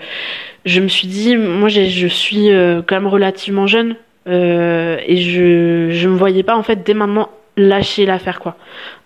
je 0.64 0.81
me 0.81 0.88
suis 0.88 1.09
dit, 1.09 1.37
moi 1.37 1.68
je 1.68 2.07
suis 2.07 2.49
quand 2.87 2.94
même 2.94 3.09
relativement 3.09 3.66
jeune 3.66 3.97
et 4.27 5.17
je 5.17 5.91
je 5.91 6.09
me 6.09 6.17
voyais 6.17 6.43
pas 6.43 6.57
en 6.57 6.63
fait 6.63 6.83
dès 6.85 6.95
maintenant 6.95 7.29
lâcher 7.57 8.07
l'affaire 8.07 8.40
quoi. 8.40 8.57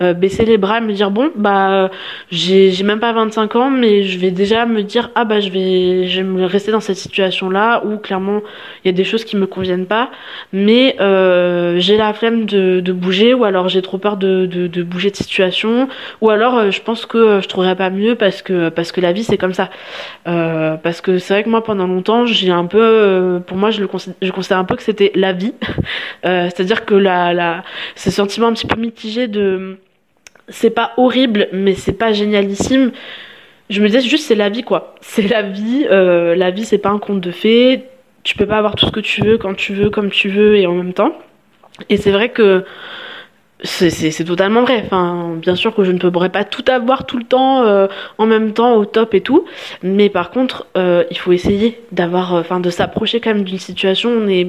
Euh, 0.02 0.14
baisser 0.14 0.44
les 0.44 0.58
bras 0.58 0.78
et 0.78 0.80
me 0.80 0.92
dire 0.92 1.10
bon 1.10 1.30
bah 1.36 1.90
j'ai 2.30 2.72
même 2.82 3.00
pas 3.00 3.12
25 3.12 3.56
ans 3.56 3.70
mais 3.70 4.04
je 4.04 4.18
vais 4.18 4.30
déjà 4.30 4.64
me 4.66 4.82
dire 4.82 5.10
ah 5.14 5.24
bah 5.24 5.40
je 5.40 5.50
vais 5.50 6.06
je 6.08 6.18
vais 6.18 6.26
me 6.26 6.44
rester 6.44 6.72
dans 6.72 6.80
cette 6.80 6.96
situation 6.96 7.50
là 7.50 7.82
où 7.84 7.98
clairement 7.98 8.40
il 8.84 8.88
y 8.88 8.90
a 8.90 8.92
des 8.92 9.04
choses 9.04 9.24
qui 9.24 9.36
me 9.36 9.46
conviennent 9.46 9.86
pas. 9.86 10.10
Mais 10.52 10.96
euh, 11.00 11.78
j'ai 11.78 11.96
la 11.96 12.12
flemme 12.12 12.46
de, 12.46 12.80
de 12.80 12.92
bouger 12.92 13.34
ou 13.34 13.44
alors 13.44 13.68
j'ai 13.68 13.82
trop 13.82 13.98
peur 13.98 14.16
de, 14.16 14.46
de, 14.46 14.66
de 14.66 14.82
bouger 14.82 15.10
de 15.10 15.16
situation 15.16 15.88
ou 16.20 16.30
alors 16.30 16.56
euh, 16.56 16.70
je 16.70 16.80
pense 16.80 17.06
que 17.06 17.18
euh, 17.18 17.40
je 17.40 17.48
trouverais 17.48 17.76
pas 17.76 17.90
mieux 17.90 18.14
parce 18.14 18.42
que 18.42 18.68
parce 18.68 18.92
que 18.92 19.00
la 19.00 19.12
vie 19.12 19.24
c'est 19.24 19.38
comme 19.38 19.54
ça. 19.54 19.70
Euh, 20.26 20.76
parce 20.76 21.00
que 21.00 21.18
c'est 21.18 21.34
vrai 21.34 21.44
que 21.44 21.48
moi 21.50 21.62
pendant 21.64 21.86
longtemps 21.86 22.26
j'ai 22.26 22.50
un 22.50 22.66
peu 22.66 22.78
euh, 22.80 23.38
pour 23.40 23.56
moi 23.56 23.70
je 23.70 23.80
le 23.80 23.88
considère, 23.88 24.16
je 24.22 24.30
considère 24.32 24.58
un 24.58 24.64
peu 24.64 24.76
que 24.76 24.82
c'était 24.82 25.12
la 25.14 25.32
vie. 25.32 25.54
C'est 26.24 26.60
à 26.60 26.64
dire 26.64 26.84
que 26.84 26.94
la 26.94 27.32
la 27.32 27.62
ce 27.94 28.10
sentiment 28.10 28.37
un 28.46 28.52
petit 28.52 28.66
peu 28.66 28.80
mitigé 28.80 29.28
de 29.28 29.78
c'est 30.48 30.70
pas 30.70 30.92
horrible, 30.96 31.48
mais 31.52 31.74
c'est 31.74 31.92
pas 31.92 32.12
génialissime. 32.12 32.92
Je 33.70 33.82
me 33.82 33.86
disais 33.88 34.00
juste 34.00 34.26
c'est 34.26 34.34
la 34.34 34.48
vie 34.48 34.62
quoi. 34.62 34.94
C'est 35.00 35.28
la 35.28 35.42
vie. 35.42 35.86
Euh, 35.90 36.34
la 36.34 36.50
vie 36.50 36.64
c'est 36.64 36.78
pas 36.78 36.90
un 36.90 36.98
conte 36.98 37.20
de 37.20 37.30
fées. 37.30 37.84
tu 38.24 38.36
peux 38.36 38.46
pas 38.46 38.58
avoir 38.58 38.74
tout 38.76 38.86
ce 38.86 38.92
que 38.92 39.00
tu 39.00 39.22
veux 39.22 39.38
quand 39.38 39.54
tu 39.54 39.74
veux, 39.74 39.90
comme 39.90 40.10
tu 40.10 40.28
veux 40.28 40.56
et 40.56 40.66
en 40.66 40.74
même 40.74 40.94
temps. 40.94 41.16
Et 41.88 41.96
c'est 41.96 42.10
vrai 42.10 42.30
que 42.30 42.64
c'est 43.62 44.24
totalement 44.24 44.62
vrai. 44.62 44.82
Enfin, 44.84 45.34
bien 45.36 45.56
sûr 45.56 45.74
que 45.74 45.84
je 45.84 45.92
ne 45.92 45.98
pourrais 45.98 46.28
pas 46.30 46.44
tout 46.44 46.64
avoir 46.68 47.06
tout 47.06 47.18
le 47.18 47.24
temps 47.24 47.62
euh, 47.62 47.88
en 48.18 48.26
même 48.26 48.52
temps 48.52 48.74
au 48.74 48.84
top 48.84 49.14
et 49.14 49.20
tout, 49.20 49.46
mais 49.82 50.08
par 50.08 50.30
contre, 50.30 50.66
euh, 50.76 51.04
il 51.10 51.18
faut 51.18 51.32
essayer 51.32 51.80
d'avoir, 51.92 52.34
enfin, 52.34 52.60
de 52.60 52.70
s'approcher 52.70 53.20
quand 53.20 53.34
même 53.34 53.44
d'une 53.44 53.58
situation. 53.58 54.10
On 54.10 54.28
est 54.28 54.48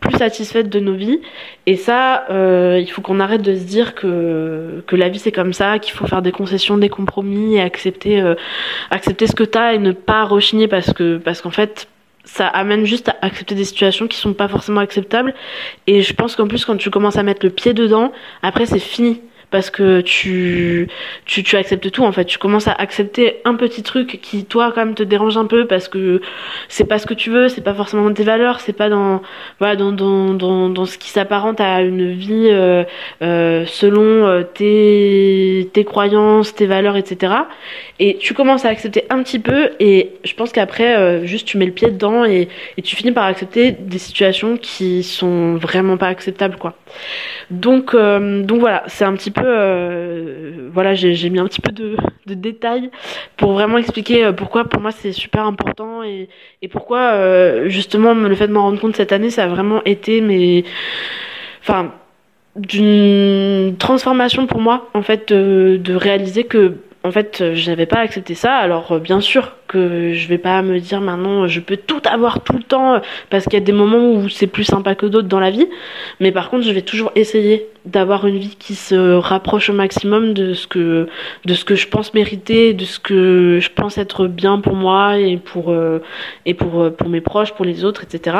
plus 0.00 0.16
satisfaite 0.16 0.68
de 0.68 0.80
nos 0.80 0.94
vies 0.94 1.20
et 1.66 1.76
ça, 1.76 2.24
il 2.30 2.86
faut 2.90 3.02
qu'on 3.02 3.20
arrête 3.20 3.42
de 3.42 3.54
se 3.54 3.64
dire 3.64 3.94
que 3.94 4.82
que 4.86 4.96
la 4.96 5.08
vie 5.08 5.18
c'est 5.18 5.32
comme 5.32 5.52
ça, 5.52 5.78
qu'il 5.78 5.92
faut 5.92 6.06
faire 6.06 6.22
des 6.22 6.32
concessions, 6.32 6.78
des 6.78 6.88
compromis 6.88 7.56
et 7.56 7.60
accepter 7.60 8.22
accepter 8.90 9.26
ce 9.26 9.34
que 9.34 9.44
t'as 9.44 9.74
et 9.74 9.78
ne 9.78 9.92
pas 9.92 10.24
rechigner 10.24 10.68
parce 10.68 10.92
que 10.92 11.18
parce 11.18 11.40
qu'en 11.42 11.50
fait 11.50 11.88
ça 12.28 12.46
amène 12.46 12.84
juste 12.84 13.08
à 13.08 13.16
accepter 13.22 13.54
des 13.54 13.64
situations 13.64 14.06
qui 14.06 14.18
sont 14.18 14.34
pas 14.34 14.48
forcément 14.48 14.80
acceptables. 14.80 15.34
Et 15.86 16.02
je 16.02 16.12
pense 16.12 16.36
qu'en 16.36 16.46
plus, 16.46 16.64
quand 16.64 16.76
tu 16.76 16.90
commences 16.90 17.16
à 17.16 17.22
mettre 17.22 17.44
le 17.44 17.50
pied 17.50 17.72
dedans, 17.72 18.12
après, 18.42 18.66
c'est 18.66 18.78
fini 18.78 19.22
parce 19.50 19.70
que 19.70 20.00
tu, 20.02 20.88
tu, 21.24 21.56
acceptes 21.56 21.90
tout 21.90 22.04
en 22.04 22.12
fait. 22.12 22.24
Tu 22.24 22.38
commences 22.38 22.68
à 22.68 22.72
accepter 22.72 23.40
un 23.44 23.54
petit 23.54 23.82
truc 23.82 24.20
qui 24.20 24.44
toi 24.44 24.72
quand 24.74 24.84
même 24.84 24.94
te 24.94 25.02
dérange 25.02 25.36
un 25.36 25.46
peu 25.46 25.66
parce 25.66 25.88
que 25.88 26.20
c'est 26.68 26.84
pas 26.84 26.98
ce 26.98 27.06
que 27.06 27.14
tu 27.14 27.30
veux, 27.30 27.48
c'est 27.48 27.62
pas 27.62 27.74
forcément 27.74 28.12
tes 28.12 28.24
valeurs, 28.24 28.60
c'est 28.60 28.74
pas 28.74 28.88
dans 28.88 29.22
voilà 29.58 29.76
dans, 29.76 29.92
dans, 29.92 30.34
dans, 30.34 30.68
dans 30.68 30.84
ce 30.84 30.98
qui 30.98 31.08
s'apparente 31.08 31.60
à 31.60 31.80
une 31.80 32.12
vie 32.12 32.48
euh, 32.50 32.84
euh, 33.22 33.64
selon 33.66 34.02
euh, 34.02 34.42
tes, 34.42 35.70
tes 35.72 35.84
croyances, 35.84 36.54
tes 36.54 36.66
valeurs, 36.66 36.96
etc. 36.96 37.32
Et 37.98 38.18
tu 38.18 38.34
commences 38.34 38.64
à 38.64 38.68
accepter 38.68 39.04
un 39.08 39.22
petit 39.22 39.38
peu 39.38 39.70
et 39.80 40.12
je 40.24 40.34
pense 40.34 40.52
qu'après 40.52 41.26
juste 41.26 41.46
tu 41.46 41.58
mets 41.58 41.66
le 41.66 41.72
pied 41.72 41.90
dedans 41.90 42.24
et, 42.24 42.48
tu 42.84 42.96
finis 42.96 43.12
par 43.12 43.24
accepter 43.24 43.72
des 43.72 43.98
situations 43.98 44.56
qui 44.56 45.02
sont 45.02 45.56
vraiment 45.56 45.96
pas 45.96 46.08
acceptables 46.08 46.56
quoi. 46.56 46.74
Donc 47.50 47.94
donc 47.94 48.60
voilà, 48.60 48.84
c'est 48.86 49.04
un 49.04 49.14
petit 49.14 49.30
peu 49.30 49.37
euh, 49.44 50.68
voilà, 50.72 50.94
j'ai 50.94 51.30
mis 51.30 51.38
un 51.38 51.46
petit 51.46 51.60
peu 51.60 51.72
de, 51.72 51.96
détails 52.26 52.90
pour 53.36 53.52
vraiment 53.52 53.78
expliquer 53.78 54.24
euh, 54.26 54.32
pourquoi 54.32 54.64
pour 54.64 54.82
moi 54.82 54.90
c'est 54.92 55.12
super 55.12 55.46
important 55.46 56.02
et, 56.02 56.28
pourquoi 56.70 57.12
euh, 57.14 57.68
justement 57.68 58.12
le 58.12 58.34
fait 58.34 58.48
de 58.48 58.52
m'en 58.52 58.62
rendre 58.62 58.78
compte 58.78 58.94
cette 58.94 59.12
année 59.12 59.30
ça 59.30 59.44
a 59.44 59.48
vraiment 59.48 59.82
été 59.84 60.20
mais 60.20 60.64
enfin 61.62 61.94
d'une 62.54 63.76
transformation 63.78 64.46
pour 64.46 64.60
moi 64.60 64.90
en 64.92 65.00
fait 65.00 65.32
de 65.32 65.94
réaliser 65.94 66.44
que 66.44 66.74
en 67.04 67.12
fait, 67.12 67.40
euh, 67.40 67.54
je 67.54 67.70
n'avais 67.70 67.86
pas 67.86 67.98
accepté 67.98 68.34
ça. 68.34 68.56
Alors, 68.56 68.92
euh, 68.92 68.98
bien 68.98 69.20
sûr 69.20 69.52
que 69.68 70.12
je 70.14 70.28
vais 70.28 70.38
pas 70.38 70.62
me 70.62 70.80
dire 70.80 71.00
maintenant, 71.00 71.46
je 71.46 71.60
peux 71.60 71.76
tout 71.76 72.02
avoir 72.04 72.40
tout 72.42 72.56
le 72.56 72.62
temps, 72.62 72.94
euh, 72.94 72.98
parce 73.30 73.44
qu'il 73.44 73.54
y 73.54 73.62
a 73.62 73.64
des 73.64 73.72
moments 73.72 74.10
où 74.12 74.28
c'est 74.28 74.48
plus 74.48 74.64
sympa 74.64 74.94
que 74.96 75.06
d'autres 75.06 75.28
dans 75.28 75.38
la 75.38 75.50
vie. 75.50 75.68
Mais 76.18 76.32
par 76.32 76.50
contre, 76.50 76.64
je 76.64 76.72
vais 76.72 76.82
toujours 76.82 77.12
essayer 77.14 77.66
d'avoir 77.84 78.26
une 78.26 78.38
vie 78.38 78.56
qui 78.58 78.74
se 78.74 79.14
rapproche 79.14 79.70
au 79.70 79.74
maximum 79.74 80.34
de 80.34 80.54
ce 80.54 80.66
que, 80.66 81.08
de 81.44 81.54
ce 81.54 81.64
que 81.64 81.76
je 81.76 81.86
pense 81.86 82.14
mériter, 82.14 82.74
de 82.74 82.84
ce 82.84 82.98
que 82.98 83.58
je 83.60 83.70
pense 83.70 83.96
être 83.96 84.26
bien 84.26 84.60
pour 84.60 84.74
moi 84.74 85.18
et 85.18 85.36
pour, 85.36 85.74
et 86.44 86.54
pour, 86.54 86.92
pour 86.92 87.08
mes 87.08 87.20
proches, 87.20 87.52
pour 87.54 87.64
les 87.64 87.84
autres, 87.84 88.02
etc. 88.02 88.38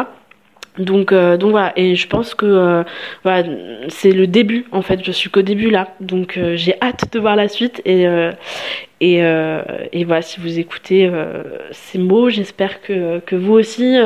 Donc, 0.79 1.13
euh, 1.13 1.37
donc 1.37 1.51
voilà, 1.51 1.73
et 1.77 1.97
je 1.97 2.07
pense 2.07 2.35
que 2.35 2.47
euh, 2.47 3.43
c'est 3.89 4.13
le 4.13 4.27
début 4.27 4.67
en 4.71 4.83
fait, 4.83 5.05
je 5.05 5.11
suis 5.11 5.29
qu'au 5.29 5.43
début 5.43 5.71
là, 5.71 5.89
donc 6.01 6.37
euh, 6.37 6.57
j'ai 6.57 6.75
hâte 6.81 7.13
de 7.13 7.19
voir 7.19 7.37
la 7.37 7.49
suite. 7.49 7.83
Et, 7.85 8.07
et, 9.01 10.05
voilà, 10.05 10.23
si 10.23 10.41
vous 10.41 10.59
écoutez 10.59 11.11
ces 11.71 11.99
mots, 11.99 12.31
j'espère 12.31 12.81
que, 12.83 13.21
que 13.21 13.37
vous 13.37 13.55
aussi 13.55 13.97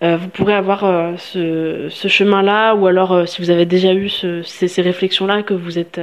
vous 0.00 0.28
pourrez 0.28 0.54
avoir 0.54 1.16
ce, 1.18 1.88
chemin-là, 1.88 2.74
ou 2.74 2.86
alors 2.88 3.28
si 3.28 3.40
vous 3.40 3.50
avez 3.50 3.64
déjà 3.64 3.94
eu 3.94 4.08
ce, 4.08 4.42
ces, 4.42 4.82
réflexions-là, 4.82 5.42
que 5.42 5.54
vous 5.54 5.78
êtes 5.78 6.00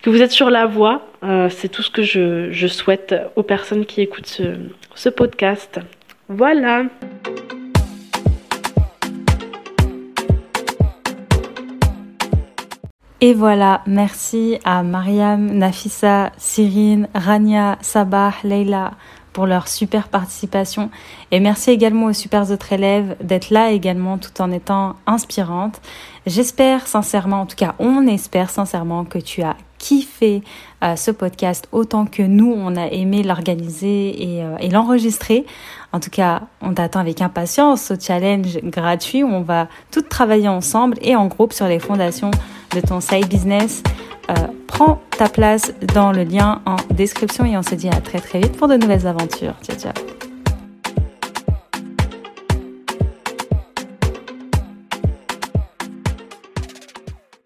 que 0.00 0.08
vous 0.08 0.22
êtes 0.22 0.32
sur 0.32 0.48
la 0.48 0.64
voie, 0.64 1.06
c'est 1.50 1.68
tout 1.68 1.82
ce 1.82 1.90
que 1.90 2.02
je, 2.02 2.66
souhaite 2.66 3.14
aux 3.36 3.42
personnes 3.42 3.84
qui 3.84 4.00
écoutent 4.00 4.40
ce 4.94 5.08
podcast. 5.10 5.80
Voilà. 6.28 6.84
Et 13.20 13.34
voilà, 13.34 13.82
merci 13.84 14.60
à 14.64 14.84
Mariam, 14.84 15.46
Nafissa, 15.46 16.30
Cyrine, 16.36 17.08
Rania, 17.16 17.76
Sabah, 17.80 18.32
Leila 18.44 18.92
pour 19.32 19.46
leur 19.46 19.66
super 19.66 20.06
participation. 20.06 20.88
Et 21.32 21.40
merci 21.40 21.70
également 21.70 22.06
aux 22.06 22.12
super 22.12 22.48
autres 22.52 22.72
élèves 22.72 23.16
d'être 23.20 23.50
là 23.50 23.72
également 23.72 24.18
tout 24.18 24.40
en 24.40 24.52
étant 24.52 24.94
inspirantes. 25.06 25.80
J'espère 26.26 26.86
sincèrement, 26.86 27.40
en 27.40 27.46
tout 27.46 27.56
cas 27.56 27.74
on 27.80 28.06
espère 28.06 28.50
sincèrement 28.50 29.04
que 29.04 29.18
tu 29.18 29.42
as 29.42 29.56
kiffé 29.78 30.42
euh, 30.82 30.96
ce 30.96 31.10
podcast 31.10 31.68
autant 31.72 32.06
que 32.06 32.22
nous, 32.22 32.52
on 32.56 32.76
a 32.76 32.86
aimé 32.86 33.22
l'organiser 33.22 34.22
et, 34.22 34.42
euh, 34.42 34.56
l'enregistrer. 34.70 35.46
En 35.92 36.00
tout 36.00 36.10
cas, 36.10 36.42
on 36.60 36.74
t'attend 36.74 37.00
avec 37.00 37.22
impatience 37.22 37.90
au 37.90 37.94
challenge 37.98 38.58
gratuit 38.62 39.22
où 39.22 39.28
on 39.28 39.40
va 39.40 39.68
tout 39.90 40.02
travailler 40.02 40.48
ensemble 40.48 40.98
et 41.00 41.16
en 41.16 41.26
groupe 41.26 41.52
sur 41.52 41.66
les 41.66 41.78
fondations 41.78 42.30
de 42.74 42.80
ton 42.80 43.00
side 43.00 43.28
business. 43.28 43.82
Euh, 44.30 44.34
prends 44.66 45.00
ta 45.16 45.28
place 45.28 45.72
dans 45.94 46.12
le 46.12 46.24
lien 46.24 46.60
en 46.66 46.76
description 46.90 47.46
et 47.46 47.56
on 47.56 47.62
se 47.62 47.74
dit 47.74 47.88
à 47.88 48.00
très 48.00 48.20
très 48.20 48.40
vite 48.40 48.56
pour 48.56 48.68
de 48.68 48.76
nouvelles 48.76 49.06
aventures. 49.06 49.54
Ciao 49.62 49.78
ciao 49.78 50.17